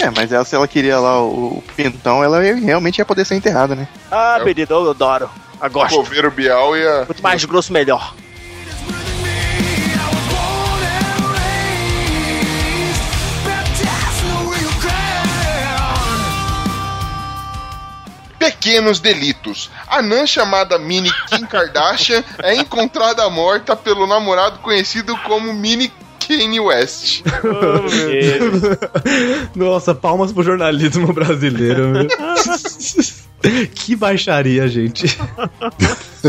[0.00, 3.24] É, mas ela, se ela queria lá o, o pintão, ela ia- realmente ia poder
[3.24, 3.86] ser enterrada, né?
[4.10, 5.30] Ah, menino, eu adoro.
[5.62, 5.94] Eu gosto.
[5.96, 7.04] Coveiro Bial ia.
[7.06, 8.14] Quanto mais grosso, melhor.
[18.50, 19.70] Pequenos delitos.
[19.86, 25.92] A Nan chamada Mini Kim Kardashian é encontrada morta pelo namorado conhecido como Mini
[26.26, 27.22] Kanye West.
[29.54, 32.06] Nossa, palmas pro jornalismo brasileiro, meu.
[33.74, 35.06] que baixaria, gente.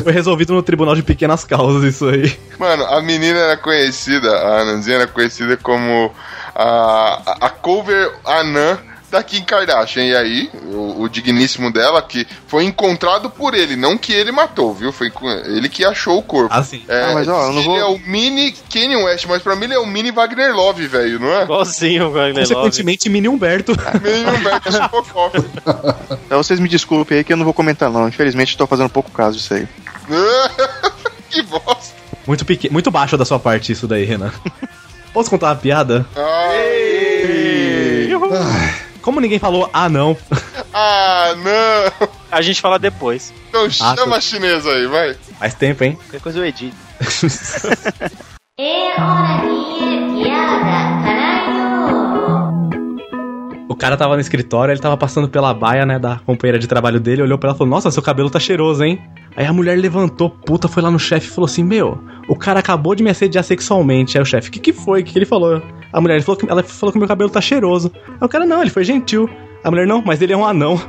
[0.03, 2.37] Foi resolvido no Tribunal de Pequenas Causas isso aí.
[2.57, 6.13] Mano, a menina era conhecida, a Ananzinha era conhecida como
[6.55, 8.77] a, a- a cover Anan
[9.09, 10.03] da Kim Kardashian.
[10.03, 14.73] E aí, o, o digníssimo dela, que foi encontrado por ele, não que ele matou,
[14.73, 14.91] viu?
[14.91, 15.11] Foi
[15.45, 16.53] ele que achou o corpo.
[16.53, 16.83] Assim.
[16.87, 19.55] É, Ah, mas, ó, eu não ele vou- é o mini Kanye West, mas pra
[19.55, 21.43] mim ele é o mini Wagner Love, velho, não é?
[21.43, 22.53] Igualzinho o Wagner Love.
[22.53, 23.71] Consequentemente, Mini Humberto.
[24.03, 25.37] Mini Humberto Sokokoff.
[26.25, 28.07] Então vocês me desculpem aí que eu não vou comentar não.
[28.07, 29.67] Infelizmente tô fazendo pouco caso disso aí.
[31.29, 31.93] que bosta.
[32.27, 34.31] Muito, pequeno, muito baixo da sua parte isso daí, Renan.
[35.13, 36.05] Posso contar uma piada?
[39.01, 40.15] Como ninguém falou ah não,
[40.73, 42.07] Ah, não.
[42.31, 43.33] A gente fala depois.
[43.49, 45.15] Então Ah, chama tô- a chinesa aí, vai.
[45.39, 45.95] faz tempo, hein?
[45.95, 46.75] Qualquer coisa eu edito.
[53.67, 56.99] O cara tava no escritório, ele tava passando pela baia, né, da companheira de trabalho
[56.99, 58.99] dele, olhou pra ela e falou: Nossa, seu cabelo tá cheiroso, hein?
[59.35, 62.59] Aí a mulher levantou, puta, foi lá no chefe e falou assim: Meu, o cara
[62.59, 64.17] acabou de me assediar sexualmente.
[64.17, 65.01] Aí o chefe: O que, que foi?
[65.01, 65.61] O que, que ele falou?
[65.91, 67.91] A mulher falou que, ela falou que meu cabelo tá cheiroso.
[68.07, 69.29] Aí o cara: Não, ele foi gentil.
[69.63, 70.79] A mulher: Não, mas ele é um anão.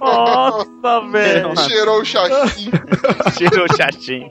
[0.00, 1.56] Nossa, velho.
[1.68, 2.72] Cheirou o chatinho.
[3.36, 4.30] Tirou o chatinho.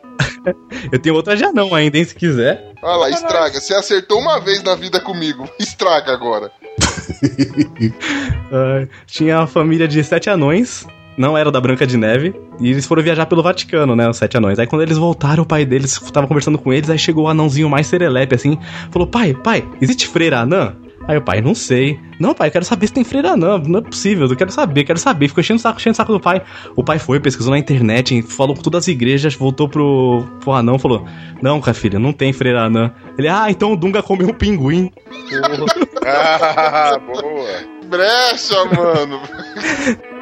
[0.92, 2.74] Eu tenho outra já não ainda, hein, se quiser.
[2.82, 3.60] Olha lá, estraga.
[3.60, 5.50] Você acertou uma vez na vida comigo.
[5.60, 6.52] Estraga agora.
[8.52, 10.84] Ah, tinha a família de sete anões,
[11.20, 14.38] não era da Branca de Neve, e eles foram viajar pelo Vaticano, né, os sete
[14.38, 14.58] anões.
[14.58, 17.70] Aí quando eles voltaram, o pai deles tava conversando com eles, aí chegou o anãozinho
[17.70, 18.58] mais serelepe, assim,
[18.90, 20.74] falou, pai, pai, existe freira anã?
[21.10, 22.00] Aí o pai, não sei.
[22.20, 24.86] Não, pai, eu quero saber se tem freira anã, não é possível, eu quero saber,
[24.86, 25.28] quero saber.
[25.28, 26.42] Ficou enchendo o saco, enchendo o saco do pai.
[26.76, 30.80] O pai foi, pesquisou na internet, falou com todas as igrejas, voltou pro, pro anão,
[30.80, 31.06] falou,
[31.42, 32.94] não, cara, filho, não tem freira anã.
[33.18, 34.90] Ele, ah, então o Dunga comeu um pinguim.
[36.06, 37.90] ah, boa.
[37.90, 39.20] Brecha, mano.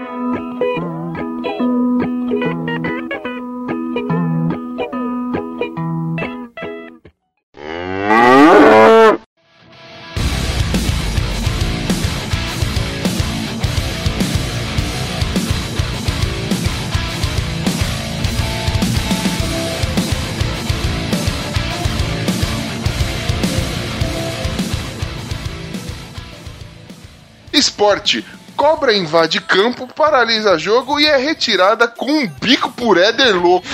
[27.68, 28.26] Esporte.
[28.56, 33.68] Cobra invade campo, paralisa jogo e é retirada com um bico por Éder louco.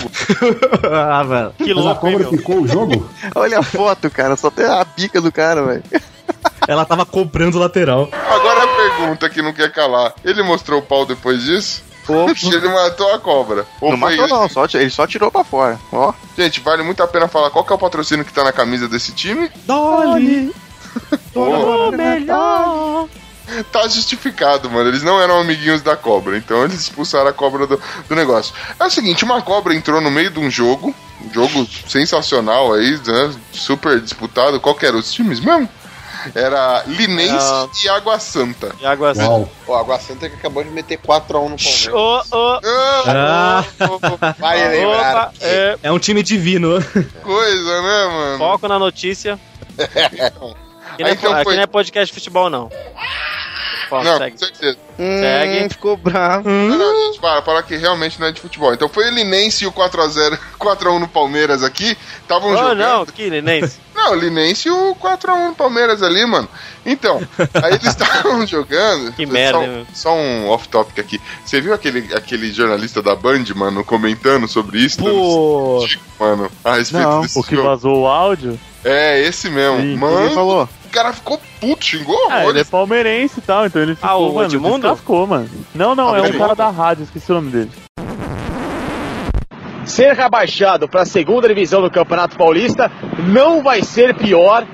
[0.91, 1.54] ah, velho.
[1.58, 3.10] Que Mas a cobra ficou o jogo?
[3.34, 4.36] Olha a foto, cara.
[4.36, 5.84] Só tem a bica do cara, velho.
[6.68, 8.10] Ela tava comprando o lateral.
[8.12, 10.14] Agora a pergunta que não quer calar.
[10.24, 11.84] Ele mostrou o pau depois disso?
[12.44, 13.66] ele matou a cobra.
[13.80, 14.50] Ou Não matou, não.
[14.50, 15.80] Só, ele só tirou pra fora.
[15.94, 16.14] Ó.
[16.38, 18.89] Gente, vale muito a pena falar qual que é o patrocínio que tá na camisa
[18.89, 19.50] desse time.
[19.66, 20.54] Dolly!
[21.34, 21.91] Boa.
[21.91, 23.08] melhor.
[23.72, 24.89] Tá justificado, mano.
[24.89, 28.54] Eles não eram amiguinhos da cobra, então eles expulsaram a cobra do, do negócio.
[28.80, 33.00] É o seguinte, uma cobra entrou no meio de um jogo, um jogo sensacional aí,
[33.06, 33.34] né?
[33.52, 34.60] Super disputado.
[34.60, 35.68] Qual que eram os times mesmo?
[36.34, 37.68] Era Linense Ah.
[37.84, 38.74] e Água Santa.
[38.80, 39.28] E Água Santa.
[39.30, 39.50] Uau.
[39.66, 41.88] Pô, Água Santa que acabou de meter 4x1 no Palmeiras.
[41.91, 42.60] Ô, ô,
[43.06, 43.66] Ah,
[44.39, 45.28] Vai lembrar.
[45.28, 46.82] opa, é, é um time divino.
[47.22, 48.38] Coisa, né, mano?
[48.38, 49.38] foco na notícia.
[50.94, 52.70] Aqui não, é, então, aqui foi- não é podcast de futebol, não.
[53.89, 54.32] Fala, Não, segue.
[54.32, 54.78] com certeza.
[54.98, 55.66] Segue.
[55.66, 56.50] Hum, ficou bravo.
[56.50, 58.74] Não, não, gente, para, para que realmente não é de futebol.
[58.74, 61.96] Então foi o Linense e o 4x0, 4x1 no Palmeiras aqui.
[62.22, 62.78] Estavam Oh, jogando.
[62.80, 63.80] não, que Linense.
[63.94, 66.50] Não, o Linense e o 4x1 no Palmeiras ali, mano.
[66.84, 67.22] Então,
[67.62, 69.14] aí eles estavam jogando.
[69.14, 71.22] Que merda, Só, hein, só um off-topic aqui.
[71.46, 74.98] Você viu aquele, aquele jornalista da Band, mano, comentando sobre isso?
[74.98, 75.86] Pô.
[75.88, 77.68] Dica, Mano, a respeito Não, desse O que jogo.
[77.70, 78.60] vazou o áudio?
[78.84, 79.80] É, esse mesmo.
[79.80, 79.96] Sim.
[79.96, 80.68] Mano, Ele falou.
[80.94, 84.16] O cara ficou puto, xingou Ah, ele é palmeirense e tal, então ele ficou, Ah,
[84.18, 84.88] o mano, Edmundo?
[84.88, 85.50] descascou, mano.
[85.74, 87.72] Não, não, Ah, é um cara da rádio, esqueci o nome dele.
[89.86, 92.91] Ser rebaixado para a segunda divisão do Campeonato Paulista
[93.28, 94.66] não vai ser pior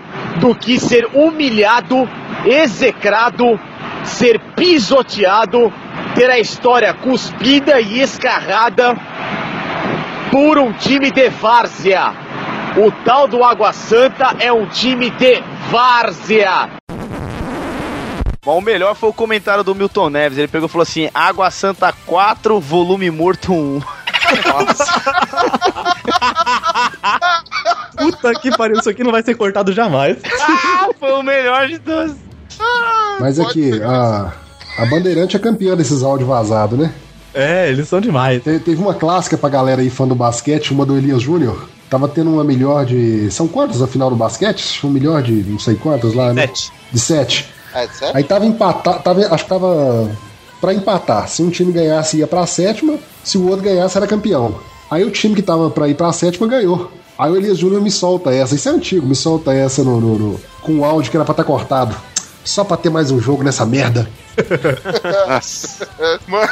[0.42, 2.08] do que ser humilhado,
[2.46, 3.58] execrado,
[4.04, 5.72] ser pisoteado,
[6.16, 8.94] ter a história cuspida e escarrada
[10.32, 12.14] por um time de várzea.
[12.78, 16.70] O tal do Água Santa é um time de várzea.
[18.46, 20.38] Mas o melhor foi o comentário do Milton Neves.
[20.38, 23.82] Ele pegou e falou assim: Água Santa 4, volume morto 1.
[27.98, 30.18] Puta que pariu, isso aqui não vai ser cortado jamais.
[30.42, 32.16] Ah, foi o melhor de todos.
[33.20, 34.32] Mas aqui, a,
[34.78, 36.94] a Bandeirante é campeã desses áudios vazados, né?
[37.34, 38.42] É, eles são demais.
[38.42, 41.68] Te- Teve uma clássica pra galera aí fã do basquete, uma do Elias Júnior.
[41.90, 43.32] Tava tendo uma melhor de.
[43.32, 44.86] São quantos a final do basquete?
[44.86, 46.44] Um melhor de não sei quantos lá, né?
[46.48, 46.72] Sete.
[46.92, 47.50] De sete.
[47.74, 48.16] É, sério?
[48.18, 49.00] Aí tava empatado.
[49.04, 50.12] Tava, acho que tava
[50.62, 51.28] pra empatar.
[51.28, 52.98] Se um time ganhasse, ia pra sétima.
[53.24, 54.60] Se o outro ganhasse, era campeão.
[54.92, 56.92] Aí o time que tava pra ir pra sétima ganhou.
[57.18, 58.56] Aí o Elias Júnior me solta essa.
[58.56, 61.34] Isso é antigo, me solta essa no, no- no- com o áudio que era pra
[61.34, 61.96] estar cortado.
[62.46, 64.10] Só pra ter mais um jogo nessa merda.
[66.28, 66.50] Mano,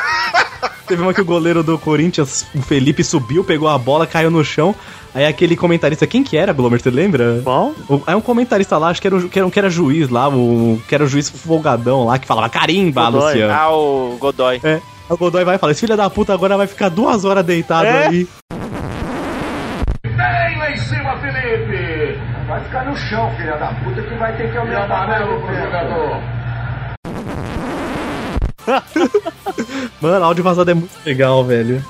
[0.87, 4.43] Teve uma que o goleiro do Corinthians, o Felipe, subiu, pegou a bola, caiu no
[4.43, 4.73] chão.
[5.17, 7.41] Aí aquele comentarista, quem que era, Glomer, você lembra?
[7.43, 10.09] Bom, O- Aí um comentarista lá, acho que era, o, que era, que era juiz
[10.09, 13.23] lá, o, que era o juiz folgadão lá, que falava carimba, Godoy.
[13.33, 13.51] Luciano.
[13.53, 14.59] Ah, o Godoy.
[14.63, 14.73] É.
[14.75, 17.43] Aí o Godoy vai e fala, esse filho da puta agora vai ficar duas horas
[17.43, 18.05] deitado É?
[18.05, 18.27] ali.
[20.03, 22.19] Vem lá em cima, Felipe!
[22.47, 26.21] Vai ficar no chão, filha da puta, que vai ter que aumentar amarelo pro jogador.
[29.99, 31.83] Mano, áudio vazado é muito legal, velho.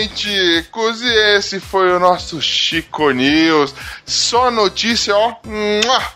[0.00, 3.74] Bem, ticos, e esse foi o nosso Chico News.
[4.06, 5.34] Só notícia, ó,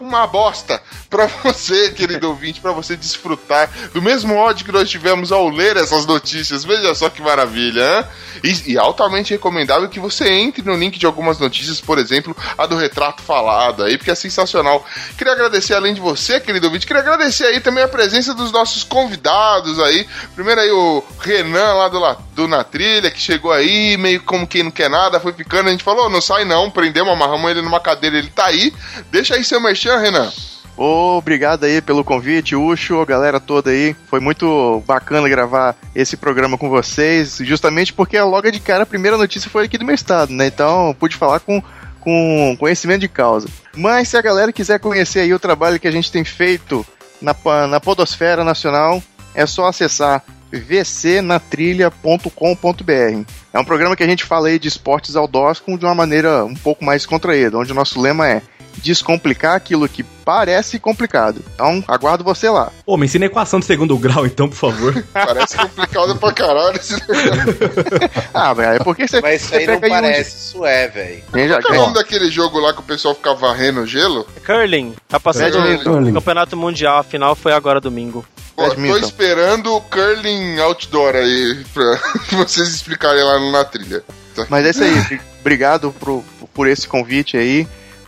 [0.01, 0.80] uma bosta.
[1.14, 5.76] pra você, querido ouvinte, pra você desfrutar do mesmo ódio que nós tivemos ao ler
[5.76, 6.64] essas notícias.
[6.64, 8.05] Veja só que maravilha, hein?
[8.43, 12.66] E, e altamente recomendável que você entre no link de algumas notícias, por exemplo, a
[12.66, 14.85] do retrato falado aí, porque é sensacional.
[15.16, 18.82] Queria agradecer, além de você, querido ouvinte, queria agradecer aí também a presença dos nossos
[18.82, 20.07] convidados aí.
[20.35, 24.62] Primeiro aí o Renan lá do, do Na Trilha, que chegou aí, meio como quem
[24.62, 25.68] não quer nada, foi ficando.
[25.68, 28.72] A gente falou, não sai não, prendemos, amarramos ele numa cadeira, ele tá aí.
[29.11, 30.31] Deixa aí seu merchan, Renan.
[30.77, 33.95] Obrigado aí pelo convite, Ucho, galera toda aí.
[34.07, 39.16] Foi muito bacana gravar esse programa com vocês, justamente porque logo de cara a primeira
[39.16, 40.47] notícia foi aqui do meu estado, né?
[40.47, 41.62] Então pude falar com,
[42.01, 43.49] com conhecimento de causa.
[43.77, 46.85] Mas se a galera quiser conhecer aí o trabalho que a gente tem feito
[47.20, 47.37] na,
[47.68, 49.01] na Podosfera Nacional,
[49.33, 50.25] é só acessar
[50.59, 53.30] vcnatrilha.com.br.
[53.52, 56.44] É um programa que a gente fala aí de esportes outdoors com de uma maneira
[56.44, 58.42] um pouco mais contraída, onde o nosso lema é
[58.77, 61.45] descomplicar aquilo que parece complicado.
[61.55, 62.70] Então, aguardo você lá.
[62.87, 65.05] Pô, me ensina a equação de segundo grau, então, por favor.
[65.12, 66.95] Parece complicado pra caralho esse
[68.33, 69.20] Ah, velho, é porque você.
[69.20, 71.22] Mas isso aí não aí um- parece, isso é, velho.
[71.31, 74.27] Qual é o nome daquele jogo lá que o pessoal ficava varrendo gelo?
[74.45, 74.95] Curling.
[75.09, 76.11] Tá passando É, curling.
[76.11, 78.25] o Campeonato Mundial, a final foi agora domingo.
[78.57, 81.99] Pô, tô esperando o curling outdoor aí pra
[82.39, 84.03] vocês explicarem lá na trilha.
[84.49, 85.20] Mas é isso aí.
[85.41, 86.22] Obrigado por,
[86.55, 87.66] por esse convite aí.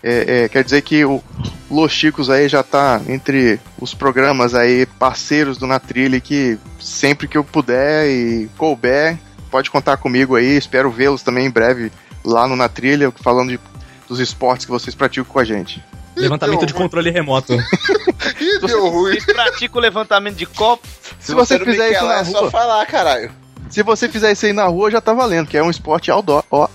[0.09, 1.21] É, é, quer dizer que o
[1.69, 7.27] Los Chicos aí já tá entre os programas aí parceiros do Na Trilha que sempre
[7.27, 9.19] que eu puder e couber,
[9.51, 10.57] pode contar comigo aí.
[10.57, 11.91] Espero vê-los também em breve
[12.25, 13.61] lá no Na Trilha, falando de-
[14.09, 15.83] dos esportes que vocês praticam com a gente.
[16.15, 17.53] Levantamento de controle remoto.
[17.55, 19.11] Ih, deu ruim.
[19.15, 20.87] Vocês praticam o levantamento de copo?
[21.19, 23.33] Se você não fizer isso na é só rua, falar, caralho.
[23.69, 26.45] se você fizer isso aí na rua, já tá valendo, que é um esporte outdoor.
[26.49, 26.69] Ó,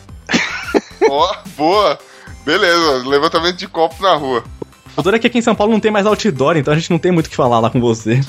[1.10, 1.98] Ó, boa.
[2.46, 4.44] Beleza, levantamento de copo na rua.
[4.96, 6.92] O duro é que aqui em São Paulo não tem mais outdoor, então a gente
[6.92, 8.20] não tem muito o que falar lá com você.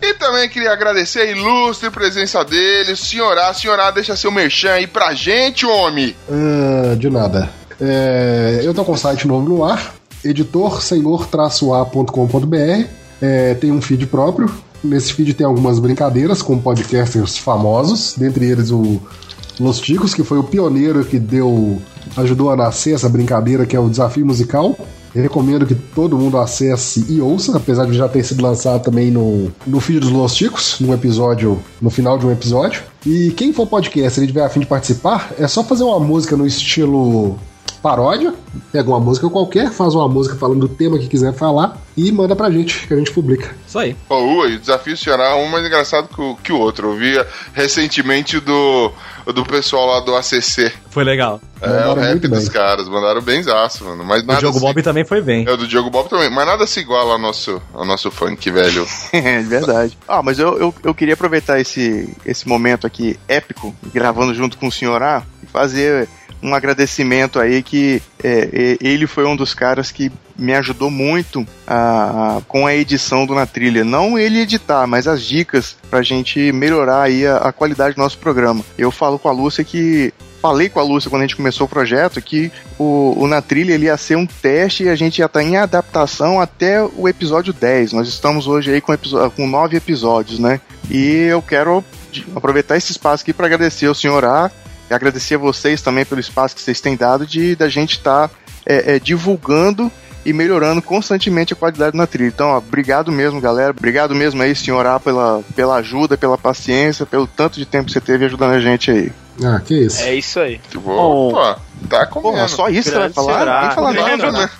[0.00, 3.52] E também queria agradecer a ilustre presença dele, senhorá.
[3.52, 6.16] Senhorá, deixa seu merchan aí pra gente, homem.
[6.30, 7.50] Ah, de nada.
[7.80, 12.86] É, eu tô com o site novo no ar, editor-senhor-a.com.br.
[13.20, 14.50] É, tem um feed próprio.
[14.82, 18.98] Nesse feed tem algumas brincadeiras com podcasters famosos, dentre eles o
[19.60, 21.82] Los Ticos, que foi o pioneiro que deu
[22.16, 24.76] ajudou a nascer essa brincadeira que é o desafio musical.
[25.14, 29.10] Eu recomendo que todo mundo acesse e ouça, apesar de já ter sido lançado também
[29.10, 32.82] no, no feed dos Los num episódio, no final de um episódio.
[33.06, 36.36] E quem for podcast e tiver a fim de participar, é só fazer uma música
[36.36, 37.38] no estilo
[37.82, 38.34] paródia,
[38.72, 42.34] pega uma música qualquer, faz uma música falando do tema que quiser falar e manda
[42.36, 43.54] pra gente, que a gente publica.
[43.66, 43.96] Isso aí.
[44.08, 46.90] Pô, o desafio senhorá é um mais engraçado que o, que o outro.
[46.92, 47.14] Eu vi
[47.52, 48.92] recentemente do,
[49.34, 50.72] do pessoal lá do ACC.
[50.90, 51.40] Foi legal.
[51.60, 52.50] É, Mandaram o rap dos bem.
[52.52, 54.04] caras, mandaram benzaço, mano.
[54.04, 55.44] Mas O nada Diogo se- Bob também foi bem.
[55.46, 58.50] É o do Diogo Bob também, mas nada se iguala ao nosso, ao nosso funk,
[58.50, 58.86] velho.
[59.12, 59.98] É verdade.
[60.06, 64.68] Ah, mas eu, eu, eu queria aproveitar esse, esse momento aqui épico, gravando junto com
[64.68, 66.08] o senhor A, e fazer
[66.42, 72.36] um agradecimento aí que é, ele foi um dos caras que me ajudou muito a,
[72.36, 73.84] a- com a edição do Na Trilha.
[73.84, 78.18] Não ele editar, mas as dicas pra gente melhorar aí a, a qualidade do nosso
[78.18, 78.64] programa.
[78.76, 81.68] Eu falo com a Lúcia que Falei com a Lúcia quando a gente começou o
[81.68, 85.24] projeto que o, o Na Trilha ele ia ser um teste e a gente ia
[85.26, 87.92] estar em adaptação até o episódio 10.
[87.94, 88.92] Nós estamos hoje aí com,
[89.34, 90.60] com nove episódios, né?
[90.88, 91.84] E eu quero
[92.36, 94.48] aproveitar esse espaço aqui para agradecer ao senhor A
[94.94, 98.30] agradecer a vocês também pelo espaço que vocês têm dado de da gente estar
[98.64, 99.90] é, é, divulgando
[100.24, 102.28] e melhorando constantemente a qualidade na trilha.
[102.28, 103.70] Então, ó, obrigado mesmo, galera.
[103.70, 107.92] Obrigado mesmo aí, senhor A, pela, pela ajuda, pela paciência, pelo tanto de tempo que
[107.92, 109.12] você teve ajudando a gente aí.
[109.42, 110.02] Ah, que isso.
[110.02, 110.60] É isso aí.
[110.74, 111.56] Bom, pô,
[111.88, 112.34] tá comendo.
[112.34, 113.32] Porra, só isso que você vai falar?
[113.34, 113.60] senhorá.
[113.62, 114.50] Nem falar nada, né?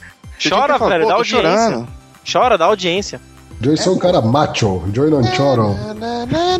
[0.49, 1.37] Chora, velho, dá audiência.
[1.37, 1.89] chorando.
[2.33, 3.21] Chora, dá audiência.
[3.61, 5.75] Joey é um cara macho, Joey não choro.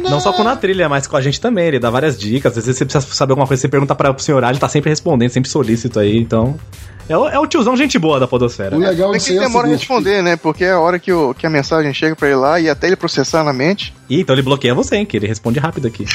[0.03, 1.69] Não só com na trilha, mas com a gente também.
[1.69, 2.59] Ele dá várias dicas.
[2.59, 4.91] Às vezes você precisa saber alguma coisa, você pergunta para o senhor, ele tá sempre
[4.91, 6.19] respondendo, sempre solícito aí.
[6.19, 6.59] Então.
[7.09, 8.77] É o, é o tiozão gente boa da Podosfera.
[8.77, 10.37] O legal É que aí é demora a responder, né?
[10.37, 12.87] Porque é a hora que, o, que a mensagem chega pra ele lá e até
[12.87, 13.95] ele processar na mente.
[14.11, 15.07] Ih, então ele bloqueia você, hein?
[15.07, 16.05] Que ele responde rápido aqui.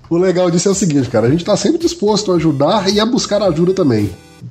[0.08, 3.00] o legal disso é o seguinte, cara, a gente tá sempre disposto a ajudar e
[3.00, 4.08] a buscar ajuda também.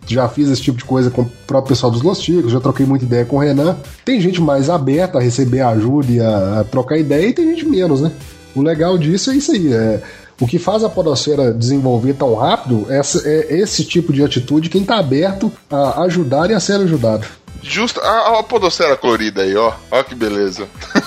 [0.07, 2.85] Já fiz esse tipo de coisa com o próprio pessoal dos Los Ticos, já troquei
[2.85, 3.77] muita ideia com o Renan.
[4.05, 8.01] Tem gente mais aberta a receber ajuda e a, trocar ideia, e tem gente menos,
[8.01, 8.11] né?
[8.55, 9.73] O legal disso é isso aí.
[9.73, 10.01] É,
[10.39, 14.83] o que faz a podosfera desenvolver tão rápido é, é esse tipo de atitude, quem
[14.83, 17.25] tá aberto a ajudar e a ser ajudado.
[17.61, 19.73] Justo, a, a podosfera colorida aí, ó.
[19.89, 20.67] Ó que beleza.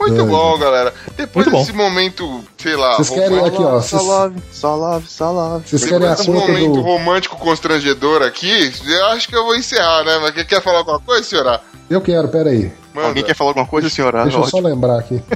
[0.00, 0.94] Muito bom, galera.
[1.16, 1.60] Depois Muito bom.
[1.64, 2.96] desse momento, sei lá.
[2.96, 5.68] Vocês querem romântico- aqui, ó, Só love, só love, só love.
[5.68, 6.80] Vocês querem a conta momento do.
[6.80, 10.18] romântico constrangedor aqui, eu acho que eu vou encerrar, né?
[10.22, 11.60] Mas quer- quer falar alguma coisa, senhora?
[11.88, 12.72] Eu quero, pera aí.
[12.94, 13.08] Manda.
[13.08, 14.22] Alguém quer falar alguma coisa, senhora?
[14.24, 15.22] Deixa eu só lembrar aqui.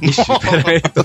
[0.00, 1.04] Peraí, tô.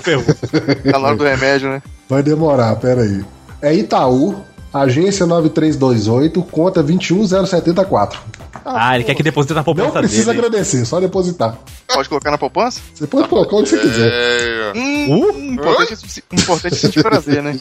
[0.91, 1.81] Tá na hora do remédio, né?
[2.09, 3.23] Vai demorar, pera aí.
[3.61, 4.35] É Itaú,
[4.73, 8.19] agência 9328, conta 21074.
[8.63, 10.45] Ah, ele quer que deposite na Não poupança precisa dele.
[10.45, 11.57] agradecer, só depositar.
[11.93, 12.79] Pode colocar na poupança?
[12.93, 14.11] Você pode colocar onde você quiser.
[14.11, 17.59] É, Hum, importante, é- importante é sentir prazer, né?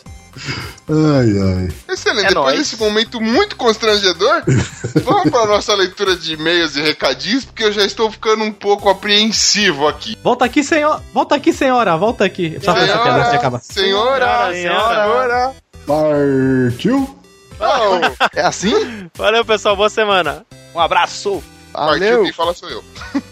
[0.88, 1.68] Ai, ai.
[1.92, 2.24] excelente.
[2.26, 2.58] É Depois nóis.
[2.58, 4.42] desse momento muito constrangedor,
[5.04, 8.88] vamos para nossa leitura de e-mails e recadinhos, porque eu já estou ficando um pouco
[8.88, 10.16] apreensivo aqui.
[10.24, 11.00] Volta aqui, senhor.
[11.12, 11.96] Volta aqui, senhora.
[11.96, 12.58] Volta aqui.
[12.62, 13.60] Só pra essa piada antes de acabar.
[13.62, 15.54] senhora, Senhora, senhora.
[15.86, 17.18] Partiu?
[17.58, 18.00] Não,
[18.34, 19.08] É assim?
[19.14, 19.76] Valeu, pessoal.
[19.76, 20.44] Boa semana.
[20.74, 21.42] Um abraço.
[21.72, 22.22] partiu Valeu.
[22.24, 22.84] quem fala sou eu.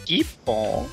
[0.05, 0.87] Que bom.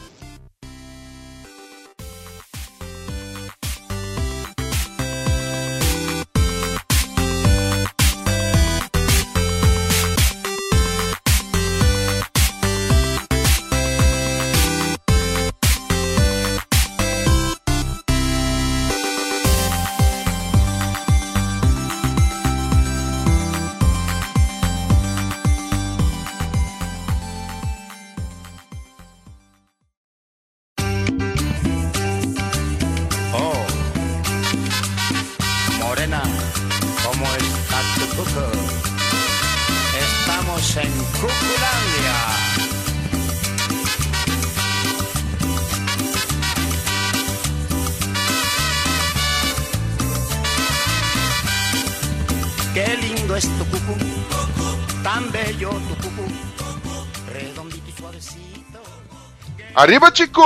[59.80, 60.44] Arriba, chicos!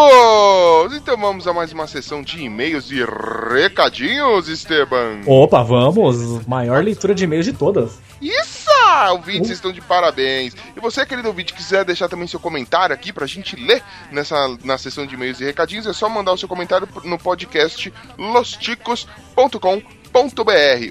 [0.96, 3.04] Então vamos a mais uma sessão de e-mails e
[3.52, 5.22] recadinhos, Esteban.
[5.26, 6.46] Opa, vamos.
[6.46, 8.00] Maior leitura de e-mails de todas.
[8.22, 8.70] Isso!
[9.10, 10.56] Ouvintes estão de parabéns.
[10.78, 13.82] E você, querido ouvinte, quiser deixar também seu comentário aqui pra gente ler
[14.12, 17.92] nessa, na sessão de e-mails e recadinhos, é só mandar o seu comentário no podcast
[18.20, 20.03] losticos.com.br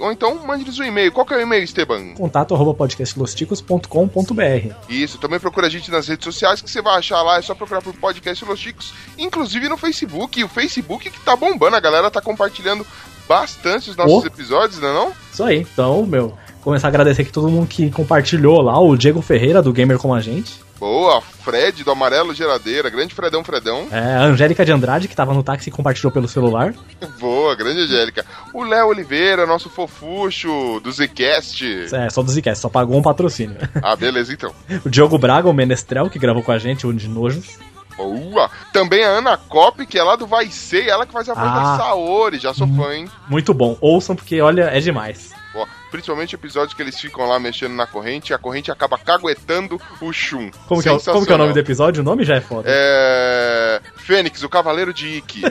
[0.00, 1.12] ou então mande-nos um e-mail.
[1.12, 2.14] Qual que é o e-mail, Esteban?
[2.14, 4.74] Contato arroba podcastlosticos.com.br.
[4.88, 7.54] Isso, também procura a gente nas redes sociais que você vai achar lá, é só
[7.54, 12.10] procurar por podcast Los Chicos, inclusive no Facebook, o Facebook que tá bombando, a galera
[12.10, 12.86] tá compartilhando
[13.28, 14.26] bastante os nossos Oh.
[14.26, 15.12] episódios, não é não?
[15.32, 15.60] Isso aí.
[15.72, 19.72] Então, meu, começar a agradecer aqui todo mundo que compartilhou lá, o Diego Ferreira, do
[19.72, 20.60] Gamer com a gente.
[20.78, 23.86] Boa, Fred do Amarelo Geladeira, grande Fredão Fredão.
[23.92, 26.74] É, a Angélica de Andrade, que tava no táxi e compartilhou pelo celular.
[27.20, 28.24] Boa, grande Angélica.
[28.52, 31.64] O Léo Oliveira, nosso fofucho do Zcast.
[31.94, 33.56] É, só do Zcast, só pagou um patrocínio.
[33.82, 34.52] Ah, beleza então.
[34.84, 37.58] o Diogo Braga, o Menestrel, que gravou com a gente, o de Nojos.
[37.96, 38.50] Boa.
[38.72, 41.46] Também a Ana Cop, que é lá do Vai Ser, ela que faz a voz
[41.46, 41.54] Ah.
[41.76, 43.06] da Saori, já sou fã, hein?
[43.28, 43.76] Muito bom.
[43.80, 45.30] Ouçam, porque olha, é demais.
[45.92, 50.10] Principalmente episódios que eles ficam lá mexendo na corrente e a corrente acaba caguetando o
[50.12, 50.50] Shun.
[50.66, 52.00] Como que, é, o- como que é o nome do episódio?
[52.00, 52.64] O nome já é foda.
[52.66, 53.80] É.
[53.98, 55.42] Fênix, o Cavaleiro de Ikki.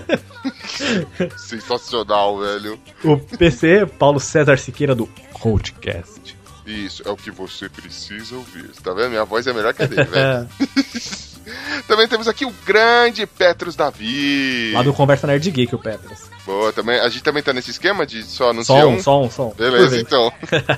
[1.38, 2.80] Sensacional, velho.
[3.04, 6.36] O PC, Paulo César Siqueira, do Coachcast.
[6.66, 8.70] Isso, é o que você precisa ouvir.
[8.84, 9.10] Tá vendo?
[9.12, 10.50] Minha voz é melhor que a dele, velho.
[11.88, 14.72] também temos aqui o grande Petros Davi.
[14.74, 16.31] Lá do Conversa Nerd Geek, o Petras.
[16.46, 17.00] Boa, também.
[17.00, 19.02] A gente também tá nesse esquema de só anunciar Som, um?
[19.02, 19.54] som, som.
[19.56, 20.32] Beleza, então.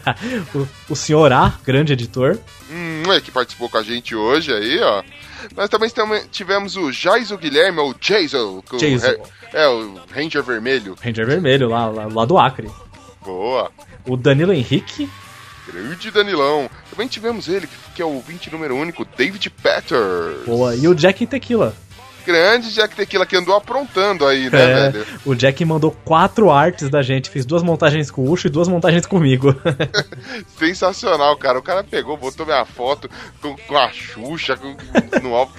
[0.53, 2.37] o, o senhor A, grande editor.
[2.69, 5.03] Hum, é que participou com a gente hoje aí, ó.
[5.55, 5.89] Nós também
[6.31, 8.63] tivemos o Jaiso Guilherme, ou Jason.
[8.77, 9.15] Jason.
[9.53, 10.95] É, o Ranger Vermelho.
[11.01, 12.69] Ranger Vermelho, lá, lá, lá do Acre.
[13.23, 13.71] Boa.
[14.07, 15.09] O Danilo Henrique.
[15.67, 16.69] Grande Danilão.
[16.89, 20.45] Também tivemos ele, que é o 20 número único, David Peters.
[20.45, 20.75] Boa.
[20.75, 21.75] E o Jack Tequila.
[22.25, 25.05] Grande Jack Tequila que andou aprontando aí, né, É, velho?
[25.25, 27.29] o Jack mandou quatro artes da gente.
[27.29, 29.53] Fez duas montagens com o Ucho e duas montagens comigo.
[30.57, 31.59] Sensacional, cara.
[31.59, 33.09] O cara pegou, botou minha foto
[33.41, 34.75] com, com a Xuxa com-
[35.21, 35.53] no alto.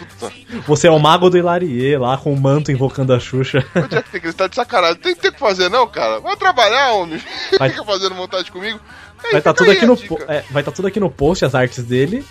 [0.66, 3.64] Você é o mago do Hilarie, lá com o manto invocando a Xuxa.
[3.74, 4.96] O Jack Tequila tá de sacanagem.
[4.96, 6.20] Tem o que fazer, não, cara.
[6.20, 7.20] Vai trabalhar, homem.
[7.58, 8.80] Vai- Fica fazendo montagem comigo.
[9.24, 9.94] Aí, Vai estar tudo aqui no
[10.28, 12.24] é, vai tá tudo aqui no post as artes dele.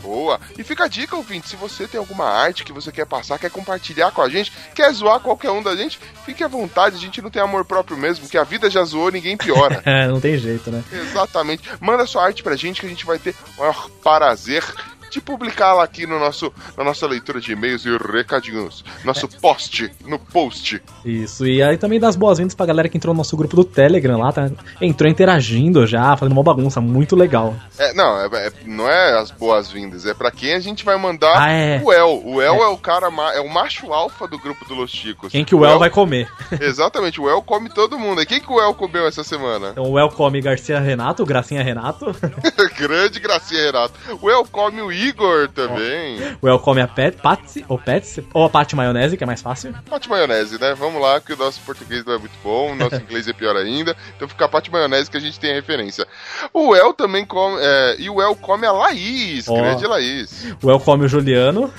[0.00, 0.40] Boa.
[0.58, 3.50] E fica a dica, ouvinte, se você tem alguma arte que você quer passar, quer
[3.50, 7.20] compartilhar com a gente, quer zoar qualquer um da gente, fique à vontade, a gente
[7.20, 9.82] não tem amor próprio mesmo, que a vida já zoou, ninguém piora.
[9.92, 10.82] É, não tem jeito, né?
[10.92, 11.68] Exatamente.
[11.80, 14.64] Manda sua arte pra gente que a gente vai ter o maior prazer
[15.12, 18.84] de publicá-la aqui no nosso, na nossa leitura de e-mails e recadinhos.
[19.04, 20.82] Nosso post, no post.
[21.04, 24.18] Isso, e aí também das boas-vindas pra galera que entrou no nosso grupo do Telegram
[24.18, 24.50] lá, tá?
[24.80, 27.54] Entrou interagindo já, fazendo uma bagunça, muito legal.
[27.78, 31.34] É, não, é- é- não é as boas-vindas, é pra quem a gente vai mandar
[31.36, 31.80] Ah, é.
[31.84, 32.22] o El.
[32.24, 32.68] O El é.
[32.68, 35.30] o cara, é o macho alfa do grupo do Los Chicos.
[35.30, 36.28] Quem que o El vai comer?
[36.60, 38.22] Exatamente, o El come todo mundo.
[38.22, 39.70] E quem que o El comeu essa semana?
[39.72, 42.06] Então o El come Garcia Renato, Gracinha Renato.
[42.78, 43.94] Grande Gracinha Renato.
[44.20, 46.18] O El come o Igor também.
[46.40, 49.42] O El come a Pet, Patsy, ou Pets, ou a Pat Maionese, que é mais
[49.42, 49.74] fácil.
[49.88, 50.74] Pate maionese, né?
[50.74, 53.56] Vamos lá, que o nosso português não é muito bom, o nosso inglês é pior
[53.56, 53.96] ainda.
[54.16, 56.06] Então fica a pate maionese que a gente tem a referência.
[56.52, 57.58] O El também come.
[57.60, 59.56] é, e o El come a Laís, Ó.
[59.56, 60.46] grande Laís.
[60.62, 61.72] O El come o Juliano.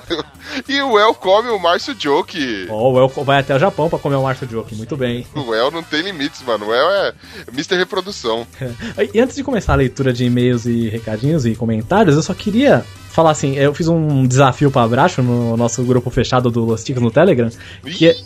[0.68, 2.66] E o El come o Márcio Joke.
[2.70, 5.26] Ó, o El vai até o Japão pra comer o Márcio Joke, muito bem.
[5.34, 6.66] O El não tem limites, mano.
[6.66, 7.14] O El é
[7.52, 7.76] Mr.
[7.76, 8.46] Reprodução.
[9.12, 12.84] E antes de começar a leitura de e-mails e recadinhos e comentários, eu só queria
[13.10, 17.02] falar assim, eu fiz um desafio pra Abraço no nosso grupo fechado do Los Ticos
[17.02, 17.48] no Telegram,
[17.82, 18.16] que é,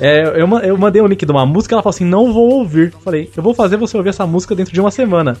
[0.00, 2.92] é, eu, eu mandei o link de uma música, ela falou assim, não vou ouvir.
[3.02, 5.36] Falei, eu vou fazer você ouvir essa música dentro de uma semana.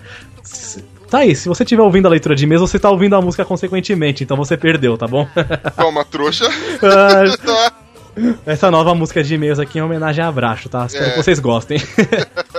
[1.12, 3.44] Tá aí, se você estiver ouvindo a leitura de e-mails, você tá ouvindo a música
[3.44, 5.28] consequentemente, então você perdeu, tá bom?
[5.76, 6.48] Toma, trouxa.
[6.82, 7.72] Ah,
[8.46, 10.86] Essa nova música de e-mails aqui é em homenagem a Abraço, tá?
[10.86, 11.10] Espero É.
[11.10, 11.78] que vocês gostem.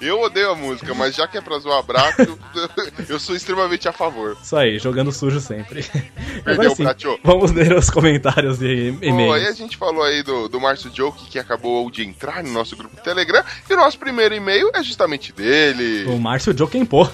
[0.00, 2.38] Eu odeio a música, mas já que é pra zoar abraço,
[3.08, 4.36] eu sou extremamente a favor.
[4.42, 5.82] Isso aí, jogando sujo sempre.
[6.44, 9.56] Perdeu, Agora sim, vamos ler os comentários e Bom, aí a e-mails.
[9.56, 13.44] gente falou aí do, do Márcio Joke, que acabou de entrar no nosso grupo Telegram,
[13.68, 16.04] e o nosso primeiro e-mail é justamente dele.
[16.06, 17.08] O Márcio Jokenpô.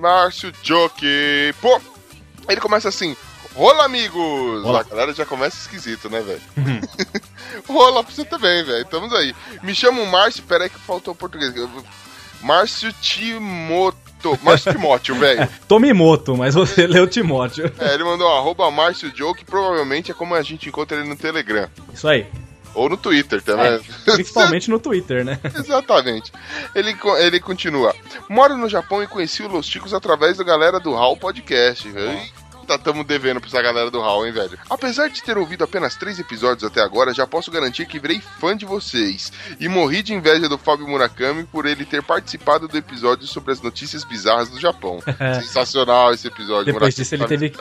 [0.00, 1.06] Márcio Joke.
[1.60, 1.80] Pô,
[2.48, 3.16] ele começa assim.
[3.54, 4.64] Rola, amigos!
[4.64, 4.80] Olá.
[4.80, 6.40] A galera já começa esquisito, né, velho?
[7.68, 8.82] Rola pra você também, velho.
[8.82, 9.32] Estamos aí.
[9.62, 10.42] Me chamo Márcio.
[10.42, 11.54] Peraí que faltou o português.
[12.42, 14.38] Márcio Timoto.
[14.42, 15.48] Márcio Timóteo, velho.
[15.68, 17.72] Tomimoto, mas você leu Timóteo.
[17.78, 21.14] É, ele mandou arroba Márcio Joe, que provavelmente é como a gente encontra ele no
[21.14, 21.68] Telegram.
[21.92, 22.26] Isso aí.
[22.74, 23.80] Ou no Twitter também.
[24.04, 25.38] Principalmente no Twitter, né?
[25.56, 26.32] Exatamente.
[26.74, 27.94] Ele, ele continua.
[28.28, 31.88] Moro no Japão e conheci o Los Ticos através da galera do HAL Podcast.
[32.64, 34.58] Eita, tamo devendo pra essa galera do HAL, hein, velho?
[34.70, 38.56] Apesar de ter ouvido apenas três episódios até agora, já posso garantir que virei fã
[38.56, 39.30] de vocês.
[39.60, 43.60] E morri de inveja do Fábio Murakami por ele ter participado do episódio sobre as
[43.60, 45.00] notícias bizarras do Japão.
[45.42, 46.64] Sensacional esse episódio.
[46.64, 47.52] Depois Murakami disso ele tá teve,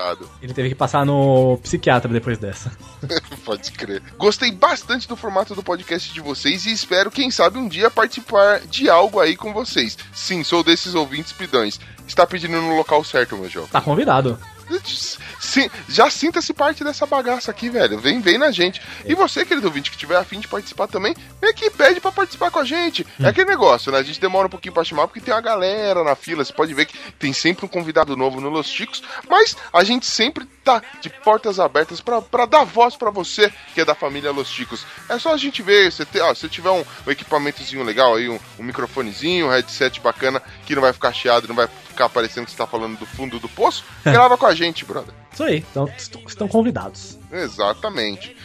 [0.41, 2.72] ele teve que passar no psiquiatra depois dessa.
[3.43, 4.01] Pode crer.
[4.18, 8.62] Gostei bastante do formato do podcast de vocês e espero, quem sabe, um dia participar
[8.62, 9.97] de algo aí com vocês.
[10.14, 11.78] Sim, sou desses ouvintes pidões.
[12.08, 13.70] Está pedindo no local certo, meu jovem.
[13.70, 14.38] Tá convidado.
[15.39, 17.99] Sim, já sinta-se parte dessa bagaça aqui, velho.
[17.99, 18.82] Vem, vem na gente.
[19.05, 22.49] E você, querido ouvinte, que tiver afim de participar também, vem aqui, pede pra participar
[22.49, 23.05] com a gente.
[23.20, 23.99] É aquele negócio, né?
[23.99, 26.43] A gente demora um pouquinho pra chamar porque tem uma galera na fila.
[26.43, 30.05] Você pode ver que tem sempre um convidado novo no Los Chicos, mas a gente
[30.05, 34.32] sempre tá de portas abertas pra, pra dar voz pra você que é da família
[34.32, 34.86] Los Chicos.
[35.09, 38.30] É só a gente ver, você ter, ó, se tiver um, um equipamentozinho legal aí,
[38.30, 42.45] um, um microfonezinho, um headset bacana, que não vai ficar chiado, não vai ficar parecendo
[42.45, 45.13] que você tá falando do fundo do poço, grava com a gente, brother.
[45.31, 47.17] Isso aí, então est- estão convidados.
[47.31, 48.35] Exatamente.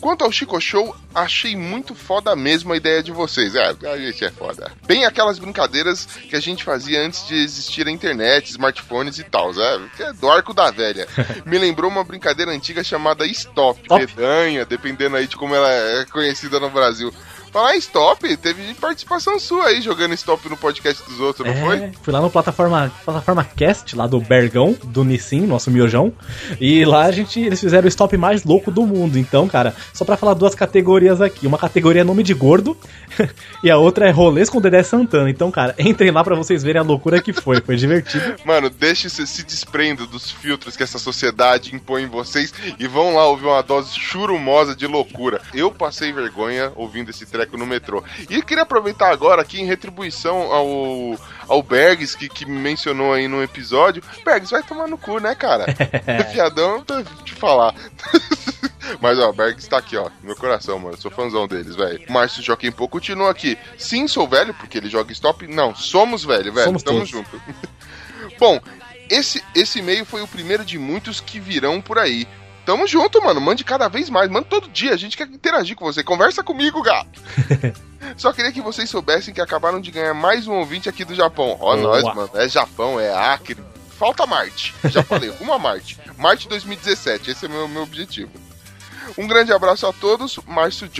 [0.00, 3.56] Quanto ao Chico Show, achei muito foda mesmo a ideia de vocês.
[3.56, 4.70] É, a gente é foda.
[4.86, 9.50] Bem aquelas brincadeiras que a gente fazia antes de existir a internet, smartphones e tal,
[9.60, 11.08] é, é do arco da velha.
[11.44, 16.60] Me lembrou uma brincadeira antiga chamada Stop, Pedanha, dependendo aí de como ela é conhecida
[16.60, 17.12] no Brasil.
[17.52, 21.76] Falar em Stop, teve participação sua aí jogando Stop no podcast dos outros, não foi?
[21.76, 26.12] É, fui lá no plataforma, plataforma Cast, lá do Bergão, do Nissin, nosso miojão.
[26.60, 29.18] E lá a gente, eles fizeram o stop mais louco do mundo.
[29.18, 31.46] Então, cara, só pra falar duas categorias aqui.
[31.46, 32.76] Uma categoria é nome de gordo
[33.62, 35.30] e a outra é rolês com Dedé Santana.
[35.30, 37.60] Então, cara, entrem lá pra vocês verem a loucura que foi.
[37.60, 38.36] Foi divertido.
[38.44, 43.14] Mano, deixe se se desprenda dos filtros que essa sociedade impõe em vocês e vão
[43.14, 45.40] lá ouvir uma dose churumosa de loucura.
[45.54, 48.02] Eu passei vergonha ouvindo esse treco no metrô.
[48.28, 51.16] E queria aproveitar agora aqui em retribuição ao,
[51.46, 54.02] ao Bergs, que, que me mencionou aí no episódio.
[54.24, 55.66] Bergs, vai tomar no cu, né, cara?
[56.32, 56.84] Fiadão,
[57.24, 57.74] te falar.
[59.00, 60.94] Mas, ó, Bergs tá aqui, ó, no meu coração, mano.
[60.94, 62.00] Eu sou fãzão deles, velho.
[62.08, 63.56] Márcio Joaquim Pô continua aqui.
[63.76, 65.46] Sim, sou velho, porque ele joga stop.
[65.46, 66.66] Não, somos velho, velho.
[66.66, 67.10] Somos Tamo todos.
[67.10, 67.42] junto.
[68.38, 68.60] Bom,
[69.10, 72.26] esse, esse e-mail foi o primeiro de muitos que virão por aí.
[72.68, 73.40] Tamo junto, mano.
[73.40, 74.28] Mande cada vez mais.
[74.28, 74.92] Manda todo dia.
[74.92, 76.04] A gente quer interagir com você.
[76.04, 77.18] Conversa comigo, gato.
[78.14, 81.56] Só queria que vocês soubessem que acabaram de ganhar mais um ouvinte aqui do Japão.
[81.60, 82.28] Ó, nós, mano.
[82.34, 83.56] É Japão, é Acre.
[83.98, 84.74] Falta Marte.
[84.84, 85.98] Já falei, rumo a Marte.
[86.18, 87.30] Marte 2017.
[87.30, 88.32] Esse é o meu, meu objetivo.
[89.16, 90.38] Um grande abraço a todos.
[90.46, 90.90] Márcio.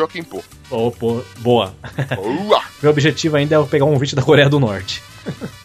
[0.71, 1.75] Ô, pô, boa.
[2.17, 2.63] Boa.
[2.81, 5.03] Meu objetivo ainda é pegar um vídeo da Coreia do Norte.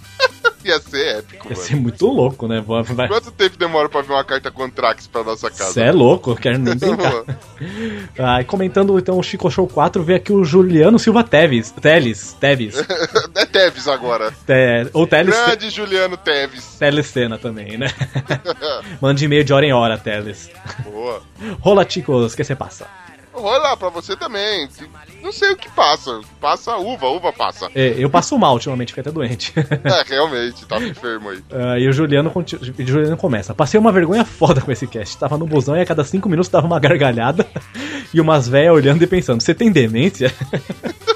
[0.66, 1.56] Ia ser épico, Ia mano.
[1.68, 2.64] ser muito louco, né?
[2.66, 5.74] Vai- Quanto tempo demora pra vir uma carta Contrax pra nossa casa?
[5.74, 7.24] Você é louco, eu quero nem brincar.
[8.20, 11.72] Ah, e comentando então o Chico Show 4, vê aqui o Juliano Silva Teves.
[11.72, 12.76] Teles, Teves.
[13.36, 14.32] é Teves agora.
[14.46, 15.34] Te- ou Teles.
[15.36, 16.76] Grande Juliano Teves.
[16.78, 17.88] Telecena também, né?
[19.02, 20.50] Mande e-mail de hora em hora, Teles.
[20.84, 21.22] Boa.
[21.62, 22.86] Rola, chicos, que você passa?
[23.34, 24.68] Olá, pra você também.
[25.22, 26.22] Não sei o que passa.
[26.40, 27.68] Passa uva, uva passa.
[27.74, 29.54] É, eu passo mal ultimamente, fiquei até doente.
[29.84, 31.40] É, realmente, tava enfermo aí.
[31.52, 33.54] Ah, e o Juliano, conti- o Juliano começa.
[33.54, 35.18] Passei uma vergonha foda com esse cast.
[35.18, 37.46] Tava no busão e a cada cinco minutos dava uma gargalhada
[38.14, 40.32] e umas velhas olhando e pensando: Você tem demência?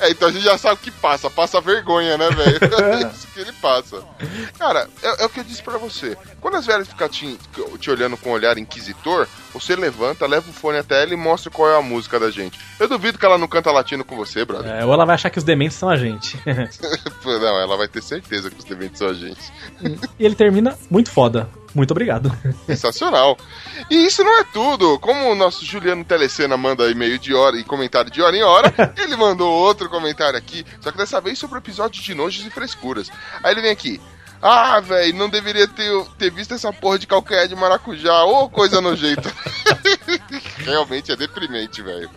[0.00, 1.30] É, então a gente já sabe o que passa.
[1.30, 2.56] Passa vergonha, né, velho?
[2.96, 4.02] É isso que ele passa.
[4.58, 6.16] Cara, é, é o que eu disse pra você.
[6.40, 7.38] Quando as velhas ficam te,
[7.78, 11.50] te olhando com um olhar inquisitor, você levanta, leva o fone até ela e mostra
[11.50, 12.58] qual é a música da gente.
[12.78, 14.70] Eu duvido que ela não canta latino com você, brother.
[14.70, 16.38] É, ou ela vai achar que os dementes são a gente.
[17.24, 19.52] Não, ela vai ter certeza que os dementes são a gente.
[20.18, 21.48] e ele termina muito foda.
[21.76, 22.32] Muito obrigado.
[22.64, 23.36] Sensacional.
[23.90, 24.98] E isso não é tudo.
[24.98, 28.72] Como o nosso Juliano Telecena manda e-mail de hora e comentário de hora em hora,
[28.96, 32.50] ele mandou outro comentário aqui, só que dessa vez sobre o episódio de nojos e
[32.50, 33.10] frescuras.
[33.42, 34.00] Aí ele vem aqui.
[34.40, 38.24] Ah, velho, não deveria ter, ter visto essa porra de calcanhar de maracujá.
[38.24, 39.30] Ô, coisa nojenta.
[40.64, 42.08] Realmente é deprimente, velho.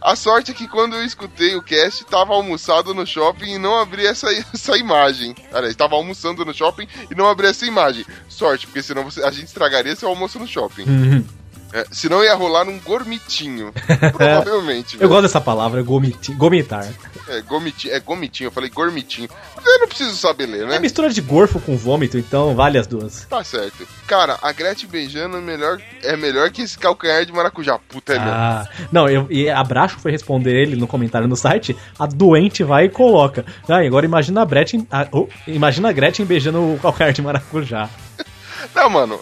[0.00, 3.76] A sorte é que quando eu escutei o cast, tava almoçado no shopping e não
[3.78, 5.34] abri essa, essa imagem.
[5.52, 8.04] Aliás, tava almoçando no shopping e não abri essa imagem.
[8.28, 10.84] Sorte, porque senão você- a gente estragaria seu almoço no shopping.
[10.84, 11.24] Uhum.
[11.72, 13.72] É, senão ia rolar um gormitinho.
[14.16, 14.94] Provavelmente.
[14.94, 15.10] Eu velho.
[15.10, 16.88] gosto dessa palavra, gomiti- gomitar.
[17.28, 19.28] É, gomitinho, é gomitinho, eu falei gormitinho.
[19.64, 20.76] Eu não preciso saber ler, né?
[20.76, 23.26] É mistura de gorfo com vômito, então vale as duas.
[23.28, 23.86] Tá certo.
[24.06, 27.78] Cara, a Gretchen beijando é melhor, é melhor que esse calcanhar de maracujá.
[27.88, 28.32] Puta, é mesmo.
[28.32, 32.64] Ah, não, eu, e a Bracho foi responder ele no comentário no site, a doente
[32.64, 33.44] vai e coloca.
[33.68, 37.20] Ah, e agora imagina a Gretchen, a- oh, imagina a Gretchen beijando o calcanhar de
[37.20, 37.90] maracujá.
[38.74, 39.20] Não, mano.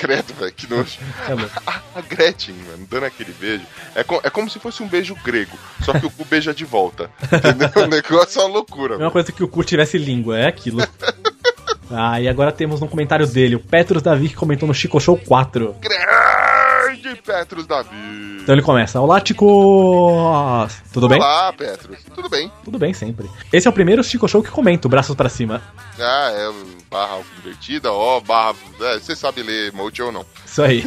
[0.00, 0.98] Credo, velho, que nojo.
[1.28, 1.62] Louco.
[1.66, 3.64] A, a Gretchen, mano, dando aquele beijo,
[3.94, 6.64] é, co- é como se fosse um beijo grego, só que o cu beija de
[6.64, 7.10] volta.
[7.32, 7.70] Entendeu?
[7.84, 10.80] O negócio é uma loucura, É uma coisa que o cu tivesse língua, é aquilo.
[11.90, 15.16] Ah, e agora temos no comentário dele, o Petros Davi que comentou no Chico Show
[15.18, 15.74] 4.
[17.02, 17.88] Grande Petrus Davi.
[18.42, 19.50] Então ele começa: Olá, Ticos!
[20.92, 21.18] Tudo bem?
[21.18, 21.98] Olá, Petrus.
[22.14, 22.50] Tudo bem?
[22.64, 23.28] Tudo bem, sempre.
[23.52, 25.62] Esse é o primeiro Chico Show que comento, braços pra cima.
[25.98, 26.50] Ah, é
[26.90, 28.54] barra invertida, ó, barra.
[28.80, 30.24] é, você sabe ler emoji ou não.
[30.44, 30.84] Isso aí.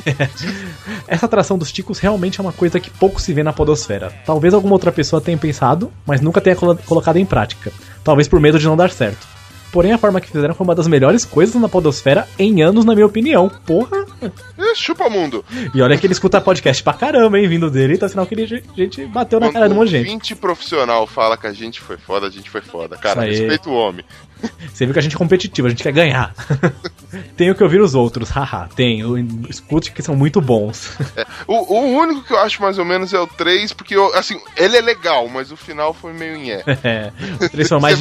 [1.07, 4.11] Essa atração dos ticos realmente é uma coisa que pouco se vê na podosfera.
[4.26, 7.72] Talvez alguma outra pessoa tenha pensado, mas nunca tenha colo- colocado em prática.
[8.03, 9.32] Talvez por medo de não dar certo.
[9.74, 12.94] Porém, a forma que fizeram foi uma das melhores coisas na podosfera em anos, na
[12.94, 13.50] minha opinião.
[13.66, 14.06] Porra!
[14.22, 15.44] Ih, chupa mundo.
[15.74, 18.44] E olha que ele escuta podcast pra caramba, hein, vindo dele, então sinal que ele,
[18.44, 20.10] a gente bateu na cara de um monte de gente.
[20.10, 22.95] 20 profissional fala que a gente foi foda, a gente foi foda.
[22.98, 24.06] Cara, respeita o homem.
[24.74, 26.34] Você viu que a gente é competitivo, a gente quer ganhar.
[27.38, 28.68] Tenho que ouvir os outros, haha.
[28.76, 29.18] Tenho,
[29.49, 30.91] escute que são muito bons.
[31.15, 34.15] É, o, o único que eu acho mais ou menos é o 3, porque, eu,
[34.15, 36.64] assim, ele é legal, mas o final foi meio nhé.
[36.84, 37.99] É, os três são mais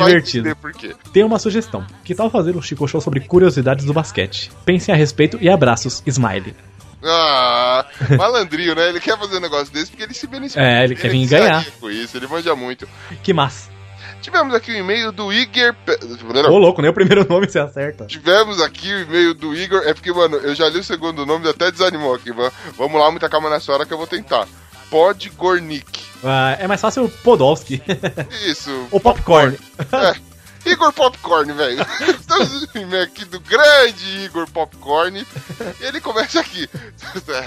[0.72, 0.94] quê.
[1.12, 1.84] Tem uma sugestão.
[2.02, 4.50] Que tal fazer um Chico Show sobre curiosidades do basquete?
[4.64, 6.54] Pensem a respeito e abraços, Smiley.
[7.04, 7.84] Ah,
[8.16, 8.88] malandrinho, né?
[8.88, 10.62] Ele quer fazer um negócio desse porque ele se beneficia.
[10.62, 11.66] É, ele quer vir ganhar.
[11.80, 12.88] Com isso, ele manja muito.
[13.22, 13.71] Que massa.
[14.22, 15.74] Tivemos aqui o e-mail do Igor.
[15.84, 15.98] Pe-
[16.48, 18.06] Ô, louco, nem o primeiro nome você acerta.
[18.06, 19.82] Tivemos aqui o e-mail do Igor.
[19.84, 22.32] É porque, mano, eu já li o segundo nome e até desanimou aqui.
[22.32, 24.46] va- Vamos lá, muita calma nessa hora que eu vou tentar.
[24.88, 26.00] Podgornik.
[26.24, 27.82] Ah, é mais fácil o Podolski.
[28.46, 28.70] Isso.
[28.92, 29.58] o Popcorn.
[29.92, 30.31] É.
[30.64, 31.84] Igor Popcorn, velho.
[32.08, 35.26] Estamos no e-mail aqui do grande Igor Popcorn.
[35.80, 36.68] E ele começa aqui.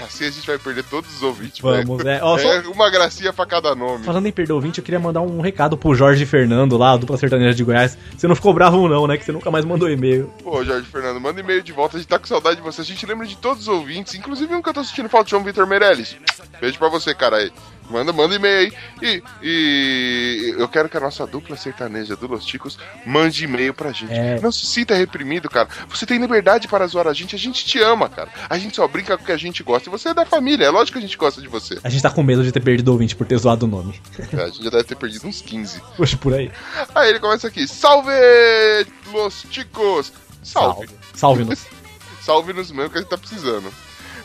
[0.04, 2.18] Assim a gente vai perder todos os ouvintes, Vamos, velho.
[2.18, 2.22] é.
[2.22, 4.04] Ó, só- É uma gracinha pra cada nome.
[4.04, 7.54] Falando em perder ouvinte, eu queria mandar um recado pro Jorge Fernando lá, dupla sertaneja
[7.54, 7.96] de Goiás.
[8.16, 9.16] Você não ficou bravo não, né?
[9.16, 10.32] Que você nunca mais mandou e-mail.
[10.42, 11.96] Pô, Jorge Fernando, manda e-mail de volta.
[11.96, 12.82] A gente tá com saudade de você.
[12.82, 15.30] A gente lembra de todos os ouvintes, inclusive um que eu tô assistindo falta de
[15.30, 16.16] João Vitor Meirelles.
[16.60, 17.52] Beijo pra você, cara aí.
[17.90, 18.72] Manda, manda e-mail aí.
[19.02, 23.92] E, e eu quero que a nossa dupla sertaneja do Los Ticos mande e-mail pra
[23.92, 24.12] gente.
[24.12, 24.40] É.
[24.40, 25.68] Não se sinta reprimido, cara.
[25.88, 27.34] Você tem liberdade para zoar a gente.
[27.34, 28.28] A gente te ama, cara.
[28.48, 29.88] A gente só brinca com o que a gente gosta.
[29.88, 30.66] E você é da família.
[30.66, 31.78] É lógico que a gente gosta de você.
[31.82, 34.00] A gente tá com medo de ter perdido ouvinte por ter zoado o nome.
[34.18, 35.80] É, a gente já deve ter perdido uns 15.
[35.96, 36.50] Poxa, por aí.
[36.94, 37.66] Aí ele começa aqui.
[37.66, 38.10] Salve,
[39.12, 40.12] Los Ticos!
[40.42, 40.88] Salve.
[41.14, 41.66] Salve-nos.
[42.22, 43.72] Salve-nos mesmo que a gente tá precisando.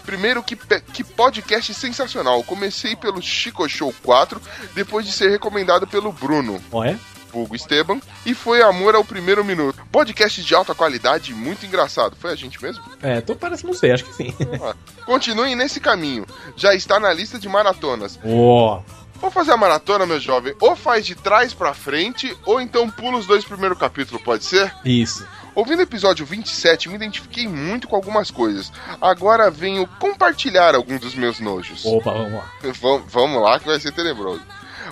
[0.01, 0.55] Primeiro, que,
[0.93, 2.43] que podcast sensacional.
[2.43, 4.41] Comecei pelo Chico Show 4,
[4.73, 6.61] depois de ser recomendado pelo Bruno.
[6.71, 6.97] Ó, é?
[7.31, 9.81] Vulgo Esteban, e foi amor ao primeiro minuto.
[9.91, 12.15] Podcast de alta qualidade muito engraçado.
[12.19, 12.83] Foi a gente mesmo?
[13.01, 14.33] É, tô parece, não sei, acho que sim.
[14.61, 14.75] Ah,
[15.05, 16.25] Continuem nesse caminho.
[16.57, 18.19] Já está na lista de maratonas.
[18.25, 18.81] Ó.
[19.15, 20.53] Vou fazer a maratona, meu jovem.
[20.59, 24.73] Ou faz de trás pra frente, ou então pula os dois primeiros capítulos, pode ser?
[24.83, 25.25] Isso.
[25.53, 28.71] Ouvindo o episódio 27, me identifiquei muito com algumas coisas.
[29.01, 31.83] Agora venho compartilhar alguns dos meus nojos.
[31.85, 32.45] Opa, vamos lá.
[32.63, 34.41] V- vamos lá que vai ser tenebroso.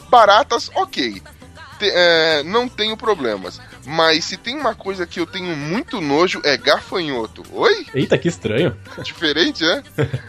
[0.09, 1.21] Baratas, ok.
[1.79, 3.61] Te- é, não tenho problemas.
[3.85, 7.43] Mas se tem uma coisa que eu tenho muito nojo é gafanhoto.
[7.51, 7.85] Oi?
[7.93, 8.75] Eita, que estranho.
[9.03, 9.83] Diferente, né?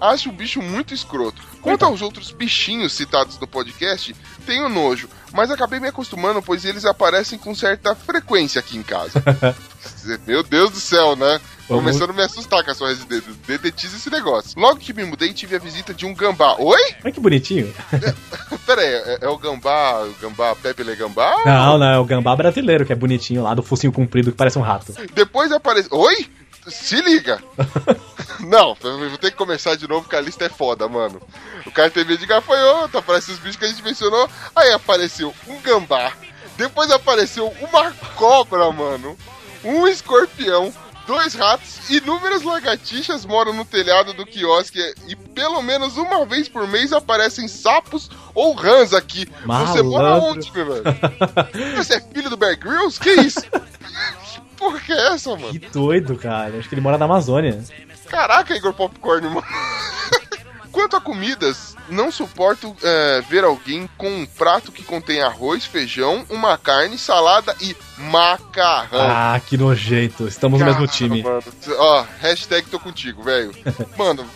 [0.00, 1.42] Acho o bicho muito escroto.
[1.60, 4.14] Quanto aos outros bichinhos citados no podcast,
[4.44, 9.22] tenho nojo, mas acabei me acostumando, pois eles aparecem com certa frequência aqui em casa.
[10.26, 11.40] Meu Deus do céu, né?
[11.76, 13.32] Vamos- Começando a me assustar com a sua residência.
[13.46, 14.58] Dedetiza esse negócio.
[14.58, 16.56] Logo que me mudei, tive a visita de um gambá.
[16.58, 16.80] Oi?
[17.04, 17.72] Olha que bonitinho.
[18.66, 21.42] Pera aí, é, é o gambá, o gambá Pepe Le Gambá?
[21.44, 24.58] Não, não, é o gambá brasileiro, que é bonitinho lá, do focinho comprido que parece
[24.58, 24.94] um rato.
[25.14, 25.88] Depois aparece.
[25.90, 26.28] Oi?
[26.68, 27.42] Se liga!
[28.40, 31.20] Não, vou ter que começar de novo, porque a lista é foda, mano.
[31.66, 34.28] O cara medo de gafanhoto, aparece os bichos que a gente mencionou.
[34.54, 36.12] Aí apareceu um gambá.
[36.56, 39.16] Depois apareceu uma cobra, mano.
[39.64, 40.72] Um escorpião.
[41.06, 46.66] Dois ratos, inúmeras lagartixas moram no telhado do quiosque e pelo menos uma vez por
[46.68, 49.26] mês aparecem sapos ou rãs aqui.
[49.44, 50.30] Você mora Malandro.
[50.30, 50.84] onde, meu velho?
[51.76, 53.00] Você é filho do Bear Grylls?
[53.00, 53.40] Que isso?
[53.42, 55.50] que porra que é essa, mano?
[55.50, 56.56] Que doido, cara.
[56.58, 57.62] Acho que ele mora na Amazônia.
[58.08, 59.44] Caraca, Igor Popcorn, mano.
[60.72, 66.24] Quanto a comidas, não suporto é, ver alguém com um prato que contém arroz, feijão,
[66.30, 69.00] uma carne, salada e macarrão.
[69.02, 70.26] Ah, que nojento.
[70.26, 71.22] Estamos no mesmo time.
[71.22, 71.42] Mano,
[71.76, 73.52] ó, hashtag tô contigo, velho.
[73.98, 74.26] Mano,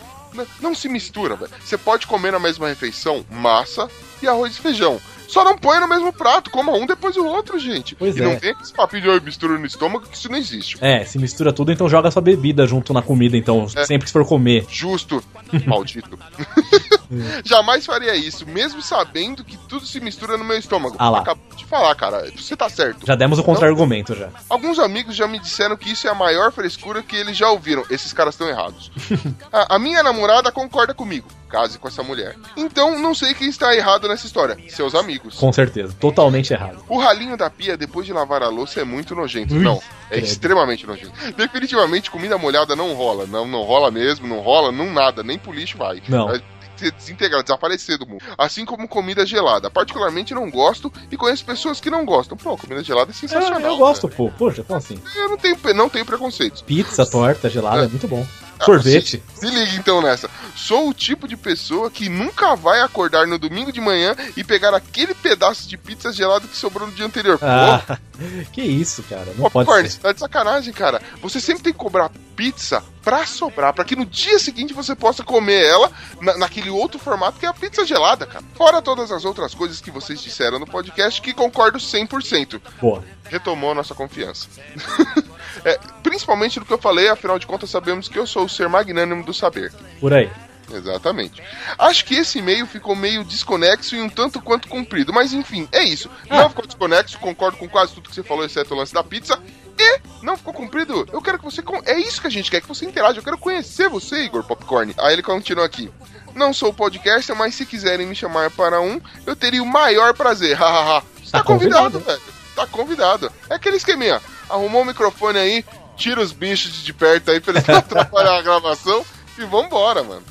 [0.61, 1.51] não se mistura, velho.
[1.63, 3.89] Você pode comer na mesma refeição massa
[4.21, 4.99] e arroz e feijão.
[5.27, 7.95] Só não põe no mesmo prato, coma um depois do outro, gente.
[7.95, 8.23] Pois e é.
[8.23, 10.77] não com esse papinho de "Ai, mistura no estômago, que isso não existe.
[10.79, 13.85] É, se mistura tudo, então joga sua bebida junto na comida, então, É.
[13.85, 14.65] sempre que for comer.
[14.69, 15.21] Justo.
[15.67, 16.17] Maldito.
[17.43, 20.95] Jamais faria isso, mesmo sabendo que tudo se mistura no meu estômago.
[20.99, 21.19] Ah lá.
[21.19, 22.31] Acabou de falar, cara.
[22.35, 23.05] Você tá certo.
[23.05, 24.29] Já demos o contra-argumento já.
[24.49, 27.83] Alguns amigos já me disseram que isso é a maior frescura que eles já ouviram.
[27.89, 28.91] Esses caras estão errados.
[29.51, 31.27] a, a minha namorada concorda comigo.
[31.49, 32.35] Case com essa mulher.
[32.57, 34.57] Então, não sei quem está errado nessa história.
[34.67, 35.35] Seus amigos.
[35.35, 35.95] Com certeza.
[35.97, 36.83] Totalmente errado.
[36.89, 39.53] O ralinho da pia depois de lavar a louça é muito nojento.
[39.53, 40.25] Ui, não, é credo.
[40.25, 41.13] extremamente nojento.
[41.37, 43.25] Definitivamente, comida molhada não rola.
[43.25, 45.23] Não, não rola mesmo, não rola, não nada.
[45.23, 46.01] Nem pro lixo vai.
[46.09, 46.27] Não.
[46.27, 46.41] Vai
[46.79, 48.23] ser desintegrar, desaparecer do mundo.
[48.37, 49.69] Assim como comida gelada.
[49.69, 52.37] Particularmente não gosto e conheço pessoas que não gostam.
[52.37, 53.59] Pô, comida gelada é sensacional.
[53.59, 54.31] eu gosto, pô.
[54.37, 54.99] Poxa, como assim?
[55.15, 56.61] Eu não tenho, não tenho preconceitos.
[56.61, 58.25] Pizza, torta, gelada, é muito bom.
[58.59, 59.21] Ah, Sorvete.
[59.35, 60.29] Se, se liga então nessa.
[60.55, 64.73] Sou o tipo de pessoa que nunca vai acordar no domingo de manhã e pegar
[64.73, 67.37] aquele pedaço de pizza gelada que sobrou no dia anterior.
[67.37, 67.99] Pô, Ah,
[68.51, 69.25] que isso, cara.
[69.37, 69.99] Não pode Popcorn, ser.
[69.99, 71.01] tá de sacanagem, cara.
[71.21, 75.23] Você sempre tem que cobrar pizza pra sobrar, pra que no dia seguinte você possa
[75.23, 78.43] comer ela na- naquele outro formato que é a pizza gelada, cara.
[78.55, 82.59] Fora todas as outras coisas que vocês disseram no podcast, que concordo 100%.
[82.81, 83.03] Boa.
[83.29, 84.47] Retomou a nossa confiança.
[85.65, 88.67] É, principalmente no que eu falei, afinal de contas sabemos que eu sou o ser
[88.69, 89.73] magnânimo do saber.
[89.99, 90.29] Por aí.
[90.71, 91.41] Exatamente.
[91.79, 95.83] Acho que esse e-mail ficou meio desconexo e um tanto quanto comprido, mas enfim, é
[95.83, 96.09] isso.
[96.29, 99.39] Não ficou desconexo, concordo com quase tudo que você falou, exceto o lance da pizza.
[99.79, 101.61] E não ficou comprido, eu quero que você.
[101.85, 103.19] É isso que a gente quer, que você interaja.
[103.19, 104.93] Eu quero conhecer você, Igor Popcorn.
[104.97, 105.89] Aí ele continua aqui.
[106.35, 110.55] Não sou podcaster, mas se quiserem me chamar para um, eu teria o maior prazer.
[110.57, 111.01] Hahaha.
[111.31, 111.99] Tá, Tá convidado, convidado.
[112.05, 112.21] velho.
[112.55, 113.31] Tá convidado.
[113.49, 114.19] É aquele esqueminha.
[114.49, 115.65] Arrumou o microfone aí,
[115.95, 119.05] tira os bichos de perto aí pra eles não atrapalhar a gravação
[119.37, 120.23] e vambora, mano.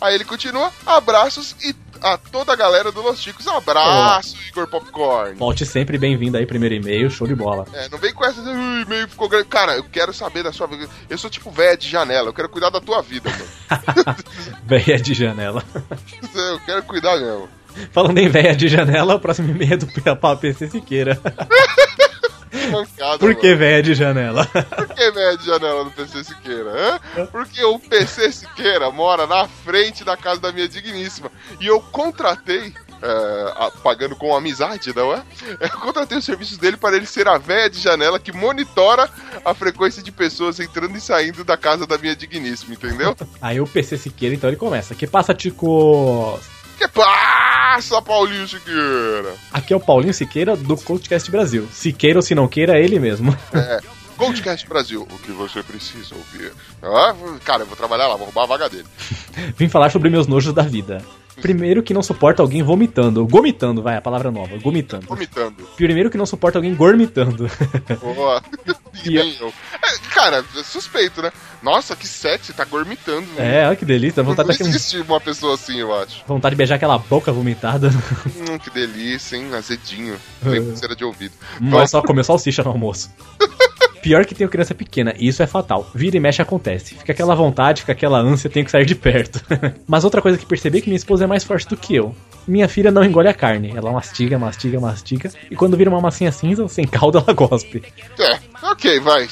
[0.00, 3.46] Aí ele continua, abraços e a toda a galera do Los Chicos.
[3.46, 5.34] Abraço, Igor Popcorn.
[5.34, 7.66] Volte sempre bem-vindo aí, primeiro e-mail, show de bola.
[7.74, 9.44] É, não vem com essa, "Ui, meio ficou grande.
[9.48, 10.88] Cara, eu quero saber da sua vida.
[11.10, 14.16] Eu sou tipo véia de janela, eu quero cuidar da tua vida, mano.
[14.64, 15.62] Véia de janela.
[16.34, 17.46] eu quero cuidar mesmo.
[17.92, 21.20] Falando em véia de janela, o próximo e-mail é do P- PC Siqueira.
[22.70, 24.44] Mancada, Por que véia de janela?
[24.46, 27.00] Por que véia de janela do PC Siqueira?
[27.16, 27.26] Hã?
[27.26, 31.30] Porque o PC Siqueira mora na frente da casa da minha digníssima.
[31.60, 32.74] E eu contratei.
[33.02, 35.22] é, pagando com amizade, não é?
[35.58, 39.08] Eu contratei os serviços dele para ele ser a véia de janela que monitora
[39.42, 43.16] a frequência de pessoas entrando e saindo da casa da minha digníssima, entendeu?
[43.40, 44.94] Aí o PC Siqueira, então ele começa.
[44.94, 46.38] Que passa, Tico?
[46.76, 47.10] Que passa,
[48.04, 49.34] Paulinho Siqueira?
[49.52, 51.68] Aqui é o Paulinho Siqueira do Coachcast Brasil.
[51.72, 53.36] Se queira ou se não queira, é ele mesmo.
[53.52, 53.80] É.
[54.20, 56.52] Goldcast Brasil, o que você precisa ouvir.
[56.82, 58.84] Ah, cara, eu vou trabalhar lá, vou roubar a vaga dele.
[59.56, 61.02] Vim falar sobre meus nojos da vida.
[61.40, 63.26] Primeiro que não suporta alguém vomitando.
[63.26, 64.56] Gomitando, vai, a palavra nova.
[64.58, 65.06] Gomitando.
[65.06, 65.68] Vomitando.
[65.76, 67.50] Primeiro que não suporta alguém gormitando.
[68.00, 68.42] Boa.
[69.04, 69.48] E nem eu.
[69.48, 71.32] É, cara, é suspeito, né?
[71.62, 73.26] Nossa, que sexy, tá gormitando.
[73.38, 74.22] É, olha que delícia.
[74.22, 74.68] Vontade, Não daquele...
[74.70, 76.24] existe uma pessoa assim, eu acho.
[76.26, 77.90] Vontade de beijar aquela boca vomitada.
[78.40, 79.54] Hum, que delícia, hein?
[79.54, 80.16] Azedinho.
[80.42, 81.32] De cera de ouvido.
[81.60, 83.10] Mas só comeu salsicha no almoço.
[84.02, 85.90] Pior que tenho criança pequena, e isso é fatal.
[85.94, 86.94] Vira e mexe acontece.
[86.94, 89.44] Fica aquela vontade, fica aquela ânsia, tenho que sair de perto.
[89.86, 92.14] Mas outra coisa que percebi é que minha esposa é mais forte do que eu.
[92.48, 93.72] Minha filha não engole a carne.
[93.76, 95.30] Ela mastiga, mastiga, mastiga.
[95.50, 97.82] E quando vira uma massinha cinza, sem caldo, ela gospe.
[98.18, 99.28] É, ok, vai.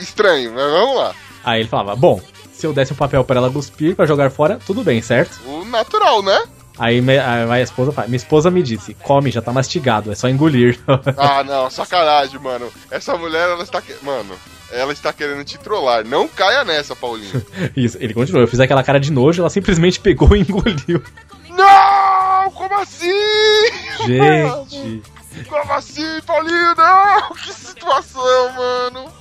[0.00, 1.14] Estranho, mas vamos lá.
[1.44, 2.20] Aí ele falava: Bom,
[2.52, 5.38] se eu desse um papel para ela cuspir, pra jogar fora, tudo bem, certo?
[5.46, 6.42] O natural, né?
[6.78, 10.14] Aí, me- aí a esposa fala: Minha esposa me disse: Come, já tá mastigado, é
[10.14, 10.78] só engolir.
[11.16, 12.70] Ah, não, sacanagem, mano.
[12.90, 13.82] Essa mulher, ela está.
[14.02, 14.34] Mano,
[14.70, 16.04] ela está querendo te trollar.
[16.04, 17.42] Não caia nessa, Paulinho.
[17.76, 18.42] Isso, ele continuou.
[18.42, 21.02] Eu fiz aquela cara de nojo, ela simplesmente pegou e engoliu.
[21.48, 22.50] Não!
[22.50, 23.10] Como assim?
[24.06, 25.02] Gente.
[25.48, 26.74] Como assim, Paulinho?
[26.76, 27.30] Não!
[27.34, 29.12] Que situação, mano!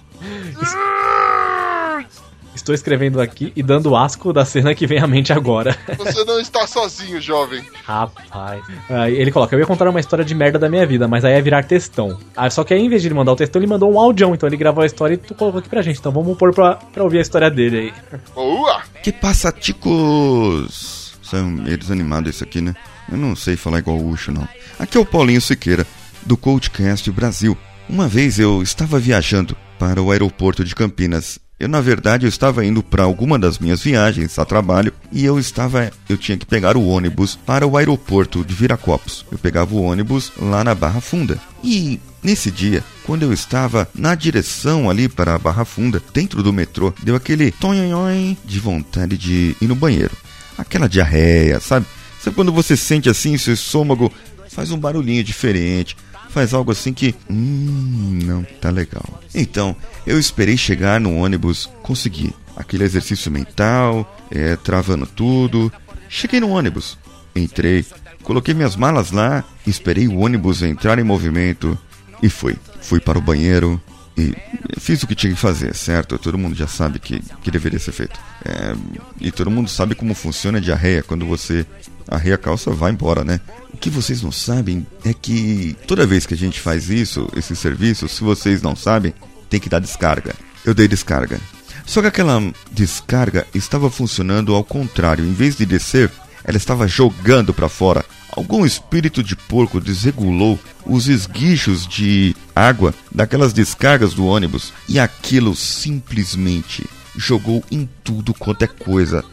[2.56, 5.77] Estou escrevendo aqui e dando asco da cena que vem à mente agora.
[5.98, 7.64] Você não está sozinho, jovem.
[7.84, 8.64] Rapaz.
[8.90, 11.34] Aí ele coloca: Eu ia contar uma história de merda da minha vida, mas aí
[11.34, 12.18] ia virar textão.
[12.36, 14.34] Ah, só que aí, em vez de ele mandar o textão, ele mandou um audião.
[14.34, 15.99] Então ele gravou a história e tu colocou aqui pra gente.
[15.99, 18.19] Então vamos pôr pra, pra ouvir a história dele aí.
[18.34, 18.82] Boa!
[19.03, 21.14] Que passa, ticos?
[21.22, 22.73] São meio desanimado esse aqui, né?
[23.11, 24.48] Eu não sei falar igual o Ucho, não.
[24.80, 25.86] Aqui é o Paulinho Siqueira,
[26.26, 27.57] do Coachcast Brasil.
[27.88, 31.40] Uma vez eu estava viajando para o aeroporto de Campinas.
[31.57, 35.40] Eu, na verdade, eu estava indo para alguma das minhas viagens a trabalho e eu
[35.40, 39.26] estava, eu tinha que pegar o ônibus para o aeroporto de Viracopos.
[39.32, 41.40] Eu pegava o ônibus lá na Barra Funda.
[41.64, 46.52] E nesse dia, quando eu estava na direção ali para a Barra Funda, dentro do
[46.52, 50.15] metrô, deu aquele tonhonhon de vontade de ir no banheiro.
[50.57, 51.86] Aquela diarreia, sabe?
[52.19, 54.11] Sabe quando você sente assim, seu estômago
[54.49, 55.95] faz um barulhinho diferente,
[56.35, 57.15] faz algo assim que.
[57.29, 59.21] Hum, não tá legal.
[59.33, 59.73] Então,
[60.05, 62.33] eu esperei chegar no ônibus, consegui.
[62.57, 65.71] Aquele exercício mental, é, travando tudo.
[66.09, 66.97] Cheguei no ônibus,
[67.35, 67.85] entrei,
[68.23, 71.77] coloquei minhas malas lá, esperei o ônibus entrar em movimento
[72.21, 72.55] e fui.
[72.81, 73.81] Fui para o banheiro
[74.17, 74.33] e
[74.77, 76.17] fiz o que tinha que fazer, certo?
[76.17, 78.19] Todo mundo já sabe que, que deveria ser feito.
[78.43, 78.75] É,
[79.19, 81.65] e todo mundo sabe como funciona a diarreia quando você
[82.07, 83.40] a calça, vai embora, né?
[83.73, 87.56] O que vocês não sabem é que toda vez que a gente faz isso, esse
[87.56, 89.14] serviço, se vocês não sabem,
[89.49, 90.36] tem que dar descarga.
[90.64, 91.40] Eu dei descarga.
[91.86, 92.41] Só que aquela
[92.72, 95.26] descarga estava funcionando ao contrário.
[95.26, 96.11] Em vez de descer,
[96.44, 98.03] ela estava jogando para fora.
[98.32, 105.56] Algum espírito de porco desregulou os esguichos de água daquelas descargas do ônibus e aquilo
[105.56, 109.23] simplesmente jogou em tudo quanto é coisa.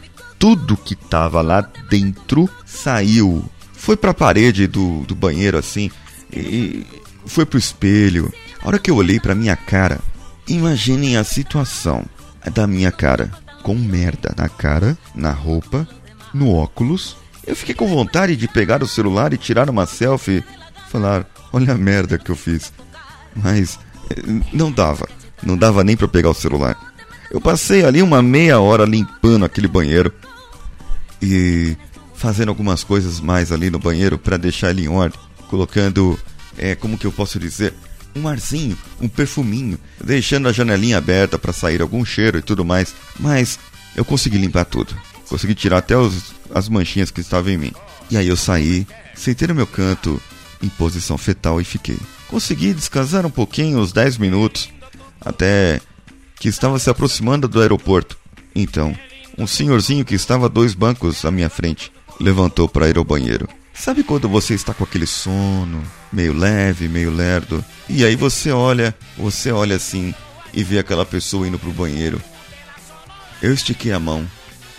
[0.43, 3.45] Tudo que tava lá dentro saiu.
[3.71, 5.89] Foi pra parede do, do banheiro assim
[6.33, 6.85] e
[7.25, 8.29] foi pro espelho.
[8.61, 10.01] A hora que eu olhei pra minha cara,
[10.45, 12.03] imaginem a situação
[12.53, 15.87] da minha cara com merda na cara, na roupa,
[16.33, 17.15] no óculos.
[17.47, 20.43] Eu fiquei com vontade de pegar o celular e tirar uma selfie
[20.89, 22.73] falar: Olha a merda que eu fiz.
[23.33, 23.79] Mas
[24.09, 24.21] eh,
[24.51, 25.07] não dava.
[25.41, 26.77] Não dava nem eu pegar o celular.
[27.31, 30.13] Eu passei ali uma meia hora limpando aquele banheiro
[31.23, 31.77] e
[32.13, 36.19] fazendo algumas coisas mais ali no banheiro para deixar ele em ordem, colocando,
[36.57, 37.73] é, como que eu posso dizer,
[38.13, 42.93] um arzinho, um perfuminho, deixando a janelinha aberta para sair algum cheiro e tudo mais.
[43.19, 43.57] Mas
[43.95, 44.95] eu consegui limpar tudo,
[45.29, 47.73] consegui tirar até os, as manchinhas que estavam em mim.
[48.11, 48.85] E aí eu saí,
[49.15, 50.21] sentei no meu canto
[50.61, 51.97] em posição fetal e fiquei.
[52.27, 54.69] Consegui descansar um pouquinho, uns 10 minutos,
[55.21, 55.79] até
[56.35, 58.17] que estava se aproximando do aeroporto.
[58.53, 58.95] Então,
[59.37, 63.47] um senhorzinho que estava dois bancos à minha frente levantou para ir ao banheiro.
[63.73, 68.95] Sabe quando você está com aquele sono, meio leve, meio lerdo, e aí você olha,
[69.17, 70.13] você olha assim
[70.53, 72.21] e vê aquela pessoa indo pro banheiro.
[73.41, 74.27] Eu estiquei a mão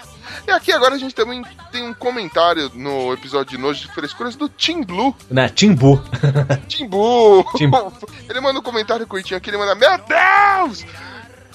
[0.45, 1.41] E aqui agora a gente também
[1.71, 5.15] tem um comentário no episódio de Nojo de Frescuras do Tim Blue.
[5.31, 5.47] né?
[5.47, 6.03] Timbu.
[6.67, 7.45] Timbu!
[7.55, 7.93] Timbu.
[8.29, 10.85] Ele manda um comentário curtinho aqui, ele manda: Meu Deus!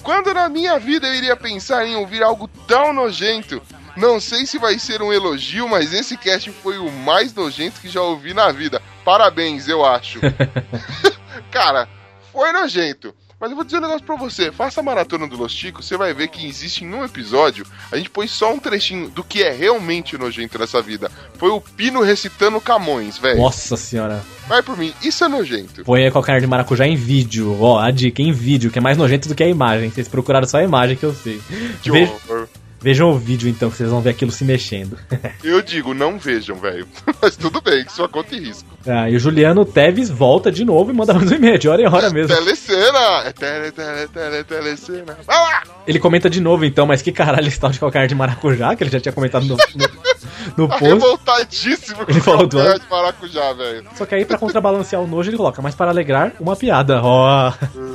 [0.01, 3.61] Quando na minha vida eu iria pensar em ouvir algo tão nojento?
[3.95, 7.87] Não sei se vai ser um elogio, mas esse cast foi o mais nojento que
[7.89, 8.81] já ouvi na vida.
[9.05, 10.19] Parabéns, eu acho.
[11.51, 11.87] Cara,
[12.31, 13.13] foi nojento.
[13.41, 14.51] Mas eu vou dizer um negócio pra você.
[14.51, 17.65] Faça a maratona do Los Ticos, você vai ver que existe em um episódio.
[17.91, 21.11] A gente põe só um trechinho do que é realmente nojento nessa vida.
[21.39, 23.41] Foi o Pino recitando Camões, velho.
[23.41, 24.23] Nossa senhora.
[24.47, 25.83] Vai por mim, isso é nojento.
[25.83, 27.57] Põe aí calcanhar de maracujá em vídeo.
[27.59, 29.89] Ó, a dica em vídeo, que é mais nojento do que a imagem.
[29.89, 31.41] Vocês procuraram só a imagem que eu sei.
[31.81, 32.47] Que Ve- horror.
[32.81, 34.97] Vejam o vídeo então, que vocês vão ver aquilo se mexendo.
[35.43, 36.87] Eu digo, não vejam, velho.
[37.21, 38.67] Mas tudo bem, que sua conta e risco.
[38.87, 41.81] Ah, e o Juliano Teves volta de novo e manda mais um e-mail, de hora
[41.83, 42.35] em hora mesmo.
[42.35, 43.23] Telecena!
[43.25, 45.15] É tele, tele, tele, telecena.
[45.27, 45.63] Vai lá!
[45.85, 48.83] Ele comenta de novo então, mas que caralho esse tal de calcanhar de maracujá, que
[48.83, 49.87] ele já tinha comentado no, no,
[50.57, 50.93] no Tá post.
[50.93, 53.85] revoltadíssimo Ele falou do de maracujá, velho.
[53.95, 56.99] Só que aí, pra contrabalancear o nojo, ele coloca, mas para alegrar, uma piada.
[57.03, 57.49] Ó.
[57.75, 57.90] Uh,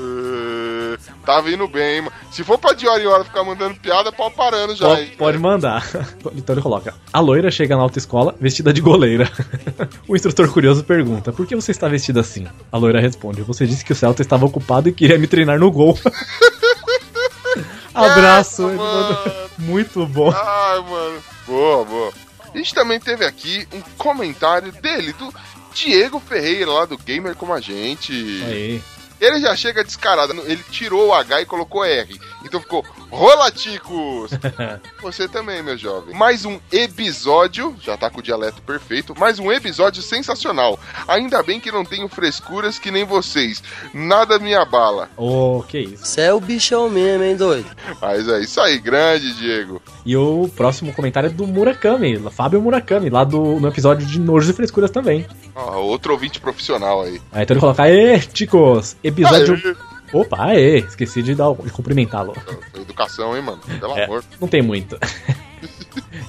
[1.26, 2.12] tá vindo bem, mano.
[2.30, 5.12] Se for pra de hora em hora ficar mandando piada, pau parando já, Pode, hein?
[5.18, 5.84] pode mandar.
[6.36, 9.30] Então ele coloca: A loira chega na autoescola vestida de goleira.
[10.06, 12.46] o instrutor curioso pergunta: Por que você está vestida assim?
[12.70, 15.70] A loira responde: Você disse que o Celta estava ocupado e queria me treinar no
[15.70, 15.98] gol.
[17.92, 18.68] Abraço.
[18.68, 19.50] Essa.
[19.58, 20.30] Muito bom.
[20.30, 21.22] Ai, mano.
[21.46, 22.12] Boa, boa.
[22.54, 25.32] A gente também teve aqui um comentário dele, do
[25.74, 28.12] Diego Ferreira, lá do Gamer Como a Gente.
[28.46, 28.82] Aí.
[29.20, 32.20] Ele já chega descarado, ele tirou o H e colocou R.
[32.44, 34.30] Então ficou Rolaticos!
[35.02, 36.14] Você também, meu jovem.
[36.14, 40.78] Mais um episódio, já tá com o dialeto perfeito, mais um episódio sensacional.
[41.06, 43.62] Ainda bem que não tenho frescuras que nem vocês.
[43.94, 45.08] Nada me abala.
[45.16, 46.04] Ô, que isso.
[46.04, 47.66] Você é o bichão mesmo, hein, doido?
[48.00, 49.80] Mas é isso aí, grande, Diego.
[50.04, 54.50] E o próximo comentário é do Murakami, Fábio Murakami, lá do, no episódio de Nojos
[54.50, 55.26] e Frescuras também.
[55.54, 57.20] Ó, outro ouvinte profissional aí.
[57.32, 58.96] Aí então ele coloca: Aê, ticos!
[59.02, 59.54] Episódio.
[59.54, 59.95] Aê.
[60.20, 60.78] Opa, aê!
[60.78, 62.34] Esqueci de, dar, de cumprimentá-lo.
[62.74, 63.58] Educação, hein, mano?
[63.80, 64.24] Pelo É, amor.
[64.40, 64.98] não tem muito.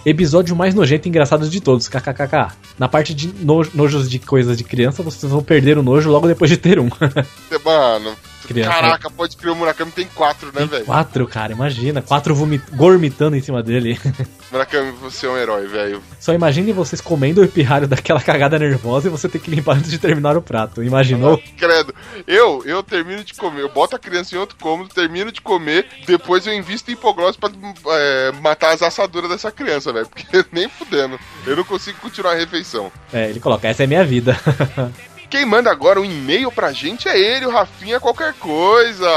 [0.06, 2.54] Episódio mais nojento e engraçado de todos, kkkk.
[2.80, 6.28] Na parte de no- nojos de coisas de criança, vocês vão perder o nojo logo
[6.28, 6.90] depois de ter um.
[7.66, 8.16] Mano,
[8.48, 8.70] Criança.
[8.70, 10.86] caraca, pode criar o Murakami tem quatro, né, velho?
[10.86, 12.02] Quatro, cara, imagina.
[12.02, 14.00] Quatro vomit gormitando em cima dele.
[14.52, 16.02] Murakami, você é um herói, velho.
[16.20, 19.92] Só imagine vocês comendo o pirralho daquela cagada nervosa e você ter que limpar antes
[19.92, 20.82] de terminar o prato.
[20.82, 21.42] Imaginou?
[21.58, 21.94] Credo.
[22.26, 25.88] Eu, eu termino de comer, eu boto a criança em outro cômodo, termino de comer,
[26.06, 27.50] depois eu invisto em hipoglose pra
[27.90, 30.08] é, matar as assaduras dessa criança, velho.
[30.10, 31.20] Porque nem fudendo.
[31.46, 32.92] Eu não consigo continuar a refeição.
[33.12, 34.38] É, ele coloca, essa é minha vida.
[35.30, 39.08] Quem manda agora um e-mail pra gente é ele, o Rafinha Qualquer Coisa.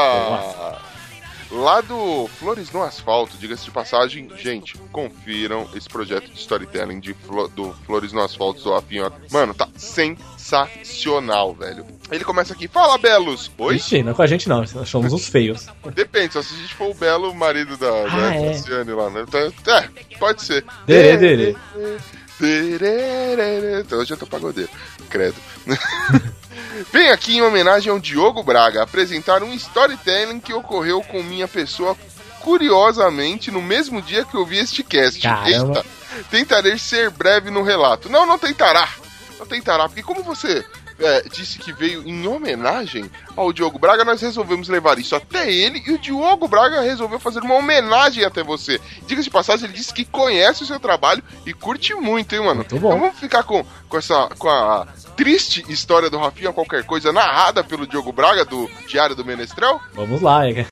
[1.52, 7.12] Lá do Flores no Asfalto, diga-se de passagem, gente, confiram esse projeto de storytelling de
[7.12, 9.10] Flo- do Flores no Asfalto do Rafinha.
[9.32, 11.84] Mano, tá sensacional, velho.
[12.08, 13.50] Ele começa aqui, fala Belos!
[13.58, 13.74] Oi?
[13.76, 15.66] Ixi, não é com a gente não, nós somos os feios.
[15.92, 18.52] Depende, só se a gente for o belo marido da, Ah, da é.
[18.52, 19.24] Cassiane lá, né?
[19.26, 19.88] Então, É,
[20.20, 20.64] pode ser.
[20.86, 21.56] Derê.
[22.38, 23.80] Dererê.
[23.80, 24.70] Então hoje eu tô pagodeiro,
[25.10, 25.36] credo.
[26.90, 31.96] Vem aqui em homenagem ao Diogo Braga apresentar um storytelling que ocorreu com minha pessoa
[32.40, 35.20] curiosamente no mesmo dia que eu vi este cast.
[36.30, 38.08] Tentarei ser breve no relato.
[38.08, 38.88] Não, não tentará.
[39.38, 40.64] Não tentará, porque como você
[41.00, 45.82] é, disse que veio em homenagem ao Diogo Braga, nós resolvemos levar isso até ele
[45.86, 48.80] e o Diogo Braga resolveu fazer uma homenagem até você.
[49.06, 52.56] Diga de passagem, ele disse que conhece o seu trabalho e curte muito, hein, mano?
[52.56, 52.88] Muito bom.
[52.88, 54.86] Então vamos ficar com, com essa com a
[55.16, 59.80] triste história do Rafinha qualquer coisa narrada pelo Diogo Braga do Diário do Menestrel?
[59.94, 60.66] Vamos lá, é.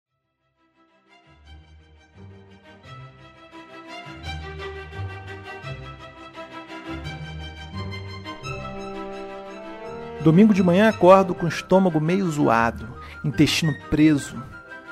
[10.22, 12.88] Domingo de manhã acordo com o estômago meio zoado,
[13.24, 14.36] intestino preso.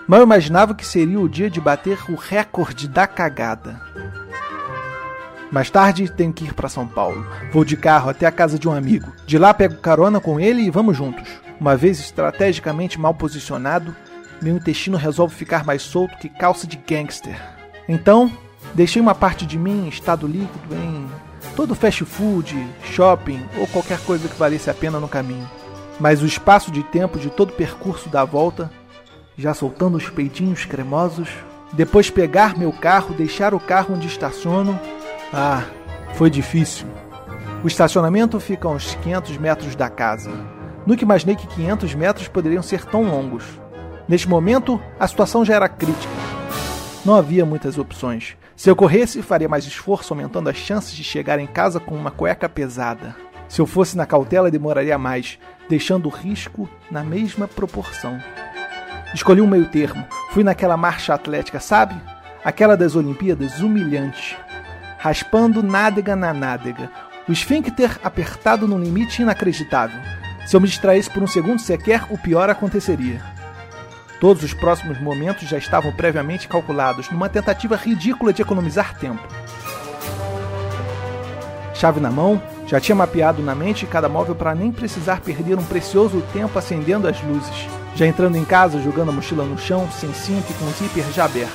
[0.07, 3.81] Mal imaginava que seria o dia de bater o recorde da cagada.
[5.51, 7.27] Mais tarde tenho que ir para São Paulo.
[7.53, 9.13] Vou de carro até a casa de um amigo.
[9.27, 11.29] De lá pego carona com ele e vamos juntos.
[11.61, 13.95] Uma vez estrategicamente mal posicionado,
[14.41, 17.41] meu intestino resolve ficar mais solto que calça de gangster.
[17.89, 18.31] Então,
[18.75, 21.09] deixei uma parte de mim em estado líquido em
[21.57, 22.55] todo fast food,
[22.85, 25.51] shopping ou qualquer coisa que valesse a pena no caminho.
[25.99, 28.71] Mas o espaço de tempo de todo o percurso da volta,
[29.39, 31.31] já soltando os peitinhos cremosos,
[31.73, 34.79] depois pegar meu carro, deixar o carro onde estaciono,
[35.33, 35.65] ah,
[36.15, 36.87] foi difícil.
[37.65, 40.31] O estacionamento fica a uns 500 metros da casa.
[40.87, 43.45] Nunca imaginei que 500 metros poderiam ser tão longos.
[44.07, 46.13] Neste momento, a situação já era crítica.
[47.05, 48.37] Não havia muitas opções.
[48.57, 52.11] Se eu corresse, faria mais esforço, aumentando as chances de chegar em casa com uma
[52.11, 53.15] cueca pesada.
[53.49, 55.39] Se eu fosse na cautela, demoraria mais,
[55.69, 58.19] deixando o risco na mesma proporção.
[59.15, 60.07] Escolhi um meio termo.
[60.31, 61.95] Fui naquela marcha atlética, sabe?
[62.43, 64.39] Aquela das Olimpíadas humilhante.
[64.97, 66.91] Raspando nádega na nádega.
[67.29, 70.01] O esfíncter apertado num limite inacreditável.
[70.47, 73.36] Se eu me distraísse por um segundo sequer, o pior aconteceria.
[74.21, 79.23] Todos os próximos momentos já estavam previamente calculados, numa tentativa ridícula de economizar tempo.
[81.75, 85.65] Chave na mão, já tinha mapeado na mente cada móvel para nem precisar perder um
[85.65, 87.69] precioso tempo acendendo as luzes.
[87.95, 91.05] Já entrando em casa, jogando a mochila no chão, sem cinto e com o zíper
[91.13, 91.53] já aberto.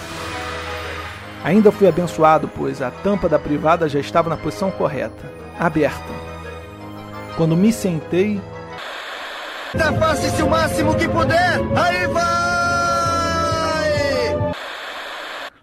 [1.44, 6.14] Ainda fui abençoado, pois a tampa da privada já estava na posição correta, aberta.
[7.36, 8.40] Quando me sentei,
[9.74, 11.60] Afaste-se o máximo que puder!
[11.76, 12.42] Aí vai!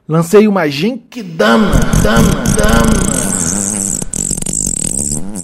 [0.08, 1.70] lancei uma Genkidama,
[2.02, 2.98] dama, dama.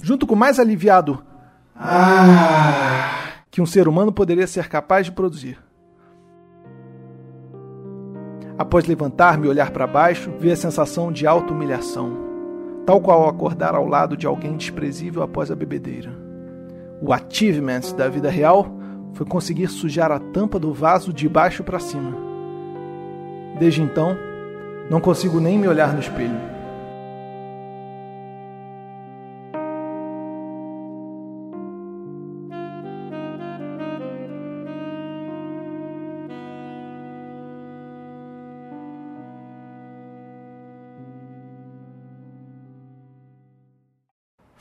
[0.01, 1.23] Junto com o mais aliviado
[1.75, 5.59] ah, que um ser humano poderia ser capaz de produzir.
[8.57, 12.17] Após levantar-me e olhar para baixo, vi a sensação de auto-humilhação,
[12.85, 16.24] tal qual acordar ao lado de alguém desprezível após a bebedeira.
[17.01, 18.67] O achievement da vida real
[19.13, 22.15] foi conseguir sujar a tampa do vaso de baixo para cima.
[23.59, 24.17] Desde então,
[24.89, 26.54] não consigo nem me olhar no espelho.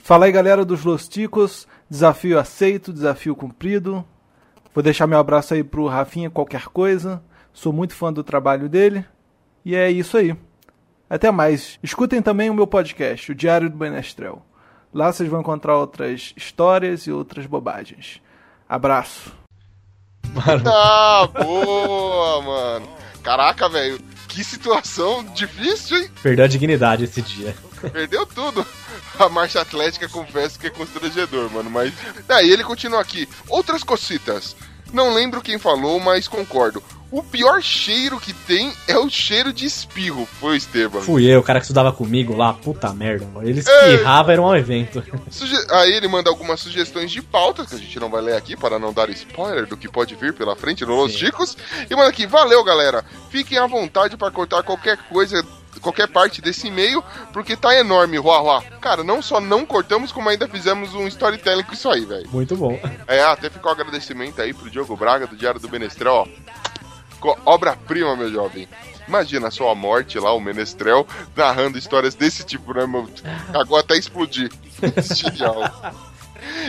[0.05, 4.05] Fala aí galera dos Losticos, desafio aceito, desafio cumprido.
[4.74, 7.22] Vou deixar meu abraço aí pro Rafinha qualquer coisa.
[7.55, 9.02] Sou muito fã do trabalho dele.
[9.64, 10.36] E é isso aí.
[11.09, 11.78] Até mais.
[11.82, 14.44] Escutem também o meu podcast, o Diário do Benestrel.
[14.93, 18.20] Lá vocês vão encontrar outras histórias e outras bobagens.
[18.68, 19.32] Abraço.
[20.66, 22.89] Ah, boa, mano.
[23.22, 23.98] Caraca, velho.
[24.28, 26.10] Que situação difícil, hein?
[26.22, 27.56] Perdeu a dignidade esse dia.
[27.90, 28.66] Perdeu tudo.
[29.19, 31.70] A marcha atlética, confesso que é constrangedor, mano.
[31.70, 31.93] Mas.
[32.27, 33.28] Daí ele continua aqui.
[33.48, 34.56] Outras cocitas.
[34.93, 36.82] Não lembro quem falou, mas concordo.
[37.11, 41.01] O pior cheiro que tem é o cheiro de espirro, foi o Esteban.
[41.01, 43.48] Fui eu, o cara que estudava comigo lá, puta merda, mano.
[43.48, 45.02] Ele espirrava, era um evento.
[45.31, 48.56] Suge- Aí ele manda algumas sugestões de pautas, que a gente não vai ler aqui
[48.56, 51.56] para não dar spoiler do que pode vir pela frente no Los Chicos.
[51.89, 53.05] E manda aqui, valeu galera.
[53.31, 55.44] Fiquem à vontade para cortar qualquer coisa,
[55.85, 58.62] qualquer parte desse e-mail, porque tá enorme, ruá, ruá.
[58.81, 62.28] Cara, não só não cortamos, como ainda fizemos um storytelling com isso aí, velho.
[62.31, 62.77] Muito bom.
[63.06, 66.12] É, até ficou um agradecimento aí pro Diogo Braga, do Diário do Menestrel,
[67.23, 67.36] ó.
[67.47, 68.69] Obra-prima, meu jovem.
[69.09, 71.06] Imagina a sua morte lá, o Menestrel,
[71.36, 73.09] narrando histórias desse tipo, né, meu?
[73.55, 74.51] Agora até explodir.
[75.15, 75.94] Genial.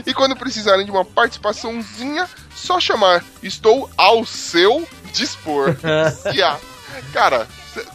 [0.05, 3.23] E quando precisarem de uma participaçãozinha, só chamar.
[3.43, 5.75] Estou ao seu dispor.
[6.33, 6.57] E a-
[7.11, 7.45] Cara,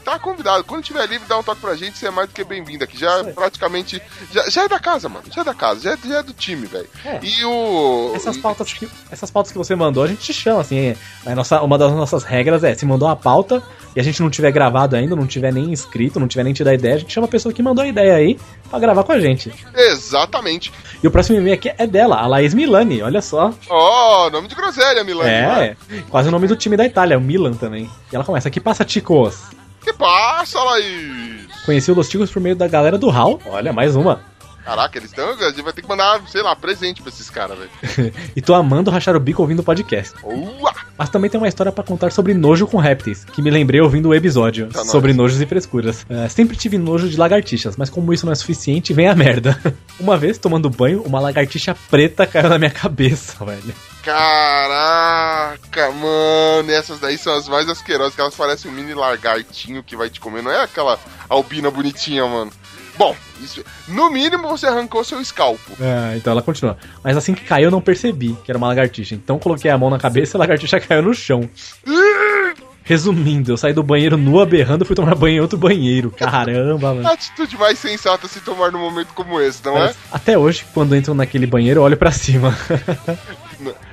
[0.05, 0.65] tá convidado.
[0.65, 2.99] Quando tiver livre, dá um toque pra gente, você é mais do que bem-vindo aqui.
[2.99, 4.01] Já é praticamente.
[4.33, 5.25] Já, já é da casa, mano.
[5.31, 5.81] Já é da casa.
[5.81, 6.89] Já é, já é do time, velho.
[7.05, 7.21] É.
[7.23, 8.13] E o.
[8.15, 10.95] Essas pautas, que, essas pautas que você mandou, a gente te chama, assim.
[11.25, 13.63] A nossa, uma das nossas regras é, se mandou uma pauta
[13.95, 16.69] e a gente não tiver gravado ainda, não tiver nem escrito, não tiver nem tido
[16.69, 18.39] a ideia, a gente chama a pessoa que mandou a ideia aí
[18.69, 19.53] pra gravar com a gente.
[19.75, 20.73] Exatamente.
[21.03, 23.53] E o próximo e-mail aqui é dela, a Laís Milani, olha só.
[23.69, 25.27] Ó, nome de groselha, Milan.
[25.27, 25.77] É,
[26.09, 27.91] quase o nome do time da Itália, o Milan também.
[28.13, 29.51] E ela começa, que passa, ticos?
[29.83, 31.47] Que passa, Laís?
[31.65, 33.41] Conheci o Los por meio da galera do HAL.
[33.47, 34.21] Olha, mais uma.
[34.71, 35.31] Caraca, eles estão.
[35.31, 38.15] A gente vai ter que mandar, sei lá, presente pra esses caras, velho.
[38.37, 40.15] e tô amando rachar o bico ouvindo o podcast.
[40.23, 40.73] Ua!
[40.97, 44.11] Mas também tem uma história pra contar sobre nojo com répteis, que me lembrei ouvindo
[44.11, 46.07] o episódio Tá sobre nojos e frescuras.
[46.09, 49.59] É, sempre tive nojo de lagartixas, mas como isso não é suficiente, vem a merda.
[49.99, 53.75] Uma vez, tomando banho, uma lagartixa preta caiu na minha cabeça, velho.
[54.03, 59.97] Caraca, mano, essas daí são as mais asquerosas, que elas parecem um mini lagartinho que
[59.97, 60.99] vai te comer, não é aquela
[61.29, 62.51] albina bonitinha, mano.
[63.01, 65.73] Bom, isso, no mínimo você arrancou seu escalpo.
[65.81, 66.77] É, então ela continua.
[67.03, 69.15] Mas assim que caiu, eu não percebi que era uma lagartixa.
[69.15, 71.49] Então coloquei a mão na cabeça e a lagartixa caiu no chão.
[72.85, 76.11] Resumindo, eu saí do banheiro nua berrando e fui tomar banho em outro banheiro.
[76.11, 77.09] Caramba, mano.
[77.09, 79.87] A atitude mais sensata se tomar num momento como esse, não é?
[79.87, 82.55] Mas até hoje, quando entro naquele banheiro, eu olho pra cima.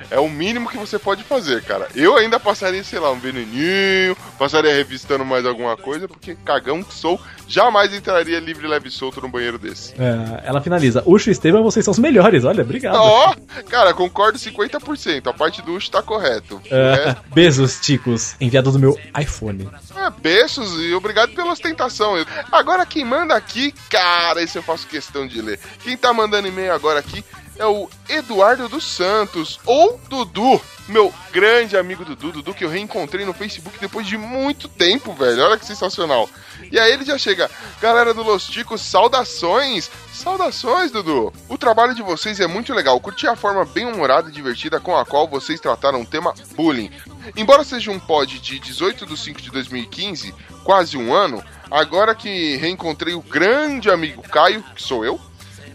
[0.09, 1.87] É o mínimo que você pode fazer, cara.
[1.95, 6.93] Eu ainda passaria, sei lá, um veneninho, passaria revistando mais alguma coisa, porque cagão que
[6.93, 9.93] sou, jamais entraria livre, leve e solto num banheiro desse.
[9.93, 11.03] É, ela finaliza.
[11.05, 12.45] Ucho e Esteban, vocês são os melhores.
[12.45, 12.95] Olha, obrigado.
[12.95, 13.35] Ó,
[13.69, 15.27] cara, concordo 50%.
[15.27, 16.61] A parte do Ucho tá correto.
[16.71, 18.35] É, beijos, ticos.
[18.39, 19.69] Enviado do meu iPhone.
[19.95, 22.13] É, beijos e obrigado pela ostentação.
[22.51, 25.59] Agora quem manda aqui, cara, esse eu faço questão de ler.
[25.83, 27.23] Quem tá mandando e-mail agora aqui
[27.57, 33.25] é o Eduardo dos Santos, ou Dudu, meu grande amigo Dudu, Dudu que eu reencontrei
[33.25, 35.43] no Facebook depois de muito tempo, velho.
[35.43, 36.29] Olha que sensacional.
[36.71, 37.49] E aí ele já chega,
[37.81, 39.89] galera do Los Ticos, saudações!
[40.13, 41.33] Saudações, Dudu!
[41.47, 42.99] O trabalho de vocês é muito legal.
[42.99, 46.91] Curti a forma bem humorada e divertida com a qual vocês trataram o tema bullying.
[47.35, 52.55] Embora seja um pod de 18 de 5 de 2015, quase um ano, agora que
[52.57, 55.19] reencontrei o grande amigo Caio, que sou eu,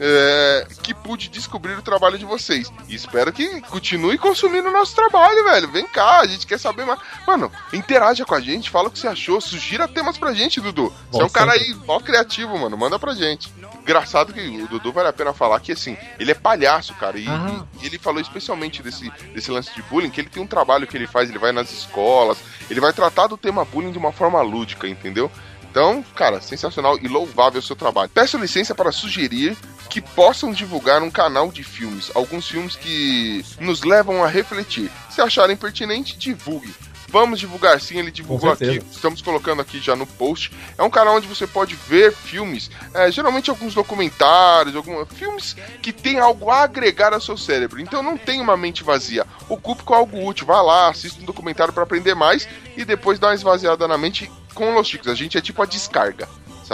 [0.00, 2.70] é, que pude descobrir o trabalho de vocês.
[2.88, 5.68] E espero que continue consumindo o nosso trabalho, velho.
[5.70, 6.98] Vem cá, a gente quer saber mais.
[7.26, 10.92] Mano, interaja com a gente, fala o que você achou, sugira temas pra gente, Dudu.
[11.10, 12.76] Você é um Bom, cara aí, mó criativo, mano.
[12.76, 13.52] Manda pra gente.
[13.80, 17.18] Engraçado que o Dudu vale a pena falar que, assim, ele é palhaço, cara.
[17.18, 17.64] E, Ah.
[17.82, 20.96] e ele falou especialmente desse, desse lance de bullying, que ele tem um trabalho que
[20.96, 22.38] ele faz, ele vai nas escolas,
[22.70, 25.30] ele vai tratar do tema bullying de uma forma lúdica, entendeu?
[25.72, 28.10] Então, cara, sensacional e louvável o seu trabalho.
[28.12, 29.56] Peço licença para sugerir
[29.88, 34.90] que possam divulgar um canal de filmes, alguns filmes que nos levam a refletir.
[35.08, 36.74] Se acharem pertinente, divulgue.
[37.12, 38.82] Vamos divulgar sim, ele divulgou aqui.
[38.90, 40.50] Estamos colocando aqui já no post.
[40.78, 45.92] É um canal onde você pode ver filmes, é, geralmente alguns documentários, alguns filmes que
[45.92, 47.78] tem algo a agregar ao seu cérebro.
[47.80, 49.26] Então não tem uma mente vazia.
[49.46, 50.46] Ocupe com algo útil.
[50.46, 52.48] Vá lá, assista um documentário para aprender mais
[52.78, 55.08] e depois dá uma esvaziada na mente com Los Chicos.
[55.08, 56.26] A gente é tipo a descarga.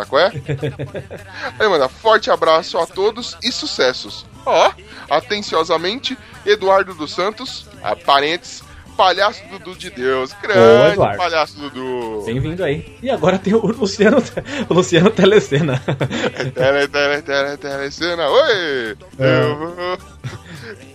[0.07, 0.31] Qual é?
[1.59, 4.25] Aí, manda, forte abraço a todos e sucessos.
[4.47, 4.73] Ó,
[5.11, 6.17] atenciosamente,
[6.47, 8.63] Eduardo dos Santos, a parentes,
[9.03, 10.33] palhaço Dudu de Deus.
[10.43, 11.17] Grande Eduardo.
[11.19, 12.25] palhaço Dudu.
[12.27, 12.99] Bem-vindo aí.
[13.01, 14.21] E agora tem o Luciano,
[14.69, 15.81] o Luciano Telecena.
[16.53, 18.29] Tele, tele, tele, tele, cena.
[18.29, 18.97] Oi!
[19.21, 19.43] É.
[19.45, 19.95] Eu vou-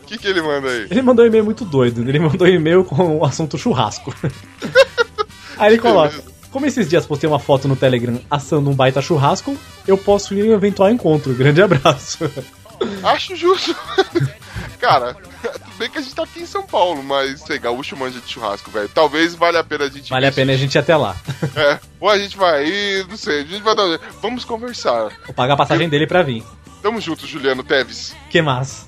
[0.04, 0.88] O que, que ele manda aí?
[0.92, 2.02] Ele mandou um e-mail muito doido.
[2.08, 4.14] Ele mandou um e-mail com o assunto churrasco.
[5.58, 6.20] Aí ele coloca:
[6.52, 9.56] Como esses dias postei uma foto no Telegram assando um baita churrasco,
[9.88, 11.34] eu posso ir em um eventual encontro.
[11.34, 12.30] Grande abraço.
[13.04, 13.74] Acho justo.
[14.82, 15.16] Cara,
[15.84, 18.72] bem que a gente tá aqui em São Paulo, mas sei, gaúcho manja de churrasco,
[18.72, 18.88] velho.
[18.90, 21.16] Talvez valha a pena a gente Vale a pena a gente ir até lá.
[21.56, 24.00] É, ou a gente vai ir, não sei, a gente vai dar.
[24.22, 25.12] Vamos conversar.
[25.26, 26.44] Vou pagar a passagem dele pra vir.
[26.82, 28.16] Tamo junto, Juliano Teves.
[28.30, 28.88] Que massa.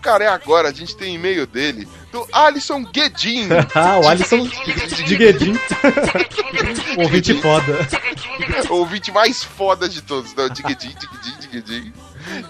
[0.00, 3.48] Cara, é agora, a gente tem e-mail dele, do Alisson Guedin.
[3.74, 4.46] ah, o Alisson
[5.06, 5.58] de Guedin.
[6.98, 7.88] Ouvinte foda.
[8.70, 10.48] o ouvinte mais foda de todos, né?
[10.50, 11.92] Diguedim, diguedim, diguedim.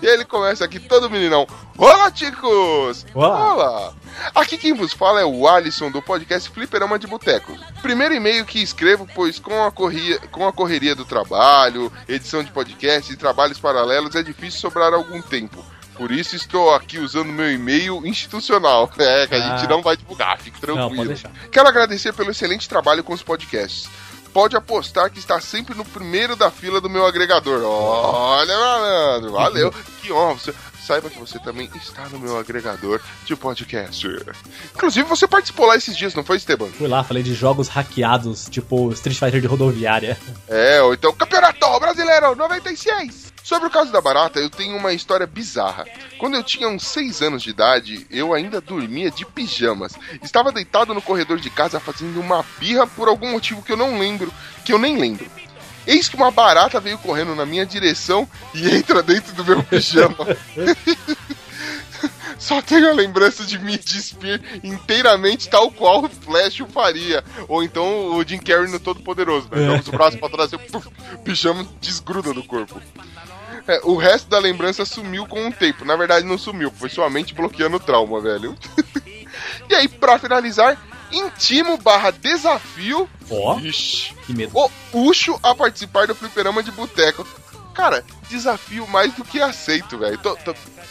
[0.02, 1.46] E ele começa aqui todo meninão.
[1.76, 3.04] Olá, ticos!
[3.14, 3.54] Olá.
[3.54, 3.92] Olá!
[4.34, 7.56] Aqui quem vos fala é o Alisson do podcast Fliperama de Boteco.
[7.82, 12.50] Primeiro e-mail que escrevo, pois com a, corria, com a correria do trabalho, edição de
[12.52, 15.64] podcast e trabalhos paralelos é difícil sobrar algum tempo.
[15.96, 18.90] Por isso estou aqui usando meu e-mail institucional.
[18.98, 19.56] É, que a Ah.
[19.58, 21.04] gente não vai divulgar, fique Não, tranquilo.
[21.06, 21.30] deixar.
[21.52, 23.88] Quero agradecer pelo excelente trabalho com os podcasts.
[24.34, 27.62] Pode apostar que está sempre no primeiro da fila do meu agregador.
[27.62, 29.72] Olha, malandro, valeu.
[30.02, 30.34] que honra.
[30.34, 30.52] Você,
[30.84, 34.06] saiba que você também está no meu agregador de podcast.
[34.74, 36.66] Inclusive, você participou lá esses dias, não foi, Esteban?
[36.66, 40.18] Fui lá, falei de jogos hackeados, tipo Street Fighter de rodoviária.
[40.48, 43.33] É, ou então Campeonato Brasileiro 96.
[43.44, 45.84] Sobre o caso da barata, eu tenho uma história bizarra.
[46.16, 49.92] Quando eu tinha uns 6 anos de idade, eu ainda dormia de pijamas.
[50.22, 53.98] Estava deitado no corredor de casa fazendo uma birra por algum motivo que eu não
[53.98, 54.32] lembro,
[54.64, 55.30] que eu nem lembro.
[55.86, 60.16] Eis que uma barata veio correndo na minha direção e entra dentro do meu pijama.
[62.38, 67.22] Só tenho a lembrança de me despir inteiramente tal qual o Flash o faria.
[67.46, 69.48] Ou então o Jim Carrey no Todo Poderoso.
[69.50, 69.58] Né?
[69.58, 70.58] Jogamos o braço pra trás e
[71.20, 72.80] pijama desgruda do corpo.
[73.66, 75.84] É, o resto da lembrança sumiu com o tempo.
[75.84, 78.56] Na verdade, não sumiu, foi somente bloqueando o trauma, velho.
[79.68, 80.76] e aí, pra finalizar,
[81.10, 83.08] intimo barra desafio.
[83.30, 84.52] Ó, Ixi, que medo.
[84.54, 87.26] o Ucho a participar do fliperama de boteco.
[87.72, 90.18] Cara, desafio mais do que aceito, velho.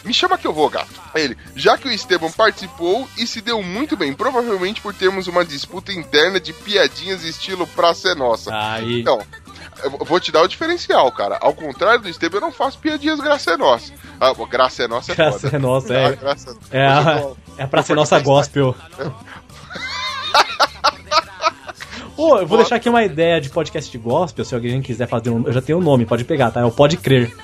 [0.04, 0.90] Me chama que eu vou, gato.
[1.16, 5.46] Ele, já que o Esteban participou e se deu muito bem, provavelmente por termos uma
[5.46, 8.52] disputa interna de piadinhas estilo Praça é Nossa.
[8.54, 9.00] Aí.
[9.00, 9.26] Então,
[9.84, 11.38] eu vou te dar o diferencial, cara.
[11.42, 13.92] Ao contrário do Esteban, eu não faço piadinhas graça é nossa.
[14.20, 15.56] Ah, graça é nossa é Graça foda.
[15.56, 16.16] é nossa, Ah, é.
[16.16, 17.24] graça- É a,
[17.58, 18.76] é pra ser nossa gospel.
[22.16, 25.30] Pô, eu vou deixar aqui uma ideia de podcast de gospel, se alguém quiser fazer
[25.32, 25.46] um.
[25.48, 26.62] Eu já tenho o nome, pode pegar, tá?
[26.62, 27.36] É o Pode Crer.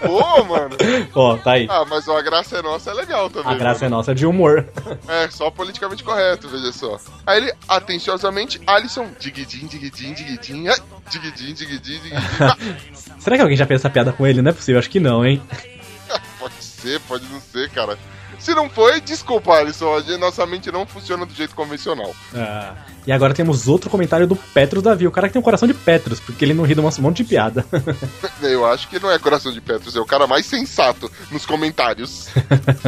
[0.00, 0.76] Pô, mano.
[1.14, 1.66] Ó, tá aí.
[1.68, 3.52] Ah, mas o A Graça é Nossa é legal também.
[3.52, 3.96] A graça é mano.
[3.96, 4.66] nossa de humor.
[5.08, 6.98] É, só politicamente correto, veja só.
[7.26, 10.76] Aí ele, atenciosamente, Alisson, diguidim, diguidim, diguidim, ai,
[11.10, 12.14] diguidim, diguidim, diguidim.
[12.40, 12.56] Ah,
[13.18, 14.40] Será que alguém já fez essa piada com ele?
[14.40, 15.42] Não é possível, acho que não, hein?
[16.38, 17.98] pode ser, pode não ser, cara.
[18.38, 22.14] Se não foi, desculpa, Alisson, nossa mente não funciona do jeito convencional.
[22.34, 22.74] Ah,
[23.06, 25.06] e agora temos outro comentário do Petros Davi.
[25.06, 27.18] O cara que tem um coração de Petros, porque ele não ri de um monte
[27.18, 27.64] de piada.
[28.42, 32.28] Eu acho que não é coração de Petros, é o cara mais sensato nos comentários.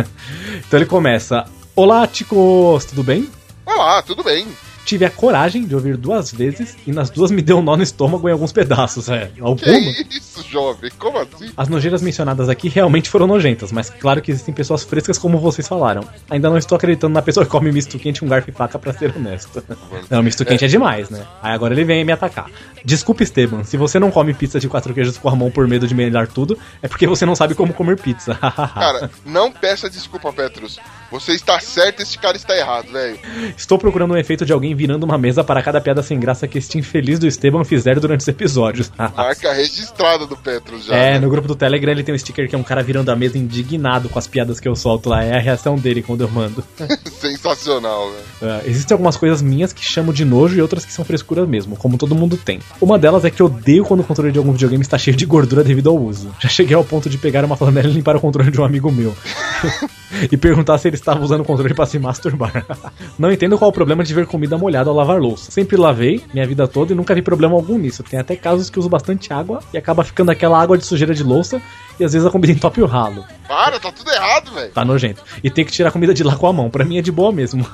[0.67, 1.45] então ele começa:
[1.75, 3.29] Olá, ticos, tudo bem?
[3.67, 4.47] Olá, tudo bem?
[4.91, 7.83] Tive a coragem de ouvir duas vezes e nas duas me deu um nó no
[7.85, 9.09] estômago em alguns pedaços.
[9.09, 9.71] É, Que alguma?
[10.11, 10.91] isso, jovem?
[10.99, 11.49] Como assim?
[11.57, 15.69] As nojeiras mencionadas aqui realmente foram nojentas, mas claro que existem pessoas frescas como vocês
[15.69, 16.03] falaram.
[16.29, 18.93] Ainda não estou acreditando na pessoa que come misto quente com garfo e faca pra
[18.93, 19.63] ser honesto.
[20.11, 21.25] Não, misto quente é demais, né?
[21.41, 22.51] Aí agora ele vem me atacar.
[22.85, 25.87] Desculpa, Esteban, se você não come pizza de quatro queijos com a mão por medo
[25.87, 28.35] de melhorar tudo, é porque você não sabe como comer pizza.
[28.75, 30.81] Cara, não peça desculpa, Petrus.
[31.11, 33.19] Você está certo, esse cara está errado, velho.
[33.57, 36.57] Estou procurando um efeito de alguém virando uma mesa para cada piada sem graça que
[36.57, 38.91] este infeliz do Esteban fizer durante os episódios.
[39.15, 40.97] Marca registrada do Petrus já.
[40.97, 41.19] É, né?
[41.19, 43.37] no grupo do Telegram ele tem um sticker que é um cara virando a mesa
[43.37, 45.23] indignado com as piadas que eu solto lá.
[45.23, 46.65] É a reação dele quando eu mando.
[47.21, 48.55] Sensacional, velho.
[48.55, 51.77] É, existem algumas coisas minhas que chamo de nojo e outras que são frescuras mesmo,
[51.77, 52.61] como todo mundo tem.
[52.81, 55.27] Uma delas é que eu odeio quando o controle de algum videogame está cheio de
[55.27, 56.35] gordura devido ao uso.
[56.41, 58.91] Já cheguei ao ponto de pegar uma flanela e limpar o controle de um amigo
[58.91, 59.15] meu.
[60.31, 62.65] e perguntar se ele estava usando o controle para se masturbar.
[63.19, 65.51] Não entendo qual o problema de ver comida molhada ao lavar louça.
[65.51, 68.03] Sempre lavei minha vida toda e nunca vi problema algum nisso.
[68.03, 71.23] Tem até casos que uso bastante água e acaba ficando aquela água de sujeira de
[71.23, 71.61] louça
[71.99, 73.25] e às vezes a comida entope o ralo.
[73.47, 74.73] Para, tá tudo errado, velho.
[74.73, 75.23] Tá nojento.
[75.43, 76.71] E tem que tirar a comida de lá com a mão.
[76.71, 77.67] Pra mim é de boa mesmo.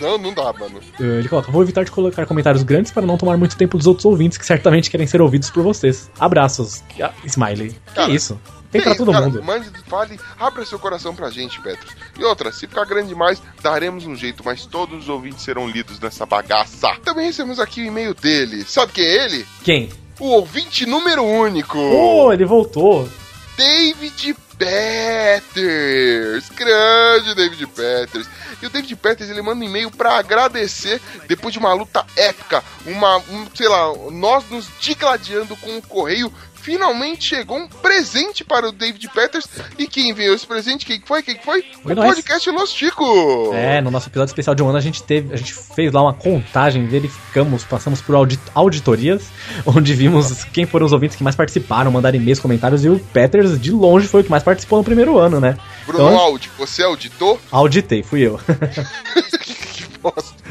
[0.00, 0.80] Não, não dá, mano.
[0.98, 4.06] Ele coloca: Vou evitar de colocar comentários grandes para não tomar muito tempo dos outros
[4.06, 6.10] ouvintes que certamente querem ser ouvidos por vocês.
[6.18, 6.82] Abraços.
[7.00, 7.76] Ah, Smiley.
[7.94, 8.40] Cara, que isso?
[8.70, 9.26] Tem pra isso, todo cara?
[9.26, 9.42] mundo.
[9.42, 11.92] Mande, fale, abra seu coração pra gente, Petrus.
[12.18, 15.98] E outra, se ficar grande demais, daremos um jeito, mas todos os ouvintes serão lidos
[15.98, 16.88] nessa bagaça.
[17.04, 18.64] Também recebemos aqui o e-mail dele.
[18.64, 19.46] Sabe quem é ele?
[19.64, 19.90] Quem?
[20.18, 21.78] O ouvinte número único.
[21.78, 23.08] Oh, ele voltou.
[23.56, 26.48] David Peters.
[26.50, 28.28] Grande David Peters.
[28.62, 32.62] E o David Peters, ele manda um e-mail pra agradecer depois de uma luta épica,
[32.84, 36.30] uma, um, sei lá, nós nos digladiando com o correio.
[36.62, 39.46] Finalmente chegou um presente para o David Peters.
[39.78, 40.84] E quem enviou esse presente?
[40.84, 41.22] Quem foi?
[41.22, 41.64] Quem foi?
[41.82, 42.14] Foi o nós.
[42.14, 43.50] podcast Los Chico.
[43.54, 46.02] É, no nosso episódio especial de um ano a gente teve, a gente fez lá
[46.02, 49.24] uma contagem, verificamos, passamos por audit- auditorias,
[49.64, 53.60] onde vimos quem foram os ouvintes que mais participaram, mandaram e-mails, comentários, e o Peters
[53.60, 55.56] de longe foi o que mais participou no primeiro ano, né?
[55.86, 57.38] Bruno Então, Aldi, você auditor?
[57.50, 58.38] auditei, fui eu.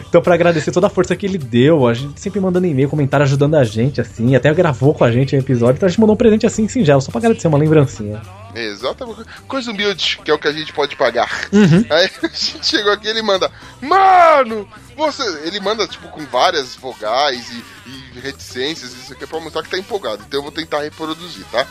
[0.08, 3.26] Então, pra agradecer toda a força que ele deu, a gente sempre mandando e-mail, comentário,
[3.26, 6.16] ajudando a gente, assim, até gravou com a gente o episódio, então a gente mandou
[6.16, 8.22] um presente assim, singelo, só pra agradecer, uma lembrancinha.
[8.56, 9.24] Exatamente.
[9.48, 11.48] Coisa humilde, que é o que a gente pode pagar.
[11.52, 11.86] Uhum.
[11.90, 13.52] Aí a gente chegou aqui e ele manda,
[13.82, 15.24] mano, você.
[15.46, 19.70] Ele manda, tipo, com várias vogais e, e reticências, isso aqui é pra mostrar que
[19.70, 20.24] tá empolgado.
[20.28, 21.66] Então eu vou tentar reproduzir, tá?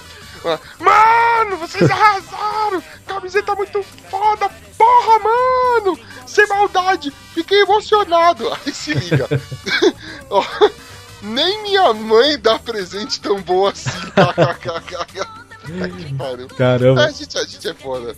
[0.78, 2.82] Mano, vocês arrasaram!
[3.06, 5.98] Camiseta muito foda, porra, mano!
[6.26, 8.50] Sem maldade, fiquei emocionado.
[8.66, 9.26] Aí se liga.
[10.30, 10.44] Ó,
[11.22, 13.90] nem minha mãe dá presente tão bom assim.
[16.56, 17.04] Caramba.
[17.04, 18.16] A, gente, a gente é foda.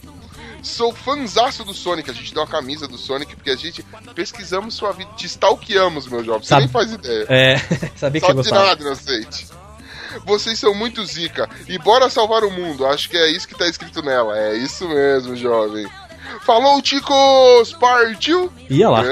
[0.63, 3.83] Sou fãzaço do Sonic, a gente deu uma camisa do Sonic porque a gente
[4.15, 6.43] pesquisamos sua vida, te stalkeamos, meu jovem.
[6.43, 7.27] Você Sabe- nem faz ideia.
[7.31, 8.67] É, sabia que Sabe você de gostava.
[8.67, 9.47] nada, inocente.
[10.25, 11.49] Vocês são muito zica.
[11.69, 12.87] E bora salvar o mundo.
[12.87, 14.39] Acho que é isso que tá escrito nela.
[14.39, 15.89] É isso mesmo, jovem.
[16.45, 17.73] Falou, ticos!
[17.79, 18.53] Partiu!
[18.69, 19.03] Ia lá.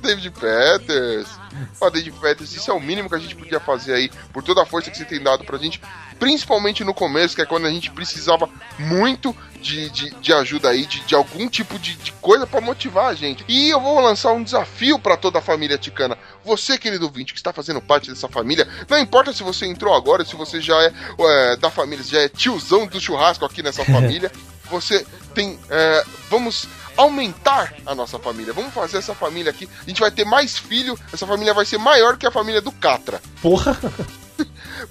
[0.00, 1.41] David Peters.
[1.80, 4.62] Ó, David Peters, isso é o mínimo que a gente podia fazer aí, por toda
[4.62, 5.80] a força que você tem dado pra gente,
[6.18, 8.48] principalmente no começo, que é quando a gente precisava
[8.78, 13.06] muito de, de, de ajuda aí, de, de algum tipo de, de coisa pra motivar
[13.06, 13.44] a gente.
[13.48, 16.18] E eu vou lançar um desafio pra toda a família ticana.
[16.44, 20.24] Você, querido ouvinte, que está fazendo parte dessa família, não importa se você entrou agora,
[20.24, 24.30] se você já é, é, da família, já é tiozão do churrasco aqui nessa família,
[24.68, 25.58] você tem.
[25.70, 26.66] é, vamos
[26.96, 28.52] aumentar a nossa família.
[28.52, 29.68] Vamos fazer essa família aqui.
[29.80, 30.98] A gente vai ter mais filho.
[31.12, 33.20] Essa família vai ser maior que a família do Catra.
[33.40, 33.78] Porra!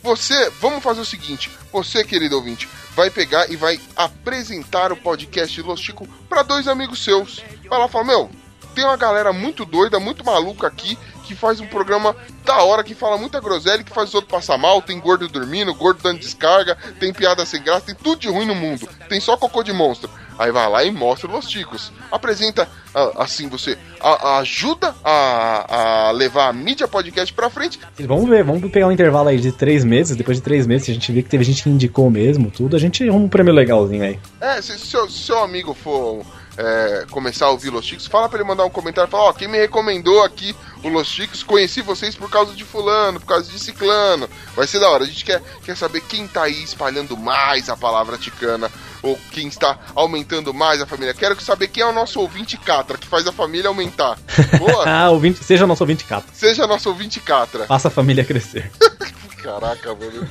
[0.04, 5.62] Você, vamos fazer o seguinte: você, querido ouvinte, vai pegar e vai apresentar o podcast
[5.62, 7.44] Los Chico para dois amigos seus.
[7.68, 8.30] Vai lá e fala: Meu,
[8.74, 10.98] tem uma galera muito doida, muito maluca aqui,
[11.32, 12.14] que faz um programa
[12.44, 14.82] da hora, que fala muita groselha, que faz os outros passar mal.
[14.82, 18.54] Tem gordo dormindo, gordo dando descarga, tem piada sem graça, tem tudo de ruim no
[18.56, 18.88] mundo.
[19.08, 20.10] Tem só cocô de monstro.
[20.38, 21.92] Aí vai lá e mostra Los Ticos.
[22.12, 27.80] Apresenta, ah, assim, você a- a ajuda a, a levar a mídia podcast pra frente.
[28.00, 30.18] Vamos ver, vamos pegar um intervalo aí de três meses.
[30.18, 32.76] Depois de três meses, se a gente vê que teve gente que indicou mesmo, tudo,
[32.76, 34.20] a gente arruma um prêmio legalzinho aí.
[34.42, 36.26] É, se se se seu amigo for
[36.62, 39.48] é, começar a ouvir Los Chicos, fala pra ele mandar um comentário, fala, ó, quem
[39.48, 43.60] me recomendou aqui o Los Chicos, conheci vocês por causa de fulano, por causa de
[43.60, 44.30] ciclano.
[44.56, 45.04] Vai ser da hora.
[45.04, 48.72] A gente quer, quer saber quem tá aí espalhando mais a palavra ticana,
[49.02, 51.14] ou quem está aumentando mais a família.
[51.14, 54.18] Quero saber quem é o nosso ouvinte catra, que faz a família aumentar.
[54.60, 54.86] Boa?
[54.90, 56.28] ah, ouvinte, seja nosso ouvinte cata.
[56.32, 57.66] Seja nosso ouvinte catra.
[57.66, 58.72] Faça a família crescer.
[59.42, 60.30] Caraca, mano.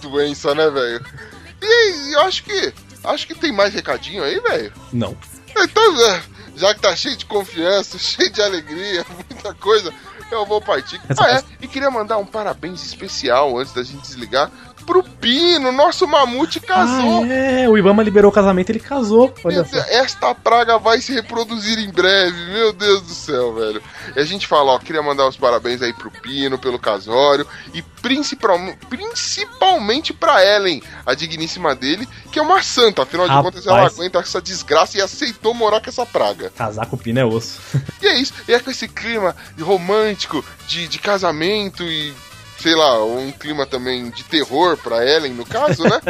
[0.00, 1.04] Doença, né, velho?
[1.60, 2.72] E eu acho que.
[3.02, 4.72] Acho que tem mais recadinho aí, velho.
[4.92, 5.16] Não.
[5.56, 6.22] Então, é,
[6.56, 9.92] já que tá cheio de confiança, cheio de alegria, muita coisa,
[10.30, 11.00] eu vou partir.
[11.18, 14.50] Ah, é, e queria mandar um parabéns especial antes da gente desligar
[14.80, 17.24] pro Pino, nosso mamute casou.
[17.24, 19.32] Ah, é, o Ibama liberou o casamento ele casou.
[19.44, 19.78] Olha só.
[19.88, 23.82] Esta praga vai se reproduzir em breve, meu Deus do céu, velho.
[24.16, 27.82] E a gente fala, ó, queria mandar os parabéns aí pro Pino, pelo casório, e
[27.82, 28.58] principal,
[28.88, 33.54] principalmente pra Ellen, a digníssima dele, que é uma santa, afinal de Rapaz.
[33.54, 36.50] contas ela aguenta essa desgraça e aceitou morar com essa praga.
[36.56, 37.60] Casar com o Pino é osso.
[38.02, 42.14] E é isso, e é com esse clima romântico de, de casamento e.
[42.60, 46.00] Sei lá, um clima também de terror pra Ellen, no caso, né?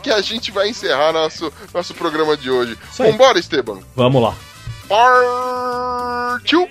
[0.00, 2.78] que a gente vai encerrar nosso, nosso programa de hoje.
[2.90, 3.10] Isso aí.
[3.10, 3.80] Vambora, Esteban.
[3.96, 4.34] Vamos lá.
[4.88, 6.68] Partiu!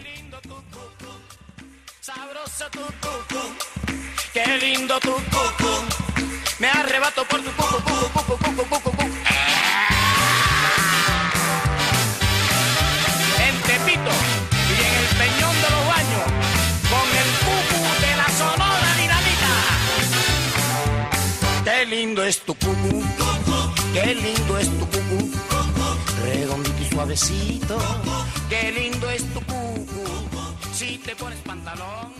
[4.31, 5.85] Qué lindo tu cucu.
[6.59, 9.04] Me arrebato por tu cucu, cucu, cucu, cucu, cucu,
[21.65, 23.03] Qué lindo es tu cucu,
[23.91, 25.31] qué lindo es tu cucu.
[26.23, 27.77] Redondito y suavecito,
[28.49, 30.03] qué lindo es tu cucu.
[30.73, 32.13] Si te pones pantalón